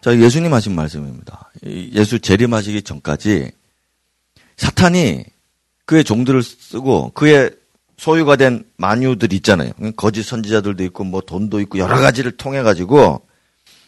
자, 0.00 0.18
예수님 0.18 0.52
하신 0.52 0.74
말씀입니다. 0.74 1.50
예수 1.62 2.18
재림하시기 2.18 2.82
전까지 2.82 3.50
사탄이 4.56 5.24
그의 5.84 6.04
종들을 6.04 6.42
쓰고 6.42 7.12
그의 7.14 7.50
소유가 7.98 8.36
된 8.36 8.64
만유들 8.78 9.32
있잖아요. 9.34 9.72
거짓 9.96 10.22
선지자들도 10.22 10.82
있고 10.84 11.04
뭐 11.04 11.20
돈도 11.20 11.60
있고 11.60 11.78
여러 11.78 11.98
가지를 11.98 12.32
통해 12.38 12.62
가지고 12.62 13.26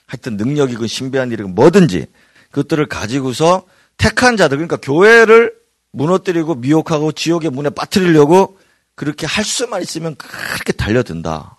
하여튼 0.06 0.36
능력이고 0.36 0.86
신비한 0.86 1.32
일이고 1.32 1.48
뭐든지 1.48 2.06
그것들을 2.50 2.86
가지고서 2.86 3.64
택한 3.96 4.36
자들 4.36 4.58
그러니까 4.58 4.76
교회를 4.76 5.61
무너뜨리고 5.92 6.56
미혹하고 6.56 7.12
지옥의 7.12 7.50
문에 7.50 7.70
빠뜨리려고 7.70 8.58
그렇게 8.94 9.26
할 9.26 9.44
수만 9.44 9.82
있으면 9.82 10.16
그렇게 10.16 10.72
달려든다. 10.72 11.58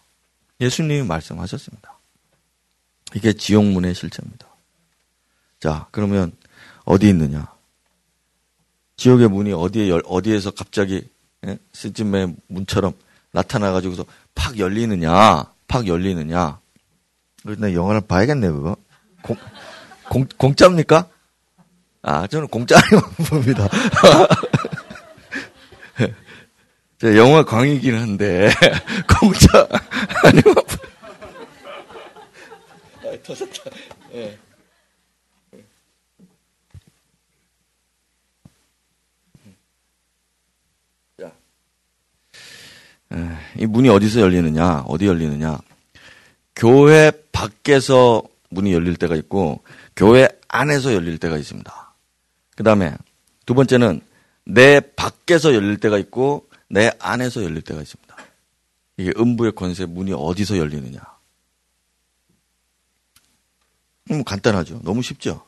예수님이 0.60 1.04
말씀하셨습니다. 1.08 1.98
이게 3.16 3.34
지옥문의 3.34 3.96
실체입니다. 3.96 4.48
자, 5.60 5.88
그러면 5.92 6.32
어디 6.84 7.10
있느냐? 7.10 7.48
지옥의 8.98 9.30
문이 9.30 9.54
어디에 9.54 9.90
열, 9.90 10.02
어디에서 10.06 10.52
갑자기 10.52 11.08
예? 11.46 11.58
스즈메 11.74 12.34
문처럼 12.48 12.94
나타나가지고서 13.32 14.06
팍 14.36 14.58
열리느냐? 14.58 15.46
팍 15.68 15.88
열리느냐? 15.88 16.60
그래서 17.44 17.74
영화를 17.74 18.02
봐야겠네 18.02 18.50
그거. 18.50 18.78
공, 19.22 19.36
공 20.10 20.26
공짜입니까? 20.38 21.10
아, 22.04 22.28
저는 22.28 22.48
공짜 22.48 22.78
아니면 22.78 23.04
봅니다. 23.30 23.68
제 27.00 27.18
영화 27.18 27.44
광이긴 27.44 27.96
한데 27.96 28.50
공짜 29.20 29.68
아니면 30.24 30.56
아, 33.04 33.18
터졌다. 33.24 33.72
예. 34.14 34.38
이 43.58 43.66
문이 43.66 43.90
어디서 43.90 44.22
열리느냐, 44.22 44.84
어디 44.88 45.08
열리느냐. 45.08 45.60
교회 46.56 47.12
밖에서 47.32 48.24
문이 48.50 48.74
열릴 48.74 48.96
때가 48.96 49.16
있고, 49.16 49.64
교회 49.96 50.28
안에서 50.48 50.94
열릴 50.94 51.18
때가 51.18 51.38
있습니다. 51.38 51.83
그 52.56 52.64
다음에 52.64 52.96
두 53.46 53.54
번째는 53.54 54.02
내 54.46 54.80
밖에서 54.80 55.54
열릴 55.54 55.78
때가 55.78 55.98
있고, 55.98 56.50
내 56.70 56.92
안에서 57.00 57.44
열릴 57.44 57.62
때가 57.62 57.82
있습니다. 57.82 58.16
이게 58.98 59.12
음부의 59.18 59.54
권세 59.54 59.86
문이 59.86 60.14
어디서 60.14 60.58
열리느냐. 60.58 61.00
음, 64.12 64.24
간단하죠. 64.24 64.82
너무 64.84 65.02
쉽죠. 65.02 65.46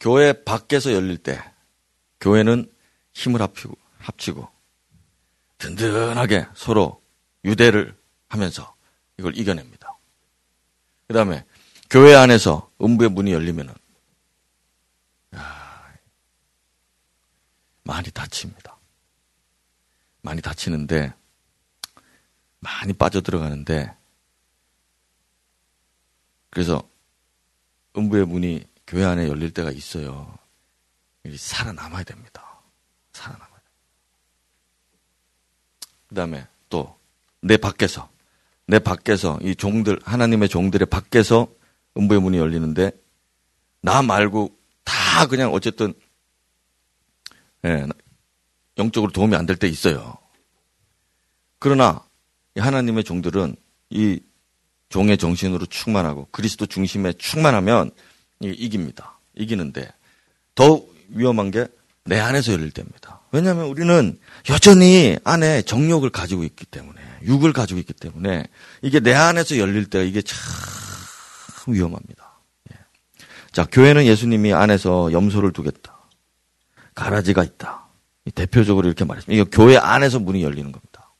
교회 0.00 0.32
밖에서 0.44 0.92
열릴 0.92 1.18
때, 1.18 1.40
교회는 2.20 2.70
힘을 3.14 3.40
합치고, 3.40 3.76
합치고 3.98 4.48
든든하게 5.58 6.46
서로 6.54 7.00
유대를 7.44 7.94
하면서 8.28 8.74
이걸 9.18 9.36
이겨냅니다. 9.36 9.96
그 11.08 11.14
다음에 11.14 11.44
교회 11.88 12.14
안에서 12.14 12.70
음부의 12.82 13.10
문이 13.10 13.32
열리면은 13.32 13.72
많이 17.86 18.10
다칩니다. 18.10 18.76
많이 20.22 20.42
다치는데 20.42 21.14
많이 22.58 22.92
빠져들어가는데 22.92 23.94
그래서 26.50 26.88
음부의 27.96 28.26
문이 28.26 28.64
교회 28.86 29.04
안에 29.04 29.28
열릴 29.28 29.52
때가 29.52 29.70
있어요. 29.70 30.36
살아남아야 31.36 32.04
됩니다. 32.04 32.60
살아남아야 33.12 33.48
됩니다. 33.48 33.70
그 36.08 36.14
다음에 36.14 36.46
또 36.68 36.96
내 37.46 37.56
밖에서 37.56 38.08
내 38.66 38.78
밖에서 38.78 39.38
이 39.42 39.54
종들 39.54 40.00
하나님의 40.02 40.48
종들의 40.48 40.86
밖에서 40.86 41.46
음부의 41.96 42.20
문이 42.20 42.38
열리는데 42.38 42.90
나 43.80 44.02
말고 44.02 44.56
다 44.84 45.26
그냥 45.26 45.52
어쨌든 45.52 45.94
예, 47.64 47.86
영적으로 48.78 49.12
도움이 49.12 49.34
안 49.34 49.46
될 49.46 49.56
때 49.56 49.68
있어요. 49.68 50.16
그러나 51.58 52.02
하나님의 52.56 53.04
종들은 53.04 53.56
이 53.90 54.20
종의 54.88 55.18
정신으로 55.18 55.66
충만하고 55.66 56.28
그리스도 56.30 56.66
중심에 56.66 57.12
충만하면 57.14 57.90
이깁니다. 58.40 59.18
이기는데 59.34 59.88
더 60.54 60.82
위험한 61.08 61.50
게 61.50 61.66
내 62.08 62.20
안에서 62.20 62.52
열릴 62.52 62.70
때입니다. 62.70 63.20
왜냐하면 63.32 63.66
우리는 63.66 64.16
여전히 64.48 65.16
안에 65.24 65.62
정욕을 65.62 66.10
가지고 66.10 66.44
있기 66.44 66.64
때문에 66.64 67.00
육을 67.24 67.52
가지고 67.52 67.80
있기 67.80 67.92
때문에 67.94 68.44
이게 68.82 69.00
내 69.00 69.12
안에서 69.12 69.58
열릴 69.58 69.86
때가 69.86 70.04
이게 70.04 70.22
참 70.22 70.38
위험합니다. 71.66 72.38
예. 72.72 72.76
자, 73.50 73.66
교회는 73.70 74.06
예수님이 74.06 74.54
안에서 74.54 75.10
염소를 75.10 75.52
두겠다. 75.52 75.95
가라지가 76.96 77.44
있다. 77.44 77.86
대표적으로 78.34 78.88
이렇게 78.88 79.04
말했습니다. 79.04 79.40
이거 79.40 79.48
교회 79.52 79.76
안에서 79.76 80.18
문이 80.18 80.42
열리는 80.42 80.72
겁니다. 80.72 81.12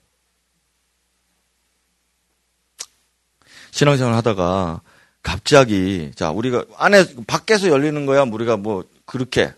신앙생활 3.71 4.15
하다가 4.15 4.81
갑자기 5.23 6.11
자 6.17 6.31
우리가 6.31 6.65
안에 6.77 7.05
밖에서 7.27 7.69
열리는 7.69 8.07
거야 8.07 8.23
우리가 8.23 8.57
뭐 8.57 8.85
그렇게 9.05 9.53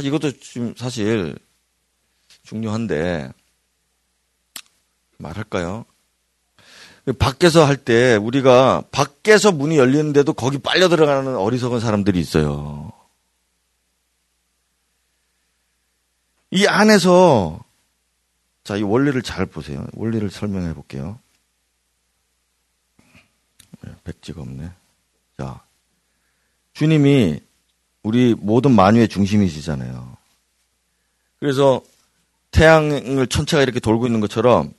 이것도 0.00 0.32
지금 0.40 0.74
사실 0.76 1.38
중요한데 2.42 3.30
말할까요? 5.18 5.84
밖에서 7.18 7.64
할 7.64 7.76
때 7.76 8.16
우리가 8.16 8.82
밖에서 8.90 9.52
문이 9.52 9.78
열리는데도 9.78 10.32
거기 10.32 10.58
빨려 10.58 10.88
들어가는 10.88 11.36
어리석은 11.36 11.78
사람들이 11.80 12.18
있어요. 12.18 12.92
이 16.50 16.66
안에서 16.66 17.60
자, 18.64 18.76
이 18.76 18.82
원리를 18.82 19.20
잘 19.22 19.46
보세요. 19.46 19.86
원리를 19.92 20.28
설명해 20.28 20.74
볼게요. 20.74 21.20
네, 23.82 23.92
백지가 24.02 24.40
없네. 24.40 24.70
자, 25.38 25.62
주님이 26.72 27.40
우리 28.02 28.34
모든 28.34 28.72
만유의 28.72 29.08
중심이시잖아요. 29.08 30.16
그래서 31.38 31.80
태양을 32.50 33.26
천체가 33.28 33.62
이렇게 33.62 33.78
돌고 33.78 34.06
있는 34.06 34.20
것처럼 34.20 34.72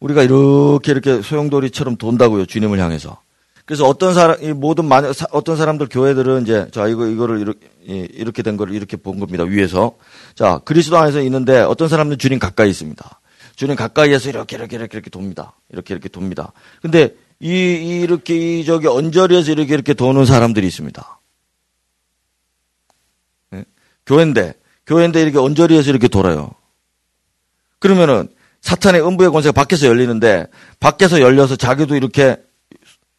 우리가 0.00 0.22
이렇게 0.22 0.92
이렇게 0.92 1.22
소용돌이처럼 1.22 1.96
돈다고요. 1.96 2.46
주님을 2.46 2.80
향해서. 2.80 3.21
그래서 3.72 3.86
어떤 3.86 4.12
사람, 4.12 4.36
이 4.44 4.52
모든 4.52 4.84
만, 4.84 5.10
어떤 5.30 5.56
사람들 5.56 5.88
교회들은 5.90 6.42
이제, 6.42 6.68
자, 6.72 6.88
이거, 6.88 7.06
이거를 7.06 7.40
이렇게, 7.40 7.70
이렇게 7.86 8.42
된 8.42 8.58
거를 8.58 8.74
이렇게 8.74 8.98
본 8.98 9.18
겁니다. 9.18 9.44
위에서. 9.44 9.96
자, 10.34 10.60
그리스도 10.66 10.98
안에서 10.98 11.22
있는데 11.22 11.60
어떤 11.60 11.88
사람들은 11.88 12.18
주님 12.18 12.38
가까이 12.38 12.68
있습니다. 12.68 13.20
주님 13.56 13.74
가까이에서 13.74 14.28
이렇게, 14.28 14.56
이렇게, 14.56 14.76
이렇게, 14.76 14.98
이렇게 14.98 15.08
돕니다. 15.08 15.54
이렇게, 15.70 15.94
이렇게 15.94 16.10
돕니다. 16.10 16.52
근데 16.82 17.14
이, 17.40 17.48
이렇게, 18.02 18.60
이, 18.60 18.66
저기, 18.66 18.88
언저리에서 18.88 19.52
이렇게, 19.52 19.72
이렇게 19.72 19.94
도는 19.94 20.26
사람들이 20.26 20.66
있습니다. 20.66 21.20
네? 23.52 23.64
교회인데, 24.04 24.52
교회인데 24.86 25.22
이렇게 25.22 25.38
언저리에서 25.38 25.88
이렇게 25.88 26.08
돌아요. 26.08 26.50
그러면은, 27.78 28.28
사탄의 28.60 29.00
음부의 29.00 29.30
권세가 29.30 29.52
밖에서 29.54 29.86
열리는데, 29.86 30.48
밖에서 30.78 31.22
열려서 31.22 31.56
자기도 31.56 31.96
이렇게 31.96 32.36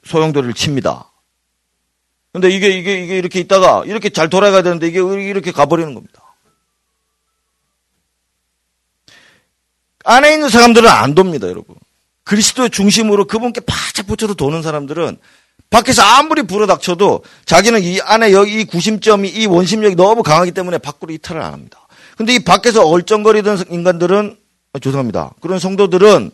소용돌이를 0.06 0.54
칩니다. 0.54 1.12
근데 2.32 2.50
이게, 2.50 2.70
이게, 2.70 3.04
이게 3.04 3.18
이렇게 3.18 3.40
있다가, 3.40 3.84
이렇게 3.86 4.10
잘 4.10 4.30
돌아가야 4.30 4.64
되는데, 4.64 4.88
이게 4.88 5.00
이렇게 5.00 5.52
가버리는 5.52 5.94
겁니다. 5.94 6.36
안에 10.04 10.34
있는 10.34 10.50
사람들은 10.50 10.90
안 10.90 11.16
돕니다, 11.16 11.48
여러분. 11.48 11.76
그리스도의 12.24 12.70
중심으로 12.70 13.26
그분께 13.26 13.62
바짝 13.62 14.08
붙여서 14.08 14.34
도는 14.34 14.62
사람들은 14.62 15.18
밖에서 15.70 16.02
아무리 16.02 16.44
불어닥쳐도 16.44 17.24
자기는 17.46 17.84
이 17.84 18.00
안에 18.02 18.32
여기 18.32 18.62
이 18.62 18.66
구심점이 18.66 19.28
이 19.30 19.46
원심력이 19.46 19.96
너무 19.96 20.24
강하기 20.24 20.52
때문에 20.52 20.78
밖으로 20.78 21.12
이탈을 21.14 21.42
안 21.42 21.54
합니다. 21.54 21.88
근데 22.16 22.36
이 22.36 22.40
밖에서 22.40 22.88
얼쩡거리던 22.88 23.66
인간들은 23.70 24.38
아, 24.74 24.80
죄송합니다. 24.80 25.34
그런 25.42 25.60
성도들은 25.60 26.32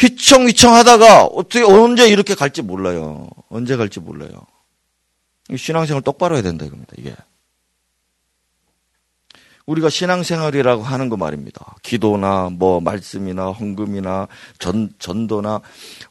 휘청휘청 0.00 0.74
하다가 0.74 1.24
어떻게 1.24 1.62
언제 1.62 2.08
이렇게 2.08 2.34
갈지 2.34 2.62
몰라요. 2.62 3.28
언제 3.50 3.76
갈지 3.76 4.00
몰라요. 4.00 4.30
신앙생활 5.54 6.02
똑바로 6.02 6.36
해야 6.36 6.42
된다 6.42 6.64
이겁니다. 6.64 6.92
이게. 6.96 7.14
우리가 9.66 9.88
신앙생활이라고 9.88 10.82
하는 10.82 11.08
거 11.08 11.16
말입니다. 11.16 11.76
기도나 11.82 12.48
뭐 12.50 12.80
말씀이나 12.80 13.50
헌금이나 13.50 14.26
전, 14.58 14.90
전도나 14.98 15.60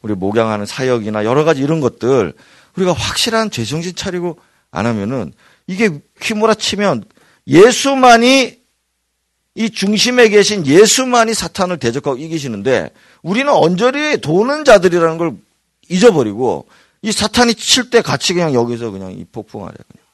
우리 0.02 0.14
목양하는 0.14 0.64
사역이나 0.66 1.24
여러 1.24 1.44
가지 1.44 1.60
이런 1.60 1.80
것들 1.80 2.32
우리가 2.76 2.92
확실한 2.92 3.50
죄정신 3.50 3.96
차리고 3.96 4.38
안 4.70 4.86
하면은 4.86 5.32
이게 5.66 6.00
휘몰아치면 6.22 7.04
예수만이 7.46 8.59
이 9.54 9.70
중심에 9.70 10.28
계신 10.28 10.66
예수만이 10.66 11.34
사탄을 11.34 11.78
대적하고 11.78 12.16
이기시는데 12.18 12.90
우리는 13.22 13.52
언저리에 13.52 14.18
도는 14.18 14.64
자들이라는 14.64 15.18
걸 15.18 15.36
잊어버리고 15.88 16.68
이 17.02 17.12
사탄이 17.12 17.54
칠 17.54 17.90
때 17.90 18.02
같이 18.02 18.34
그냥 18.34 18.54
여기서 18.54 18.90
그냥 18.90 19.12
이 19.12 19.24
폭풍하래 19.24 19.74
그냥 19.74 20.06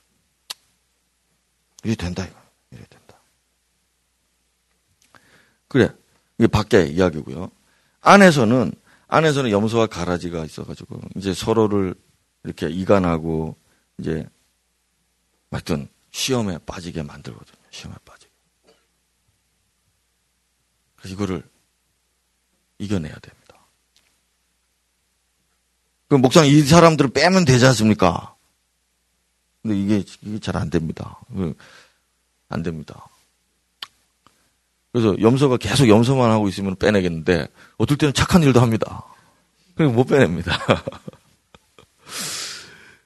이게 1.84 1.94
된다 1.94 2.24
이거. 2.24 2.46
그래. 5.68 5.90
이게 6.38 6.46
밖에 6.46 6.86
이야기고요. 6.86 7.50
안에서는 8.00 8.72
안에서는 9.08 9.50
염소와 9.50 9.86
가라지가 9.86 10.44
있어가지고 10.44 11.00
이제 11.16 11.34
서로를 11.34 11.94
이렇게 12.44 12.68
이간하고 12.68 13.56
이제 13.98 14.26
하여튼 15.50 15.88
시험에 16.12 16.58
빠지게 16.64 17.02
만들거든요. 17.02 17.56
시험에 17.70 17.94
빠지게. 18.04 18.15
그래서 20.96 21.14
이거를 21.14 21.42
이겨내야 22.78 23.14
됩니다. 23.14 23.56
그럼 26.08 26.22
목사님 26.22 26.52
이 26.52 26.62
사람들을 26.62 27.10
빼면 27.10 27.44
되지 27.44 27.66
않습니까? 27.66 28.34
근데 29.62 29.78
이게 29.78 30.04
이게 30.22 30.38
잘 30.38 30.56
안 30.56 30.70
됩니다. 30.70 31.20
안 32.48 32.62
됩니다. 32.62 33.08
그래서 34.92 35.20
염소가 35.20 35.58
계속 35.58 35.88
염소만 35.88 36.30
하고 36.30 36.48
있으면 36.48 36.76
빼내겠는데 36.76 37.48
어떨 37.76 37.98
때는 37.98 38.14
착한 38.14 38.42
일도 38.42 38.60
합니다. 38.60 39.04
그러니까 39.74 39.96
못 39.96 40.04
빼냅니다. 40.04 40.56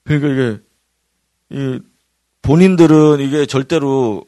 그러니까 0.05 0.28
이게 0.28 0.61
이 1.51 1.80
본인들은 2.43 3.20
이게 3.20 3.47
절대로 3.47 4.26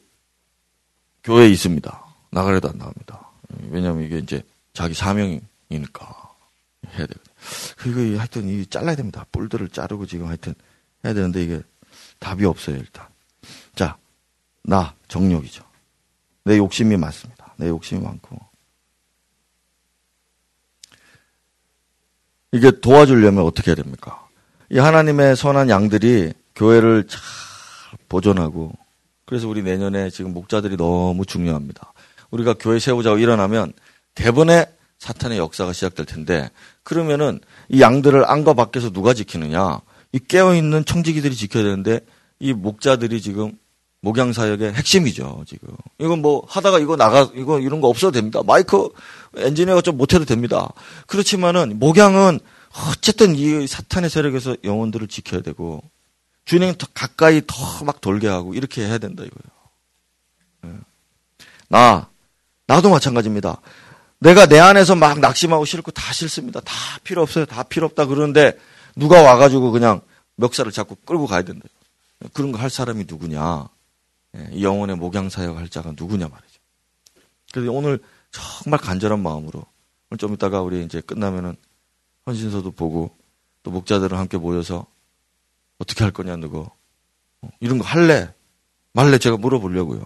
교회에 1.23 1.49
있습니다. 1.49 2.05
나가려도 2.31 2.69
안 2.69 2.77
나갑니다. 2.77 3.22
왜냐하면 3.69 4.03
이게 4.03 4.17
이제 4.17 4.43
자기 4.73 4.93
사명이니까 4.93 6.33
해야 6.87 7.05
되거든요. 7.07 7.35
그리고 7.77 8.19
하여튼 8.19 8.47
이 8.47 8.65
잘라야 8.65 8.95
됩니다. 8.95 9.25
뿔들을 9.31 9.69
자르고 9.69 10.05
지금 10.05 10.27
하여튼 10.27 10.53
해야 11.05 11.13
되는데 11.13 11.43
이게 11.43 11.61
답이 12.19 12.45
없어요 12.45 12.77
일단. 12.77 13.07
자, 13.75 13.97
나 14.63 14.95
정욕이죠. 15.07 15.63
내 16.45 16.57
욕심이 16.57 16.95
많습니다. 16.97 17.53
내 17.57 17.67
욕심이 17.67 18.01
많고. 18.01 18.39
이게 22.51 22.71
도와주려면 22.79 23.43
어떻게 23.43 23.71
해야 23.71 23.75
됩니까? 23.75 24.27
이 24.69 24.77
하나님의 24.77 25.35
선한 25.35 25.69
양들이 25.69 26.33
교회를 26.55 27.07
잘 27.07 27.19
보존하고 28.07 28.71
그래서 29.25 29.47
우리 29.47 29.63
내년에 29.63 30.09
지금 30.09 30.33
목자들이 30.33 30.77
너무 30.77 31.25
중요합니다. 31.25 31.92
우리가 32.33 32.55
교회 32.59 32.79
세우자고 32.79 33.19
일어나면 33.19 33.73
대번에 34.15 34.65
사탄의 34.99 35.37
역사가 35.37 35.73
시작될 35.73 36.05
텐데 36.05 36.49
그러면은 36.83 37.39
이 37.69 37.81
양들을 37.81 38.29
안과 38.29 38.53
밖에서 38.53 38.89
누가 38.89 39.13
지키느냐? 39.13 39.79
이 40.13 40.19
깨어 40.19 40.55
있는 40.55 40.83
청지기들이 40.85 41.35
지켜야 41.35 41.63
되는데 41.63 41.99
이 42.39 42.53
목자들이 42.53 43.21
지금 43.21 43.57
목양 44.01 44.33
사역의 44.33 44.73
핵심이죠, 44.73 45.45
지금. 45.47 45.69
이건 45.97 46.21
뭐 46.21 46.43
하다가 46.47 46.79
이거 46.79 46.97
나가 46.97 47.29
이거 47.35 47.59
이런 47.59 47.79
거 47.79 47.87
없어도 47.87 48.11
됩니다. 48.11 48.41
마이크 48.45 48.89
엔지니어가 49.37 49.81
좀 49.81 49.97
못해도 49.97 50.25
됩니다. 50.25 50.69
그렇지만은 51.07 51.79
목양은 51.79 52.39
어쨌든 52.89 53.35
이 53.35 53.65
사탄의 53.67 54.09
세력에서 54.09 54.57
영혼들을 54.63 55.07
지켜야 55.07 55.41
되고 55.41 55.81
주님 56.45 56.73
더 56.77 56.87
가까이 56.93 57.41
더 57.47 57.83
막 57.85 58.01
돌게 58.01 58.27
하고 58.27 58.53
이렇게 58.53 58.81
해야 58.85 58.97
된다 58.97 59.23
이거예요. 59.23 60.75
예. 60.75 60.79
나 61.69 62.09
나도 62.67 62.89
마찬가지입니다. 62.89 63.59
내가 64.19 64.45
내 64.45 64.59
안에서 64.59 64.95
막 64.95 65.19
낙심하고 65.19 65.65
싫고 65.65 65.91
다 65.91 66.13
싫습니다. 66.13 66.61
다 66.61 66.73
필요 67.03 67.21
없어요. 67.21 67.45
다 67.45 67.63
필요 67.63 67.85
없다 67.87 68.05
그러는데 68.05 68.57
누가 68.95 69.21
와가지고 69.21 69.71
그냥 69.71 70.01
멱살을 70.37 70.71
잡고 70.71 70.95
끌고 71.05 71.27
가야 71.27 71.41
된다. 71.43 71.65
그런 72.33 72.51
거 72.53 72.57
할 72.59 72.69
사람이 72.69 73.03
누구냐? 73.07 73.67
예, 74.37 74.61
영혼의 74.61 74.95
목양 74.95 75.29
사역 75.29 75.57
할 75.57 75.67
자가 75.69 75.91
누구냐 75.97 76.27
말이죠. 76.29 76.59
그래서 77.51 77.71
오늘 77.71 77.99
정말 78.31 78.79
간절한 78.79 79.21
마음으로 79.21 79.65
오늘 80.09 80.17
좀 80.17 80.33
이따가 80.33 80.61
우리 80.61 80.83
이제 80.85 81.01
끝나면은 81.01 81.55
헌신서도 82.25 82.71
보고 82.71 83.15
또 83.61 83.71
목자들은 83.71 84.17
함께 84.17 84.37
모여서 84.37 84.85
어떻게 85.79 86.03
할 86.03 86.13
거냐 86.13 86.37
누구 86.37 86.69
어, 87.41 87.49
이런 87.59 87.77
거 87.77 87.83
할래 87.83 88.33
말래 88.93 89.17
제가 89.17 89.35
물어보려고요. 89.37 90.05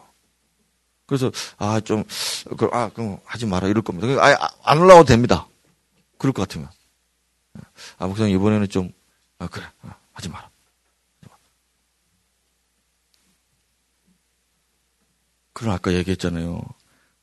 그래서 1.07 1.31
아좀아 1.57 2.03
아, 2.73 2.89
그럼 2.93 3.19
하지 3.25 3.45
마라 3.45 3.67
이럴 3.69 3.81
겁니다. 3.81 4.07
아, 4.21 4.49
안 4.63 4.77
올라와도 4.77 5.05
됩니다. 5.05 5.47
그럴 6.17 6.33
것 6.33 6.47
같으면 6.47 6.69
아 7.97 8.07
목사님 8.07 8.35
이번에는 8.35 8.67
좀 8.69 8.91
아, 9.39 9.47
그래 9.47 9.65
아, 9.81 9.95
하지 10.13 10.29
마라. 10.29 10.49
그럼 15.53 15.73
아까 15.73 15.91
얘기했잖아요. 15.91 16.61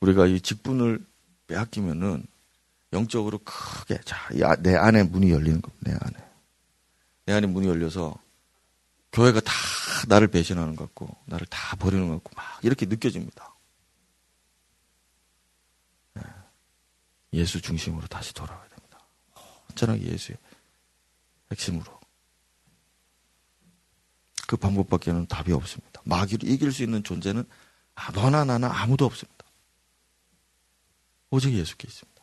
우리가 0.00 0.26
이 0.26 0.40
직분을 0.40 1.04
빼앗기면은 1.46 2.26
영적으로 2.92 3.38
크게 3.44 4.00
자, 4.04 4.16
아, 4.42 4.56
내 4.56 4.74
안에 4.74 5.04
문이 5.04 5.30
열리는 5.30 5.60
겁니다. 5.60 5.90
내 5.90 5.92
안에. 5.92 6.30
내 7.26 7.32
안에 7.34 7.46
문이 7.46 7.68
열려서 7.68 8.16
교회가 9.12 9.40
다 9.40 9.52
나를 10.08 10.26
배신하는 10.28 10.74
것 10.74 10.86
같고 10.86 11.16
나를 11.26 11.46
다 11.46 11.76
버리는 11.76 12.08
것 12.08 12.14
같고 12.14 12.32
막 12.34 12.44
이렇게 12.62 12.86
느껴집니다. 12.86 13.53
예수 17.34 17.60
중심으로 17.60 18.06
다시 18.06 18.32
돌아가야 18.32 18.68
됩니다. 18.68 18.98
온전하게 19.70 20.06
예수의 20.12 20.38
핵심으로. 21.50 22.00
그 24.46 24.56
방법밖에는 24.56 25.26
답이 25.26 25.52
없습니다. 25.52 26.00
마귀를 26.04 26.48
이길 26.48 26.72
수 26.72 26.82
있는 26.82 27.02
존재는 27.02 27.44
아, 27.94 28.10
너나 28.12 28.44
나나 28.44 28.68
아무도 28.82 29.04
없습니다. 29.04 29.44
오직 31.30 31.52
예수께 31.52 31.88
있습니다. 31.88 32.14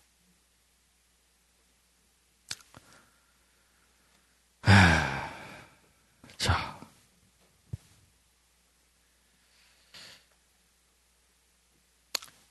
자. 6.37 6.79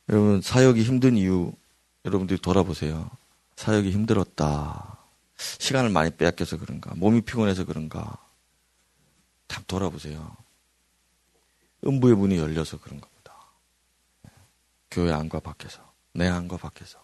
여러분, 0.08 0.42
사역이 0.42 0.82
힘든 0.82 1.16
이유, 1.16 1.52
여러분들이 2.04 2.40
돌아보세요. 2.40 3.10
사역이 3.56 3.90
힘들었다. 3.90 4.98
시간을 5.36 5.90
많이 5.90 6.10
빼앗겨서 6.10 6.58
그런가. 6.58 6.94
몸이 6.94 7.22
피곤해서 7.22 7.64
그런가. 7.64 8.16
다 9.46 9.62
돌아보세요. 9.66 10.36
음부의 11.86 12.14
문이 12.16 12.36
열려서 12.38 12.78
그런 12.78 13.00
겁니다. 13.00 13.34
교회 14.90 15.12
안과 15.12 15.40
밖에서, 15.40 15.80
내 16.12 16.26
안과 16.28 16.56
밖에서. 16.56 17.02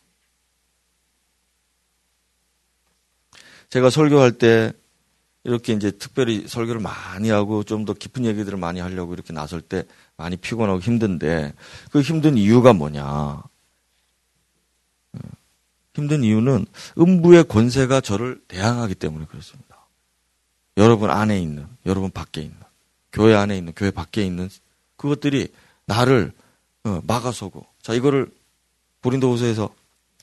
제가 3.70 3.90
설교할 3.90 4.32
때 4.38 4.72
이렇게 5.44 5.72
이제 5.72 5.90
특별히 5.92 6.46
설교를 6.48 6.80
많이 6.80 7.30
하고 7.30 7.62
좀 7.62 7.84
더 7.84 7.92
깊은 7.94 8.24
얘기들을 8.24 8.58
많이 8.58 8.80
하려고 8.80 9.14
이렇게 9.14 9.32
나설 9.32 9.60
때 9.60 9.84
많이 10.16 10.36
피곤하고 10.36 10.80
힘든데 10.80 11.54
그 11.90 12.00
힘든 12.00 12.36
이유가 12.36 12.72
뭐냐? 12.72 13.42
힘든 15.96 16.22
이유는 16.22 16.66
음부의 16.98 17.44
권세가 17.44 18.02
저를 18.02 18.38
대항하기 18.48 18.94
때문에 18.96 19.24
그렇습니다. 19.26 19.76
여러분 20.76 21.08
안에 21.10 21.40
있는, 21.40 21.66
여러분 21.86 22.10
밖에 22.10 22.42
있는, 22.42 22.56
교회 23.12 23.34
안에 23.34 23.56
있는, 23.56 23.72
교회 23.74 23.90
밖에 23.90 24.24
있는 24.24 24.50
그것들이 24.96 25.48
나를 25.86 26.32
어, 26.84 27.00
막아서고 27.06 27.66
자 27.80 27.94
이거를 27.94 28.30
고린도후서에서 29.02 29.74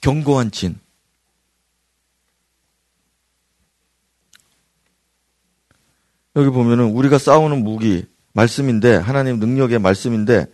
견고한 0.02 0.52
진 0.52 0.80
여기 6.36 6.50
보면은 6.50 6.92
우리가 6.92 7.18
싸우는 7.18 7.64
무기 7.64 8.06
말씀인데 8.34 8.96
하나님 8.96 9.40
능력의 9.40 9.80
말씀인데 9.80 10.48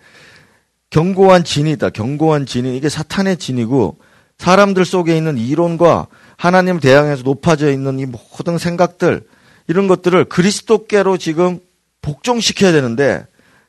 견고한 0.89 1.43
진이 1.43 1.77
다 1.77 1.89
견고한 1.89 2.45
진이 2.45 2.75
이게 2.75 2.89
사탄의 2.89 3.37
진이고 3.37 3.99
사람들 4.39 4.85
속에 4.85 5.15
있는 5.15 5.37
이론과 5.37 6.07
하나님 6.37 6.79
대항해서 6.79 7.23
높아져 7.23 7.71
있는 7.71 7.99
이 7.99 8.05
모든 8.05 8.57
생각들 8.57 9.27
이런 9.67 9.87
것들을 9.87 10.25
그리스도께로 10.25 11.17
지금 11.17 11.59
복종시켜야 12.01 12.71
되는데 12.71 13.25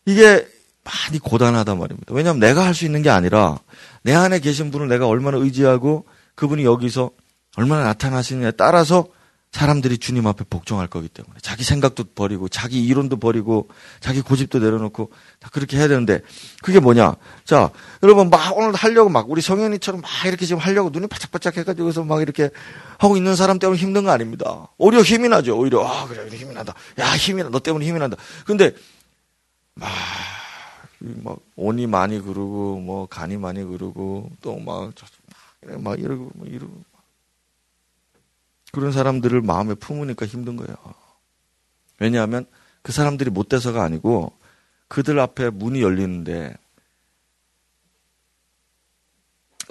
이게 0.07 0.47
많이 0.85 1.19
고단하단 1.19 1.79
말입니다. 1.79 2.15
왜냐하면 2.15 2.41
내가 2.41 2.65
할 2.65 2.75
수 2.75 2.87
있는 2.87 3.03
게 3.03 3.11
아니라 3.11 3.59
내 4.03 4.15
안에 4.15 4.39
계신 4.39 4.71
분을 4.71 4.89
내가 4.89 5.07
얼마나 5.07 5.37
의지하고 5.37 6.07
그분이 6.37 6.65
여기서 6.65 7.11
얼마나 7.57 7.85
나타나시느냐에 7.85 8.53
따라서 8.53 9.07
사람들이 9.53 9.99
주님 9.99 10.27
앞에 10.29 10.45
복종할 10.49 10.87
거기 10.87 11.09
때문에 11.09 11.35
자기 11.43 11.65
생각도 11.65 12.05
버리고 12.15 12.49
자기 12.49 12.85
이론도 12.87 13.17
버리고 13.17 13.69
자기 13.99 14.21
고집도 14.21 14.61
내려놓고 14.61 15.11
다 15.41 15.51
그렇게 15.53 15.77
해야 15.77 15.89
되는데 15.89 16.21
그게 16.63 16.79
뭐냐? 16.79 17.17
자, 17.45 17.71
여러분 18.03 18.31
막 18.31 18.57
오늘 18.57 18.75
하려고 18.75 19.11
막 19.11 19.29
우리 19.29 19.43
성현이처럼 19.43 20.03
막 20.03 20.11
이렇게 20.25 20.47
지금 20.47 20.61
하려고 20.61 20.91
눈이 20.91 21.09
바짝바짝 21.09 21.57
해가지고서 21.57 22.05
막 22.05 22.23
이렇게 22.23 22.51
하고 22.99 23.17
있는 23.17 23.35
사람 23.35 23.59
때문에 23.59 23.77
힘든 23.79 24.05
거 24.05 24.13
아닙니다. 24.13 24.69
오히려 24.79 25.03
힘이 25.03 25.29
나죠. 25.29 25.59
오히려 25.59 25.85
아 25.85 26.07
그래 26.07 26.29
힘이 26.29 26.55
난다. 26.55 26.73
야 26.99 27.17
힘이 27.17 27.43
나. 27.43 27.49
너 27.51 27.59
때문에 27.59 27.85
힘이 27.85 27.99
난다. 27.99 28.17
근데 28.47 28.73
막, 29.75 29.91
막 31.01 31.39
온이 31.57 31.89
많이 31.89 32.21
그르고 32.21 32.79
뭐 32.79 33.07
간이 33.07 33.37
많이 33.37 33.65
그르고 33.65 34.31
또막 34.43 34.93
막 35.79 35.99
이러고 35.99 36.31
뭐 36.35 36.47
이러고 36.47 36.90
그런 38.73 38.93
사람들을 38.93 39.41
마음에 39.43 39.75
품으니까 39.75 40.27
힘든 40.27 40.57
거예요. 40.57 40.77
왜냐하면 41.99 42.47
그 42.83 42.93
사람들이 42.93 43.31
못 43.31 43.49
돼서가 43.49 43.83
아니고 43.83 44.33
그들 44.89 45.19
앞에 45.19 45.51
문이 45.51 45.83
열리는데 45.83 46.55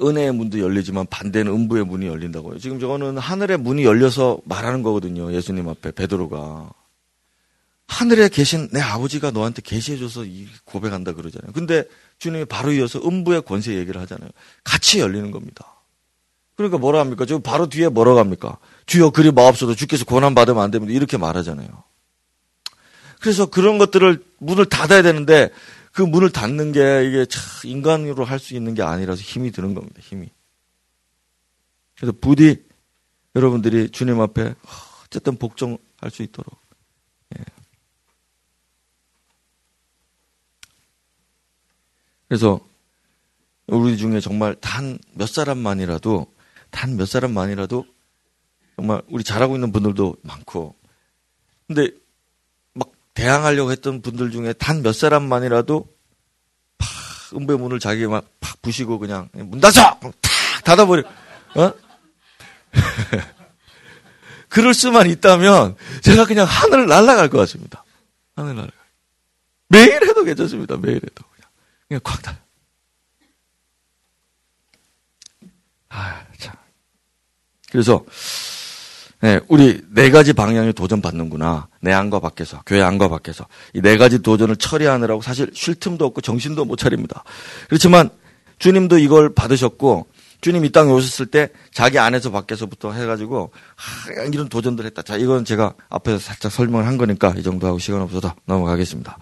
은혜의 0.02 0.34
문도 0.34 0.60
열리지만 0.60 1.08
반대는 1.08 1.52
음부의 1.52 1.86
문이 1.86 2.08
열린다고요. 2.08 2.60
지금 2.60 2.80
저거는 2.80 3.18
하늘의 3.18 3.58
문이 3.58 3.84
열려서 3.84 4.40
말하는 4.46 4.82
거거든요. 4.82 5.34
예수님 5.34 5.68
앞에 5.68 5.92
베드로가 5.92 6.72
하늘에 7.88 8.30
계신 8.30 8.70
내 8.72 8.80
아버지가 8.80 9.32
너한테 9.32 9.62
계시해줘서 9.62 10.24
고백한다 10.64 11.14
그러잖아요. 11.14 11.52
근데 11.52 11.84
주님이 12.20 12.46
바로 12.46 12.72
이어서 12.72 13.00
음부의 13.00 13.42
권세 13.42 13.76
얘기를 13.76 14.00
하잖아요. 14.02 14.30
같이 14.64 15.00
열리는 15.00 15.32
겁니다. 15.32 15.79
그러니까 16.60 16.78
뭐라 16.78 17.00
합니까? 17.00 17.26
저 17.26 17.40
바로 17.40 17.70
뒤에 17.70 17.88
뭐라고 17.88 18.20
합니까? 18.20 18.58
주여 18.86 19.12
그리 19.12 19.32
마옵소서 19.32 19.76
주께서 19.76 20.04
고난 20.04 20.36
받으면 20.36 20.62
안 20.62 20.72
됩니다. 20.72 20.94
이렇게 20.94 21.16
말하잖아요. 21.16 21.70
그래서 23.22 23.46
그런 23.46 23.78
것들을 23.78 24.22
문을 24.40 24.66
닫아야 24.66 25.02
되는데 25.02 25.52
그 25.94 26.02
문을 26.02 26.32
닫는 26.32 26.74
게 26.74 27.06
이게 27.08 27.26
참 27.26 27.42
인간으로 27.64 28.26
할 28.26 28.40
수 28.40 28.56
있는 28.56 28.74
게 28.74 28.82
아니라서 28.82 29.22
힘이 29.22 29.52
드는 29.52 29.74
겁니다. 29.74 30.02
힘이. 30.02 30.32
그래서 31.96 32.14
부디 32.20 32.62
여러분들이 33.38 33.90
주님 33.92 34.20
앞에 34.20 34.54
어쨌든 35.06 35.38
복종할 35.38 36.12
수 36.12 36.24
있도록. 36.24 36.60
예. 37.40 37.44
그래서 42.28 42.60
우리 43.68 43.98
중에 43.98 44.20
정말 44.20 44.56
단 44.56 45.00
몇 45.14 45.30
사람만이라도 45.30 46.39
단 46.72 46.96
몇 46.98 47.06
사람만이라도 47.08 47.86
정말 48.76 49.02
우리 49.10 49.24
잘하고 49.24 49.56
있는 49.56 49.72
분들도 49.72 50.16
많고. 50.24 50.76
근데 51.68 51.90
막 52.74 52.92
대항하려고 53.14 53.72
했던 53.72 54.02
분들 54.02 54.32
중에 54.32 54.54
단 54.54 54.82
몇 54.82 54.94
사람만이라도 54.94 55.88
팍 56.78 56.88
음배 57.36 57.56
문을 57.56 57.80
자기 57.80 58.06
막 58.08 58.26
팍 58.40 58.62
부시고 58.62 59.00
그냥 59.00 59.30
문 59.34 59.60
닫아! 59.60 60.00
탁 60.00 60.14
닫아버려. 60.64 61.04
어? 61.56 61.74
그럴 64.50 64.74
수만 64.74 65.10
있다면 65.10 65.76
제가 66.02 66.26
그냥 66.26 66.46
하늘 66.48 66.88
날아갈 66.88 67.30
것 67.30 67.38
같습니다. 67.40 67.84
하늘 68.36 68.56
날아갈 68.56 68.78
매일 69.68 70.02
해도 70.08 70.24
괜찮습니다. 70.24 70.78
매일 70.78 70.96
해도 70.98 71.24
그냥. 71.36 71.50
그냥 71.88 72.02
콱 72.04 72.22
닫아. 72.22 72.38
아, 75.90 76.24
참. 76.24 76.29
그래서 77.72 78.04
네, 79.22 79.40
우리 79.50 79.82
네 79.94 80.12
가지 80.12 80.32
방향이 80.32 80.72
도전받는구나. 80.74 81.68
내 81.82 81.92
안과 81.92 82.20
밖에서, 82.22 82.62
교회 82.66 82.82
안과 82.82 83.10
밖에서. 83.10 83.46
이 83.74 83.82
네 83.82 83.98
가지 83.98 84.22
도전을 84.22 84.56
처리하느라고 84.56 85.22
사실 85.22 85.52
쉴 85.54 85.76
틈도 85.76 86.06
없고 86.06 86.22
정신도 86.22 86.64
못 86.64 86.78
차립니다. 86.78 87.24
그렇지만 87.68 88.10
주님도 88.60 88.98
이걸 88.98 89.34
받으셨고, 89.34 90.08
주님 90.40 90.64
이 90.64 90.72
땅에 90.72 90.90
오셨을 90.94 91.26
때 91.26 91.50
자기 91.74 92.00
안에서 92.00 92.32
밖에서부터 92.32 92.94
해가지고, 92.94 93.52
하, 93.76 94.24
이런 94.32 94.48
도전들 94.48 94.86
했다. 94.86 95.02
자, 95.02 95.18
이건 95.18 95.44
제가 95.44 95.74
앞에서 95.90 96.18
살짝 96.18 96.50
설명을 96.50 96.88
한 96.88 96.98
거니까 96.98 97.34
이 97.38 97.44
정도 97.44 97.68
하고 97.68 97.78
시간 97.78 98.00
없어서 98.02 98.34
넘어가겠습니다. 98.46 99.18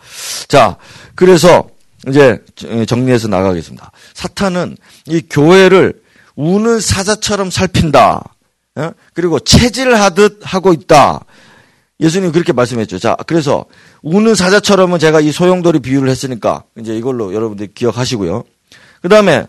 자, 0.47 0.77
그래서 1.15 1.67
이제 2.07 2.43
정리해서 2.85 3.27
나가겠습니다. 3.29 3.91
사탄은 4.13 4.77
이 5.07 5.23
교회를 5.27 5.99
우는 6.35 6.79
사자처럼 6.79 7.49
살핀다. 7.49 8.23
어? 8.78 8.93
그리고 9.13 9.39
체질하듯 9.39 10.39
하고 10.43 10.74
있다. 10.74 11.25
예수님 11.99 12.32
그렇게 12.32 12.54
말씀했죠. 12.54 12.99
자, 12.99 13.16
그래서 13.25 13.66
우는 14.04 14.36
사자처럼은 14.36 14.99
제가 14.99 15.20
이 15.20 15.32
소용돌이 15.32 15.79
비유를 15.79 16.09
했으니까 16.09 16.63
이제 16.78 16.95
이걸로 16.95 17.33
여러분들 17.33 17.74
기억하시고요. 17.74 18.43
그 19.01 19.09
다음에 19.09 19.47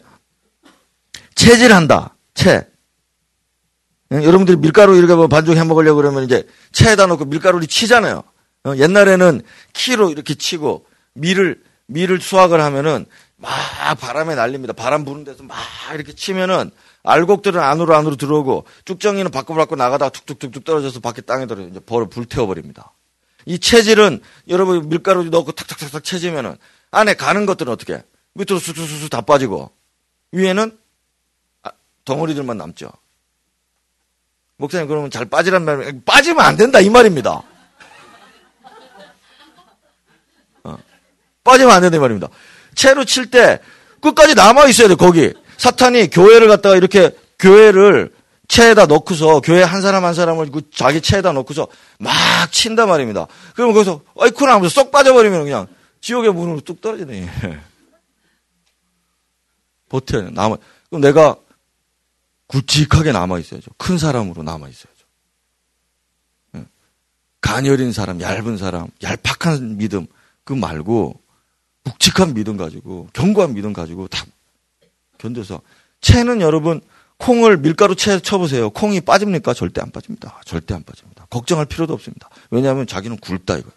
체질한다. 1.35 2.17
채. 2.35 2.67
여러분들이 4.11 4.57
밀가루 4.57 4.97
이렇게 4.97 5.15
뭐 5.15 5.29
반죽 5.29 5.57
해 5.59 5.65
먹으려고 5.65 5.97
그러면 5.97 6.25
이제 6.25 6.47
채에다 6.73 7.07
놓고 7.07 7.27
밀가루를 7.27 7.67
치잖아요. 7.67 8.23
어, 8.65 8.77
옛날에는 8.77 9.43
키로 9.75 10.11
이렇게 10.11 10.35
치고 10.35 10.87
밀을 11.13 11.63
밀을 11.87 12.21
수확을 12.21 12.63
하면은 12.63 13.05
막 13.37 13.51
바람에 14.01 14.35
날립니다. 14.35 14.73
바람 14.73 15.05
부는 15.05 15.25
데서 15.25 15.43
막 15.43 15.59
이렇게 15.95 16.15
치면은 16.15 16.71
알곡들은 17.03 17.61
안으로 17.61 17.95
안으로 17.95 18.17
들어오고 18.17 18.65
쭉정이는 18.85 19.31
밖으로 19.31 19.57
밖으로 19.57 19.77
나가다가 19.77 20.11
툭툭툭툭 20.11 20.65
떨어져서 20.65 21.01
밖에 21.01 21.23
땅에 21.23 21.47
들어 21.47 21.63
이제 21.63 21.81
벌을 21.81 22.09
불태워버립니다. 22.09 22.93
이 23.47 23.59
체질은 23.59 24.21
여러분 24.49 24.89
밀가루 24.89 25.25
넣고 25.25 25.53
탁탁탁탁 25.53 26.05
채지면은 26.05 26.57
안에 26.91 27.15
가는 27.15 27.47
것들은 27.47 27.73
어떻게 27.73 28.03
밑으로 28.35 28.59
쑥쑥쑥 28.59 29.11
다 29.11 29.21
빠지고 29.23 29.71
위에는 30.33 30.77
아, 31.63 31.71
덩어리들만 32.05 32.59
남죠. 32.59 32.91
목사님 34.57 34.89
그러면 34.89 35.11
잘 35.11 35.25
빠지란 35.25 35.65
말 35.65 36.01
빠지면 36.05 36.45
안 36.45 36.57
된다 36.57 36.81
이 36.81 36.91
말입니다. 36.91 37.43
어. 40.65 40.79
빠지면 41.45 41.73
안 41.73 41.81
된다 41.81 41.97
이 41.97 42.01
말입니다. 42.01 42.29
채로 42.75 43.05
칠 43.05 43.31
때 43.31 43.61
끝까지 44.01 44.35
남아 44.35 44.67
있어야 44.67 44.89
돼 44.89 44.95
거기. 44.95 45.33
사탄이 45.59 46.09
교회를 46.11 46.49
갖다가 46.49 46.77
이렇게 46.77 47.15
교회를 47.39 48.13
채에다 48.49 48.87
넣고서 48.87 49.41
교회 49.41 49.63
한 49.63 49.83
사람 49.83 50.05
한 50.05 50.15
사람을 50.15 50.51
그 50.51 50.63
자기 50.75 51.03
채에다 51.03 51.33
넣고서 51.33 51.69
막 51.99 52.13
친단 52.51 52.89
말입니다. 52.89 53.27
그러면 53.55 53.75
거기서 53.75 54.01
어이쿠나 54.15 54.55
하면서 54.55 54.73
쏙 54.73 54.91
빠져버리면 54.91 55.45
그냥 55.45 55.67
지옥의 56.01 56.33
문으로 56.33 56.61
뚝 56.61 56.81
떨어지네. 56.81 57.29
버텨야 59.91 60.31
남아. 60.31 60.57
그럼 60.89 61.03
내가 61.03 61.37
굵직하게 62.47 63.13
남아 63.13 63.39
있어야죠. 63.39 63.71
큰 63.77 63.99
사람으로 63.99 64.43
남아 64.43 64.69
있어야죠. 64.69 64.99
예. 66.57 66.65
가녀린 67.41 67.93
사람, 67.93 68.21
얇은 68.21 68.57
사람, 68.57 68.89
얄팍한 69.03 69.77
믿음 69.77 70.07
그 70.45 70.55
말고 70.55 71.21
묵직한 71.85 72.33
믿음 72.33 72.57
가지고 72.57 73.09
견고한 73.13 73.55
믿음 73.55 73.73
가지고 73.75 74.09
다 74.09 74.25
견뎌서 75.19 75.61
채는 76.01 76.41
여러분 76.41 76.81
콩을 77.19 77.59
밀가루 77.59 77.97
채 77.97 78.21
쳐보세요. 78.21 78.71
콩이 78.71 79.01
빠집니까? 79.01 79.53
절대 79.53 79.81
안 79.81 79.91
빠집니다. 79.91 80.41
절대 80.45 80.75
안 80.75 80.85
빠집니다. 80.85 81.27
걱정할 81.31 81.67
필요도 81.67 81.93
없습니다. 81.93 82.31
왜냐하면 82.51 82.87
자기는 82.87 83.17
굵다 83.19 83.59
이거. 83.59 83.71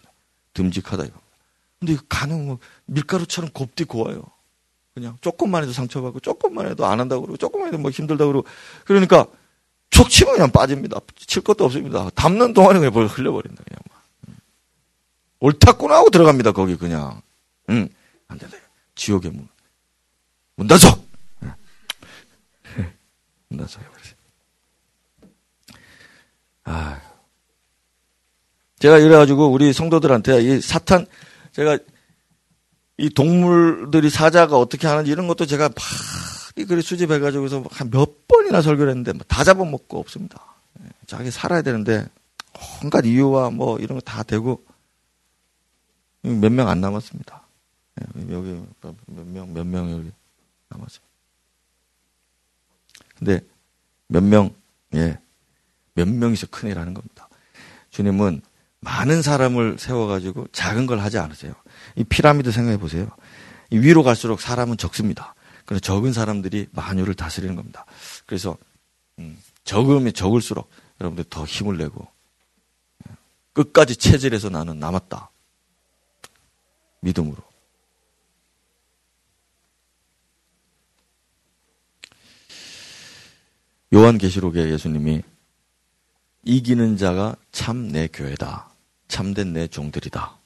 듬직하다 0.54 1.04
이거. 1.04 1.20
근데 1.80 1.96
간은 2.08 2.46
뭐 2.46 2.58
밀가루처럼 2.86 3.50
곱디 3.50 3.84
고와요. 3.84 4.22
그냥 4.94 5.16
조금만 5.20 5.62
해도 5.62 5.72
상처받고 5.72 6.20
조금만 6.20 6.68
해도 6.68 6.86
안 6.86 7.00
한다고 7.00 7.22
그러고 7.22 7.36
조금만 7.36 7.68
해도 7.68 7.78
뭐 7.78 7.90
힘들다고 7.90 8.30
그러고 8.30 8.48
그러니까 8.84 9.26
촉 9.90 10.08
치면 10.08 10.34
그냥 10.34 10.50
빠집니다. 10.52 11.00
칠 11.16 11.42
것도 11.42 11.64
없습니다. 11.64 12.10
담는 12.10 12.52
동안에 12.52 12.78
그냥 12.78 12.92
벌 12.92 13.06
흘려버린다 13.06 13.64
그냥 13.64 13.80
막. 13.90 14.02
음. 14.28 14.36
옳다구나 15.40 15.96
하고 15.96 16.10
들어갑니다 16.10 16.52
거기 16.52 16.76
그냥. 16.76 17.20
응. 17.70 17.88
안 18.28 18.38
된다. 18.38 18.56
지옥의 18.94 19.32
문. 19.32 19.48
문 20.56 20.68
닫어! 20.68 21.11
해버렸어요. 23.60 24.14
아. 26.64 27.00
제가 28.78 28.98
이래가지고 28.98 29.50
우리 29.52 29.72
성도들한테 29.72 30.42
이 30.42 30.60
사탄, 30.60 31.06
제가 31.52 31.78
이 32.98 33.08
동물들이 33.10 34.10
사자가 34.10 34.58
어떻게 34.58 34.86
하는지 34.86 35.10
이런 35.10 35.26
것도 35.28 35.46
제가 35.46 35.68
많이 36.56 36.66
글을 36.66 36.82
수집해가지고서 36.82 37.64
한 37.70 37.90
몇 37.90 38.26
번이나 38.28 38.60
설교를 38.60 38.90
했는데 38.90 39.12
뭐다 39.12 39.44
잡아먹고 39.44 39.98
없습니다. 40.00 40.44
예, 40.82 40.88
자기 41.06 41.30
살아야 41.30 41.62
되는데 41.62 42.06
온갖 42.82 43.04
이유와 43.06 43.50
뭐 43.50 43.78
이런 43.78 43.98
거 43.98 44.04
다 44.04 44.22
되고 44.22 44.64
몇 46.22 46.50
명 46.50 46.68
안 46.68 46.80
남았습니다. 46.80 47.42
예, 48.00 48.32
여기 48.34 48.60
몇 48.80 48.94
명, 49.06 49.52
몇 49.54 49.64
명 49.66 49.90
여기 49.92 50.10
남았어요. 50.68 51.00
근데 53.18 53.40
몇 54.08 54.22
명, 54.22 54.54
예, 54.94 55.18
몇 55.94 56.08
명이서 56.08 56.48
큰일 56.48 56.78
하는 56.78 56.94
겁니다. 56.94 57.28
주님은 57.90 58.42
많은 58.80 59.22
사람을 59.22 59.78
세워가지고 59.78 60.48
작은 60.52 60.86
걸 60.86 60.98
하지 61.00 61.18
않으세요. 61.18 61.54
이 61.96 62.04
피라미드 62.04 62.50
생각해 62.50 62.78
보세요. 62.78 63.08
위로 63.70 64.02
갈수록 64.02 64.40
사람은 64.40 64.76
적습니다. 64.76 65.34
그래서 65.64 65.80
적은 65.80 66.12
사람들이 66.12 66.66
만유를 66.72 67.14
다스리는 67.14 67.54
겁니다. 67.54 67.86
그래서 68.26 68.56
음, 69.18 69.38
적으면 69.64 70.12
적을수록 70.12 70.68
여러분들 71.00 71.24
더 71.30 71.44
힘을 71.44 71.78
내고 71.78 72.06
예, 73.08 73.14
끝까지 73.52 73.96
체질해서 73.96 74.50
나는 74.50 74.78
남았다. 74.78 75.30
믿음으로. 77.00 77.51
요한계시록에 83.92 84.70
예수님이 84.70 85.22
이기는 86.44 86.96
자가 86.96 87.36
참 87.52 87.88
내 87.92 88.08
교회다. 88.08 88.70
참된 89.08 89.52
내 89.52 89.66
종들이다. 89.66 90.38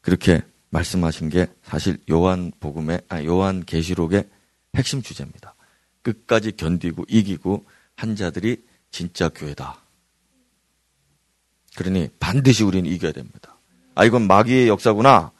그렇게 0.00 0.42
말씀하신 0.70 1.28
게 1.28 1.48
사실 1.62 1.98
요한 2.10 2.52
복음의 2.60 3.02
아 3.08 3.22
요한 3.24 3.64
계시록의 3.64 4.28
핵심 4.76 5.02
주제입니다. 5.02 5.54
끝까지 6.02 6.52
견디고 6.52 7.06
이기고 7.08 7.66
한 7.96 8.14
자들이 8.14 8.64
진짜 8.92 9.28
교회다. 9.28 9.80
그러니 11.74 12.08
반드시 12.20 12.62
우리는 12.62 12.88
이겨야 12.88 13.12
됩니다. 13.12 13.58
아 13.96 14.04
이건 14.04 14.26
마귀의 14.28 14.68
역사구나. 14.68 15.32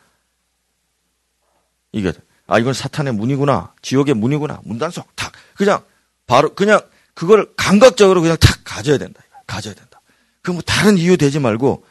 이겨야 1.93 2.13
돼. 2.13 2.19
아 2.49 2.59
이건 2.59 2.75
사탄의 2.75 3.15
문이구나. 3.15 3.75
지옥의 3.83 4.15
문이구나. 4.15 4.61
문단속 4.65 5.15
탁 5.15 5.33
그냥 5.55 5.85
바로 6.27 6.55
그냥 6.55 6.81
그걸 7.17 7.49
감각적으로 7.57 8.21
그냥 8.21 8.37
탁 8.39 8.61
가져야 8.63 8.99
된다. 8.99 9.23
가져야 9.47 9.75
된다. 9.75 10.01
그뭐 10.43 10.61
다른 10.61 10.99
이유 10.99 11.17
되지 11.17 11.41
말고 11.41 11.85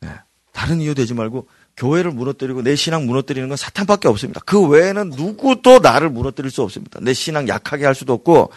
네, 0.00 0.10
다른 0.52 0.80
이유 0.80 0.94
되지 0.94 1.14
말고 1.14 1.48
교회를 1.76 2.10
무너뜨리고 2.10 2.62
내 2.62 2.74
신앙 2.74 3.06
무너뜨리는 3.06 3.48
건 3.48 3.56
사탄밖에 3.56 4.08
없습니다. 4.08 4.40
그 4.44 4.60
외에는 4.66 5.10
누구도 5.10 5.78
나를 5.78 6.10
무너뜨릴 6.10 6.50
수 6.50 6.62
없습니다. 6.62 6.98
내 7.00 7.14
신앙 7.14 7.46
약하게 7.46 7.84
할 7.84 7.94
수도 7.94 8.12
없고 8.12 8.50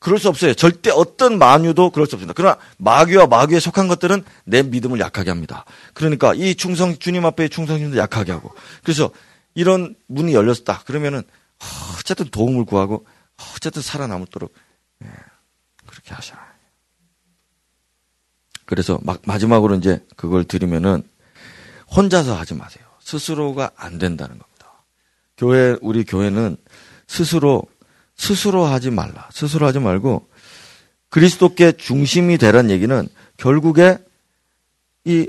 그럴 0.00 0.18
수 0.18 0.28
없어요. 0.28 0.54
절대 0.54 0.90
어떤 0.90 1.38
마녀도 1.38 1.90
그럴 1.90 2.08
수 2.08 2.16
없습니다. 2.16 2.32
그러나 2.34 2.56
마귀와 2.78 3.28
마귀에 3.28 3.60
속한 3.60 3.86
것들은 3.86 4.24
내 4.44 4.64
믿음을 4.64 4.98
약하게 4.98 5.30
합니다. 5.30 5.64
그러니까 5.94 6.34
이 6.34 6.56
충성 6.56 6.98
주님 6.98 7.24
앞에 7.24 7.46
충성심도 7.46 7.96
약하게 7.96 8.32
하고 8.32 8.52
그래서 8.82 9.10
이런 9.54 9.94
문이 10.08 10.34
열렸다. 10.34 10.82
그러면은 10.84 11.22
어쨌든 11.96 12.26
도움을 12.28 12.64
구하고 12.64 13.06
어쨌든 13.54 13.82
살아남도록 13.82 14.52
예, 14.52 14.67
그렇게 15.86 16.14
하셔라. 16.14 16.46
그래서 18.64 18.98
막 19.02 19.22
마지막으로 19.24 19.76
이제 19.76 20.04
그걸 20.16 20.44
드리면은 20.44 21.02
혼자서 21.94 22.36
하지 22.36 22.54
마세요. 22.54 22.84
스스로가 23.00 23.70
안 23.76 23.98
된다는 23.98 24.38
겁니다. 24.38 24.84
교회, 25.38 25.76
우리 25.80 26.04
교회는 26.04 26.56
스스로, 27.06 27.62
스스로 28.16 28.66
하지 28.66 28.90
말라. 28.90 29.28
스스로 29.32 29.66
하지 29.66 29.78
말고 29.78 30.28
그리스도께 31.08 31.72
중심이 31.72 32.36
되란 32.36 32.70
얘기는 32.70 33.08
결국에 33.38 33.98
이, 35.04 35.26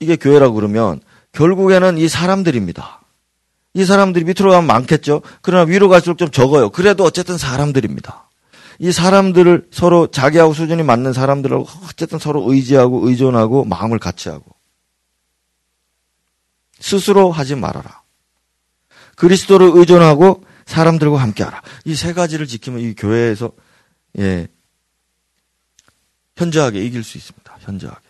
이게 0.00 0.16
교회라고 0.16 0.54
그러면 0.54 1.00
결국에는 1.32 1.98
이 1.98 2.08
사람들입니다. 2.08 3.02
이 3.74 3.84
사람들이 3.84 4.24
밑으로 4.24 4.50
가면 4.52 4.66
많겠죠? 4.66 5.20
그러나 5.42 5.64
위로 5.64 5.90
갈수록 5.90 6.16
좀 6.16 6.30
적어요. 6.30 6.70
그래도 6.70 7.04
어쨌든 7.04 7.36
사람들입니다. 7.36 8.25
이 8.78 8.92
사람들을 8.92 9.68
서로 9.70 10.06
자기하고 10.08 10.52
수준이 10.52 10.82
맞는 10.82 11.12
사람들하고 11.12 11.66
어쨌든 11.88 12.18
서로 12.18 12.52
의지하고 12.52 13.08
의존하고 13.08 13.64
마음을 13.64 13.98
같이 13.98 14.28
하고 14.28 14.44
스스로 16.78 17.32
하지 17.32 17.54
말아라. 17.54 18.02
그리스도를 19.16 19.70
의존하고 19.74 20.44
사람들과 20.66 21.18
함께하라. 21.20 21.62
이 21.86 21.94
세 21.94 22.12
가지를 22.12 22.46
지키면 22.46 22.80
이 22.80 22.94
교회에서 22.94 23.52
예 24.18 24.48
현저하게 26.36 26.84
이길 26.84 27.02
수 27.02 27.16
있습니다. 27.16 27.56
현저하게. 27.60 28.06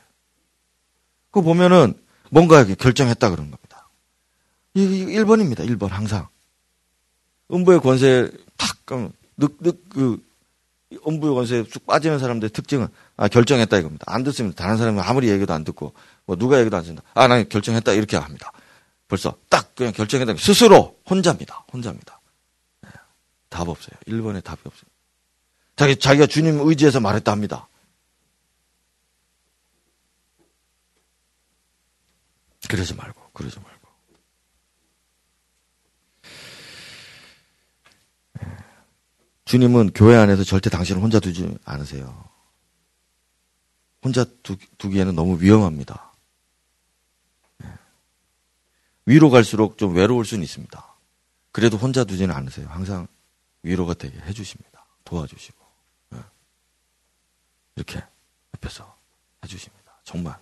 그 1.30 1.42
보면은 1.42 1.94
뭔가 2.30 2.64
결정했다 2.64 3.30
그런 3.30 3.50
겁니다. 3.50 3.88
이 4.74 4.80
1번입니다. 4.80 5.60
1번 5.68 5.88
항상. 5.88 6.26
음부의 7.52 7.80
권세 7.80 8.30
탁 8.56 8.76
늑늑 9.36 9.88
그 9.88 10.25
음부의 11.06 11.34
권세에 11.34 11.64
쑥 11.68 11.86
빠지는 11.86 12.18
사람들의 12.18 12.50
특징은 12.50 12.88
아 13.16 13.28
결정했다 13.28 13.76
이겁니다. 13.78 14.04
안 14.06 14.22
듣습니다. 14.24 14.62
다른 14.62 14.76
사람은 14.76 15.02
아무리 15.02 15.28
얘기도 15.28 15.52
안 15.52 15.64
듣고 15.64 15.94
뭐 16.24 16.36
누가 16.36 16.60
얘기도 16.60 16.76
안 16.76 16.82
듣는다. 16.82 17.02
아, 17.14 17.26
난 17.26 17.48
결정했다 17.48 17.92
이렇게 17.92 18.16
합니다. 18.16 18.52
벌써 19.08 19.36
딱 19.48 19.74
그냥 19.74 19.92
결정했다. 19.92 20.34
스스로 20.36 20.98
혼자입니다. 21.08 21.64
혼자입니다. 21.72 22.20
네. 22.82 22.90
답 23.48 23.68
없어요. 23.68 23.96
1번에 24.06 24.42
답이 24.42 24.60
없어요. 24.64 24.88
자기, 25.76 25.96
자기가 25.96 26.26
주님 26.26 26.60
의지해서 26.66 27.00
말했다 27.00 27.30
합니다. 27.30 27.68
그러지 32.68 32.94
말고, 32.94 33.30
그러지 33.32 33.58
말고. 33.60 33.88
네. 38.40 38.56
주님은 39.46 39.92
교회 39.94 40.16
안에서 40.16 40.44
절대 40.44 40.68
당신을 40.68 41.00
혼자 41.00 41.20
두지 41.20 41.56
않으세요. 41.64 42.24
혼자 44.02 44.24
두, 44.42 44.56
두기에는 44.76 45.14
너무 45.14 45.40
위험합니다. 45.40 46.12
위로 49.06 49.30
갈수록 49.30 49.78
좀 49.78 49.94
외로울 49.94 50.24
수는 50.24 50.42
있습니다. 50.42 50.84
그래도 51.52 51.76
혼자 51.76 52.02
두지는 52.02 52.34
않으세요. 52.34 52.68
항상 52.68 53.06
위로가 53.62 53.94
되게 53.94 54.18
해주십니다. 54.18 54.84
도와주시고. 55.04 55.64
예. 56.14 56.18
이렇게 57.76 58.02
옆에서 58.54 58.96
해주십니다. 59.44 60.00
정말. 60.02 60.36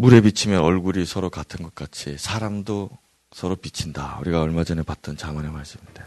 물에 0.00 0.22
비치면 0.22 0.62
얼굴이 0.62 1.04
서로 1.04 1.28
같은 1.28 1.62
것 1.62 1.74
같이 1.74 2.16
사람도 2.16 2.88
서로 3.32 3.54
비친다. 3.54 4.16
우리가 4.22 4.40
얼마 4.40 4.64
전에 4.64 4.82
봤던 4.82 5.18
자문의 5.18 5.50
말씀인데. 5.50 6.02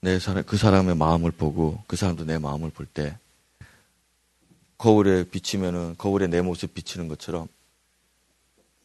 내 0.00 0.18
사람, 0.18 0.44
그 0.44 0.58
사람의 0.58 0.94
마음을 0.96 1.30
보고 1.30 1.82
그 1.86 1.96
사람도 1.96 2.26
내 2.26 2.36
마음을 2.36 2.68
볼 2.68 2.86
때 2.86 3.16
거울에 4.76 5.24
비치면은 5.24 5.94
거울에 5.96 6.26
내 6.26 6.42
모습 6.42 6.74
비치는 6.74 7.08
것처럼 7.08 7.48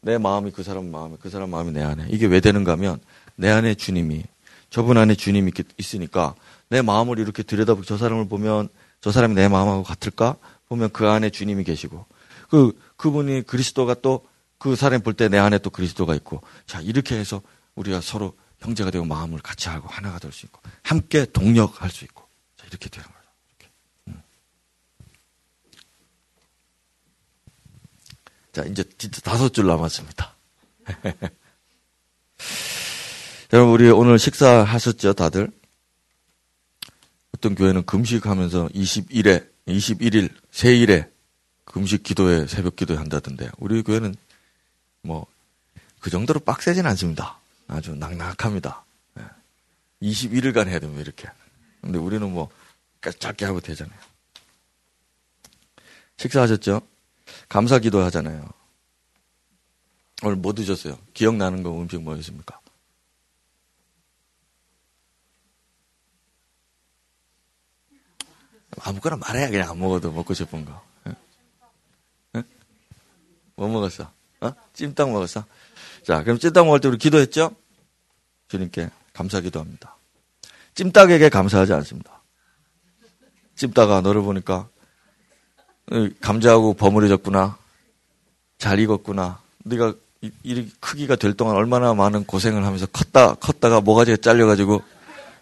내 0.00 0.16
마음이 0.16 0.50
그 0.52 0.62
사람 0.62 0.90
마음이 0.90 1.18
그 1.20 1.28
사람 1.28 1.50
마음이 1.50 1.72
내 1.72 1.82
안에 1.82 2.06
이게 2.08 2.24
왜 2.24 2.40
되는가 2.40 2.72
하면 2.72 2.98
내 3.34 3.50
안에 3.50 3.74
주님이 3.74 4.24
저분 4.70 4.96
안에 4.96 5.16
주님이 5.16 5.52
있으니까 5.76 6.34
내 6.70 6.80
마음을 6.80 7.18
이렇게 7.18 7.42
들여다보고 7.42 7.84
저 7.84 7.98
사람을 7.98 8.26
보면 8.26 8.70
저 9.02 9.12
사람이 9.12 9.34
내 9.34 9.48
마음하고 9.48 9.82
같을까 9.82 10.36
보면 10.70 10.92
그 10.92 11.06
안에 11.08 11.28
주님이 11.28 11.64
계시고 11.64 12.06
그 12.48 12.72
그분이 12.96 13.42
그리스도가 13.42 13.94
또 13.94 14.26
그 14.58 14.74
사람 14.76 15.00
볼 15.02 15.14
때 15.14 15.28
내 15.28 15.38
안에 15.38 15.58
또 15.58 15.70
그리스도가 15.70 16.14
있고 16.16 16.42
자 16.66 16.80
이렇게 16.80 17.16
해서 17.16 17.42
우리가 17.74 18.00
서로 18.00 18.36
형제가 18.60 18.90
되고 18.90 19.04
마음을 19.04 19.38
같이 19.40 19.68
하고 19.68 19.88
하나가 19.88 20.18
될 20.18 20.32
수 20.32 20.46
있고 20.46 20.62
함께 20.82 21.26
동력할 21.26 21.90
수 21.90 22.04
있고 22.04 22.26
자 22.56 22.66
이렇게 22.66 22.88
되는 22.88 23.06
거죠. 23.06 23.28
이렇게. 23.48 23.70
음. 24.08 24.22
자 28.52 28.64
이제 28.64 28.82
진짜 28.96 29.20
다섯 29.20 29.52
줄 29.52 29.66
남았습니다. 29.66 30.34
여러분 33.52 33.74
우리 33.74 33.90
오늘 33.90 34.18
식사하셨죠 34.18 35.12
다들? 35.12 35.50
어떤 37.34 37.54
교회는 37.54 37.84
금식하면서 37.84 38.68
21회, 38.68 39.50
21일, 39.68 40.34
세일에 40.50 41.10
금식 41.66 42.02
기도회, 42.02 42.46
새벽 42.46 42.76
기도회 42.76 42.96
한다던데 42.98 43.50
우리 43.58 43.82
교회는 43.82 44.14
뭐 45.02 45.26
그 46.06 46.10
정도로 46.10 46.38
빡세진 46.38 46.86
않습니다. 46.86 47.40
아주 47.66 47.96
낙낙합니다. 47.96 48.84
21일간 50.00 50.68
해야 50.68 50.78
됩니다 50.78 51.00
이렇게. 51.00 51.28
근데 51.80 51.98
우리는 51.98 52.30
뭐 52.30 52.48
짧게 53.18 53.44
하고 53.44 53.60
되잖아요. 53.60 53.98
식사하셨죠? 56.16 56.80
감사 57.48 57.80
기도 57.80 58.02
하잖아요. 58.04 58.48
오늘 60.22 60.36
뭐 60.36 60.52
드셨어요? 60.52 60.96
기억나는 61.12 61.64
거 61.64 61.72
음식 61.72 62.00
뭐였습니까? 62.00 62.60
아무거나 68.78 69.16
말해야 69.16 69.50
그냥 69.50 69.70
안 69.70 69.78
먹어도 69.80 70.12
먹고 70.12 70.34
싶은 70.34 70.64
거. 70.64 70.95
뭐 73.56 73.68
먹었어? 73.68 74.10
어? 74.40 74.52
찜닭 74.74 75.10
먹었어? 75.10 75.44
자, 76.02 76.22
그럼 76.22 76.38
찜닭 76.38 76.66
먹을 76.66 76.80
때 76.80 76.88
우리 76.88 76.98
기도했죠? 76.98 77.54
주님께 78.48 78.90
감사 79.12 79.40
기도합니다. 79.40 79.96
찜닭에게 80.74 81.30
감사하지 81.30 81.72
않습니다. 81.72 82.22
찜닭아, 83.56 84.02
너를 84.02 84.22
보니까 84.22 84.68
감자하고 86.20 86.74
버무려졌구나. 86.74 87.56
잘 88.58 88.78
익었구나. 88.78 89.40
네가 89.64 89.94
이 90.20 90.70
크기가 90.80 91.16
될 91.16 91.34
동안 91.34 91.56
얼마나 91.56 91.94
많은 91.94 92.24
고생을 92.24 92.64
하면서 92.64 92.86
컸다 92.86 93.34
컸다가 93.34 93.80
모가지가 93.80 94.18
잘려가지고 94.18 94.82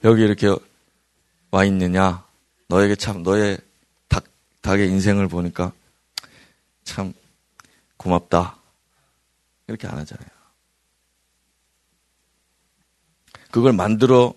여기 0.05 0.23
이렇게 0.23 0.55
와 1.51 1.65
있느냐. 1.65 2.25
너에게 2.69 2.95
참 2.95 3.23
너의 3.23 3.59
닭 4.09 4.25
닭의 4.63 4.89
인생을 4.89 5.29
보니까 5.29 5.73
참 6.85 7.13
고맙다. 8.05 8.59
이렇게 9.67 9.87
안 9.87 9.97
하잖아요. 9.97 10.29
그걸 13.51 13.73
만들어 13.73 14.35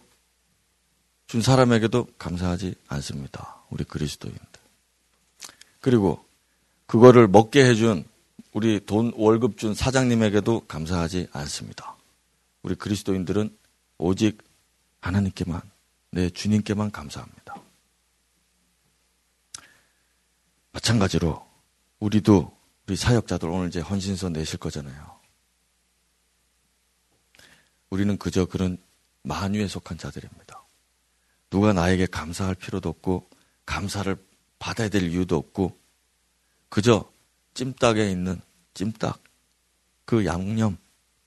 준 1.28 1.42
사람에게도 1.42 2.08
감사하지 2.18 2.76
않습니다. 2.88 3.62
우리 3.70 3.84
그리스도인들. 3.84 4.48
그리고 5.82 6.26
그거를 6.86 7.28
먹게 7.28 7.66
해준 7.66 8.06
우리 8.54 8.80
돈 8.86 9.12
월급 9.16 9.58
준 9.58 9.74
사장님에게도 9.74 10.62
감사하지 10.68 11.28
않습니다. 11.34 11.98
우리 12.62 12.76
그리스도인들은 12.76 13.56
오직 13.98 14.44
하나님께만, 15.02 15.62
내 16.12 16.30
주님께만 16.30 16.92
감사합니다. 16.92 17.56
마찬가지로 20.72 21.46
우리도 22.00 22.57
우리 22.88 22.96
사역자들 22.96 23.50
오늘 23.50 23.68
이제 23.68 23.82
헌신서 23.82 24.30
내실 24.30 24.60
거잖아요. 24.60 25.18
우리는 27.90 28.18
그저 28.18 28.46
그런 28.46 28.78
만유에 29.24 29.68
속한 29.68 29.98
자들입니다. 29.98 30.64
누가 31.50 31.74
나에게 31.74 32.06
감사할 32.06 32.56
필요도 32.56 32.88
없고 32.88 33.30
감사를 33.66 34.16
받아야 34.60 34.88
될 34.88 35.04
이유도 35.04 35.36
없고 35.36 35.78
그저 36.70 37.12
찜닭에 37.54 38.10
있는 38.10 38.42
찜닭 38.74 39.22
그 40.06 40.26
양념 40.26 40.78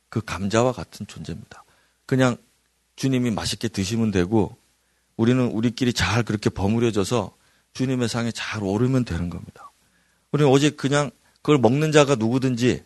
그 0.08 0.22
감자와 0.22 0.72
같은 0.72 1.06
존재입니다. 1.06 1.64
그냥 2.06 2.36
주님이 2.96 3.30
맛있게 3.30 3.68
드시면 3.68 4.10
되고 4.10 4.56
우리는 5.16 5.46
우리끼리 5.46 5.92
잘 5.92 6.22
그렇게 6.22 6.48
버무려져서 6.48 7.36
주님의 7.74 8.08
상에 8.08 8.30
잘 8.32 8.62
오르면 8.62 9.04
되는 9.04 9.28
겁니다. 9.28 9.70
우리는 10.32 10.50
오직 10.50 10.76
그냥 10.76 11.10
그걸 11.42 11.58
먹는 11.58 11.92
자가 11.92 12.14
누구든지 12.16 12.84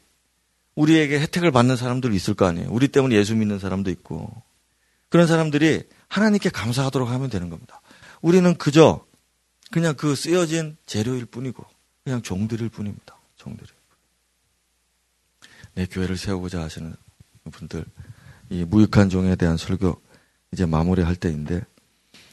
우리에게 0.74 1.20
혜택을 1.20 1.50
받는 1.50 1.76
사람들 1.76 2.12
있을 2.14 2.34
거 2.34 2.46
아니에요. 2.46 2.68
우리 2.70 2.88
때문에 2.88 3.14
예수 3.14 3.34
믿는 3.34 3.58
사람도 3.58 3.90
있고 3.90 4.42
그런 5.08 5.26
사람들이 5.26 5.84
하나님께 6.08 6.50
감사하도록 6.50 7.08
하면 7.08 7.30
되는 7.30 7.50
겁니다. 7.50 7.80
우리는 8.22 8.54
그저 8.56 9.04
그냥 9.70 9.94
그 9.96 10.14
쓰여진 10.14 10.76
재료일 10.86 11.26
뿐이고 11.26 11.64
그냥 12.04 12.22
종들일 12.22 12.68
뿐입니다. 12.68 13.16
종들이. 13.36 13.68
내 15.74 15.86
교회를 15.86 16.16
세우고자 16.16 16.62
하시는 16.62 16.94
분들 17.50 17.84
이 18.50 18.64
무익한 18.64 19.08
종에 19.08 19.36
대한 19.36 19.56
설교 19.56 20.00
이제 20.52 20.66
마무리할 20.66 21.16
때인데 21.16 21.62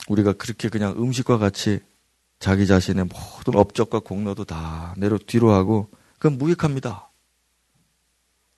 우리가 0.08 0.34
그렇게 0.34 0.70
그냥 0.70 0.94
음식과 0.98 1.38
같이 1.38 1.80
자기 2.40 2.68
자신의 2.68 3.06
모든 3.06 3.60
업적과 3.60 4.00
공로도 4.00 4.46
다 4.46 4.94
내려 4.98 5.18
뒤로 5.18 5.52
하고 5.52 5.90
그건 6.22 6.38
무익합니다. 6.38 7.10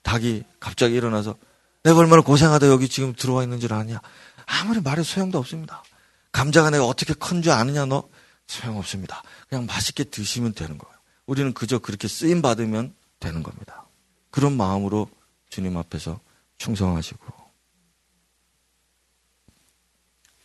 닭이 0.02 0.44
갑자기 0.60 0.96
일어나서 0.96 1.34
내가 1.82 1.98
얼마나 1.98 2.20
고생하다 2.20 2.68
여기 2.68 2.90
지금 2.90 3.14
들어와 3.14 3.42
있는 3.42 3.58
줄 3.58 3.72
아냐. 3.72 4.02
아무리 4.44 4.82
말해도 4.82 5.02
소용도 5.02 5.38
없습니다. 5.38 5.82
감자가 6.30 6.68
내가 6.68 6.84
어떻게 6.84 7.14
큰 7.14 7.40
줄 7.40 7.52
아느냐 7.52 7.86
너 7.86 8.06
소용없습니다. 8.48 9.22
그냥 9.48 9.64
맛있게 9.64 10.04
드시면 10.04 10.52
되는 10.52 10.76
거예요. 10.76 10.94
우리는 11.24 11.54
그저 11.54 11.78
그렇게 11.78 12.06
쓰임 12.06 12.42
받으면 12.42 12.94
되는 13.18 13.42
겁니다. 13.42 13.86
그런 14.30 14.58
마음으로 14.58 15.08
주님 15.48 15.78
앞에서 15.78 16.20
충성하시고 16.58 17.24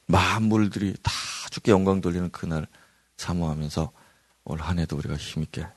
만물들이 0.06 0.96
다 1.04 1.12
주께 1.52 1.72
영광 1.74 2.00
돌리는 2.00 2.32
그날 2.32 2.66
사모하면서 3.18 3.92
올 4.46 4.62
한 4.62 4.80
해도 4.80 4.96
우리가 4.96 5.18
힘있게 5.18 5.68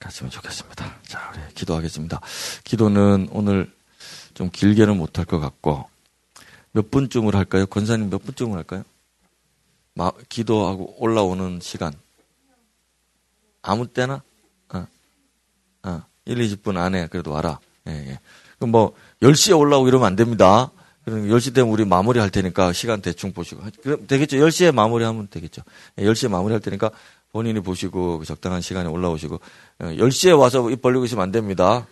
갔으면 0.00 0.30
좋겠습니다. 0.30 0.96
자, 1.06 1.30
우리 1.32 1.54
기도하겠습니다. 1.54 2.20
기도는 2.64 3.28
오늘 3.30 3.70
좀 4.34 4.50
길게는 4.50 4.96
못할 4.96 5.24
것 5.24 5.38
같고, 5.38 5.88
몇 6.72 6.90
분쯤을 6.90 7.36
할까요? 7.36 7.66
권사님 7.66 8.10
몇 8.10 8.24
분쯤을 8.24 8.56
할까요? 8.56 8.82
마, 9.94 10.10
기도하고 10.28 10.96
올라오는 10.98 11.60
시간. 11.60 11.92
아무 13.62 13.86
때나? 13.86 14.22
어, 14.72 14.86
어, 15.82 16.02
1, 16.24 16.36
20분 16.36 16.78
안에 16.78 17.08
그래도 17.08 17.32
와라. 17.32 17.60
예, 17.86 17.92
예. 17.92 18.20
그럼 18.58 18.70
뭐, 18.70 18.94
10시에 19.22 19.58
올라오고 19.58 19.88
이러면 19.88 20.06
안 20.06 20.16
됩니다. 20.16 20.70
그럼 21.04 21.28
10시 21.28 21.54
되면 21.54 21.70
우리 21.70 21.84
마무리 21.84 22.20
할 22.20 22.30
테니까 22.30 22.72
시간 22.72 23.02
대충 23.02 23.32
보시고. 23.32 23.62
그럼 23.82 24.06
되겠죠? 24.06 24.36
10시에 24.38 24.72
마무리하면 24.72 25.28
되겠죠? 25.28 25.62
10시에 25.98 26.24
예, 26.24 26.28
마무리 26.28 26.52
할 26.52 26.60
테니까 26.60 26.90
본인이 27.32 27.60
보시고 27.60 28.18
그 28.18 28.24
적당한 28.24 28.60
시간에 28.60 28.88
올라오시고. 28.88 29.40
10시에 29.80 30.32
어, 30.32 30.38
와서 30.38 30.68
입 30.70 30.82
벌리고 30.82 31.04
있으면 31.04 31.22
안 31.22 31.32
됩니다. 31.32 31.86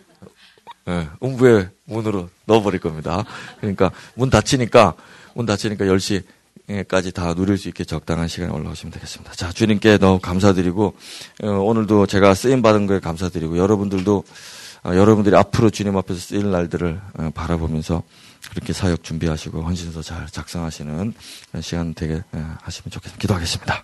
예, 0.87 1.07
음부의 1.23 1.69
문으로 1.85 2.29
넣어버릴 2.45 2.79
겁니다. 2.79 3.23
그러니까 3.59 3.91
문 4.15 4.29
닫히니까, 4.29 4.95
문 5.35 5.45
닫히니까 5.45 5.85
10시까지 5.85 7.13
다 7.13 7.33
누릴 7.33 7.57
수 7.57 7.67
있게 7.67 7.83
적당한 7.83 8.27
시간에 8.27 8.51
올라오시면 8.51 8.91
되겠습니다. 8.91 9.33
자, 9.33 9.51
주님께 9.51 9.97
너무 9.97 10.19
감사드리고, 10.19 10.95
어, 11.43 11.47
오늘도 11.47 12.07
제가 12.07 12.33
쓰임 12.33 12.61
받은 12.61 12.87
거에 12.87 12.99
감사드리고, 12.99 13.57
여러분들도, 13.57 14.23
어, 14.83 14.95
여러분들이 14.95 15.35
앞으로 15.35 15.69
주님 15.69 15.95
앞에서 15.97 16.19
쓰일 16.19 16.51
날들을 16.51 16.99
바라보면서 17.33 18.01
그렇게 18.51 18.71
사역 18.71 19.03
준비하시고 19.03 19.61
헌신서 19.61 20.01
잘 20.01 20.25
작성하시는 20.27 21.13
시간 21.59 21.93
되게 21.93 22.23
하시면 22.31 22.89
좋겠습니다. 22.89 23.19
기도하겠습니다. 23.19 23.83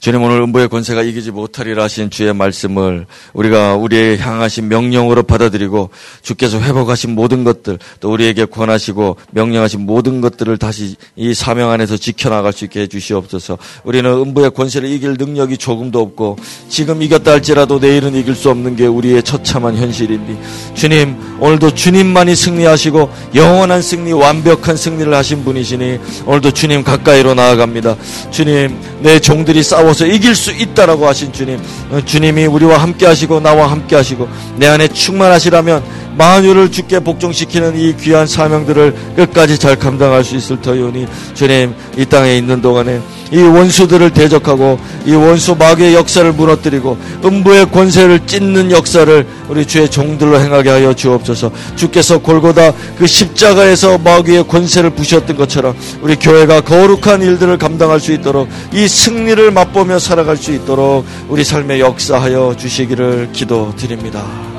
주님 0.00 0.22
오늘 0.22 0.40
음부의 0.42 0.68
권세가 0.68 1.02
이기지 1.02 1.32
못하리라 1.32 1.84
하신 1.84 2.10
주의 2.10 2.32
말씀을 2.32 3.06
우리가 3.32 3.74
우리의 3.74 4.18
향하신 4.18 4.68
명령으로 4.68 5.24
받아들이고 5.24 5.90
주께서 6.22 6.60
회복하신 6.60 7.14
모든 7.14 7.42
것들 7.42 7.78
또 8.00 8.12
우리에게 8.12 8.44
권하시고 8.44 9.16
명령하신 9.32 9.80
모든 9.80 10.20
것들을 10.20 10.56
다시 10.58 10.94
이 11.16 11.34
사명 11.34 11.70
안에서 11.70 11.96
지켜나갈 11.96 12.52
수 12.52 12.64
있게 12.64 12.82
해주시옵소서. 12.82 13.58
우리는 13.84 14.10
음부의 14.10 14.52
권세를 14.52 14.88
이길 14.88 15.14
능력이 15.18 15.58
조금도 15.58 16.00
없고 16.00 16.36
지금 16.68 17.02
이겼다 17.02 17.32
할지라도 17.32 17.78
내일은 17.78 18.14
이길 18.14 18.34
수 18.34 18.50
없는 18.50 18.76
게 18.76 18.86
우리의 18.86 19.22
처참한 19.22 19.76
현실인데 19.76 20.38
주님 20.74 21.16
오늘도 21.40 21.72
주님만이 21.74 22.36
승리하시고 22.36 23.10
영원한 23.34 23.82
승리 23.82 24.12
완벽한 24.12 24.76
승리를 24.76 25.12
하신 25.12 25.44
분이시니 25.44 25.98
오늘도 26.26 26.52
주님 26.52 26.84
가까이로 26.84 27.34
나아갑니다. 27.34 27.96
주님 28.30 28.78
내 29.00 29.18
종들이 29.18 29.62
싸워 29.62 29.87
싸워서 29.88 30.06
이길 30.06 30.34
수 30.34 30.50
있다라고 30.52 31.06
하신 31.06 31.32
주님, 31.32 31.60
어, 31.90 32.00
주님이 32.04 32.46
우리와 32.46 32.78
함께 32.78 33.06
하시고 33.06 33.40
나와 33.40 33.70
함께 33.70 33.96
하시고 33.96 34.28
내 34.56 34.66
안에 34.66 34.88
충만하시라면 34.88 36.07
만유를 36.18 36.72
주께 36.72 36.98
복종시키는 36.98 37.78
이 37.78 37.96
귀한 37.96 38.26
사명들을 38.26 39.14
끝까지 39.16 39.58
잘 39.58 39.76
감당할 39.76 40.24
수 40.24 40.36
있을 40.36 40.60
터이오니 40.60 41.06
주님 41.34 41.74
이 41.96 42.04
땅에 42.04 42.36
있는 42.36 42.60
동안에 42.60 43.00
이 43.30 43.38
원수들을 43.38 44.10
대적하고 44.10 44.78
이 45.06 45.14
원수 45.14 45.54
마귀의 45.54 45.94
역사를 45.94 46.30
무너뜨리고 46.32 46.96
음부의 47.24 47.70
권세를 47.70 48.26
찢는 48.26 48.70
역사를 48.70 49.26
우리 49.48 49.66
주의 49.66 49.90
종들로 49.90 50.40
행하게 50.40 50.70
하여 50.70 50.94
주옵소서. 50.94 51.50
주께서 51.76 52.18
골고다 52.18 52.72
그 52.98 53.06
십자가에서 53.06 53.98
마귀의 53.98 54.48
권세를 54.48 54.90
부셨던 54.90 55.36
것처럼 55.36 55.76
우리 56.02 56.16
교회가 56.16 56.62
거룩한 56.62 57.22
일들을 57.22 57.58
감당할 57.58 58.00
수 58.00 58.12
있도록 58.12 58.48
이 58.72 58.88
승리를 58.88 59.50
맛보며 59.50 59.98
살아갈 59.98 60.36
수 60.36 60.52
있도록 60.52 61.04
우리 61.28 61.44
삶에 61.44 61.80
역사하여 61.80 62.56
주시기를 62.58 63.30
기도드립니다. 63.32 64.57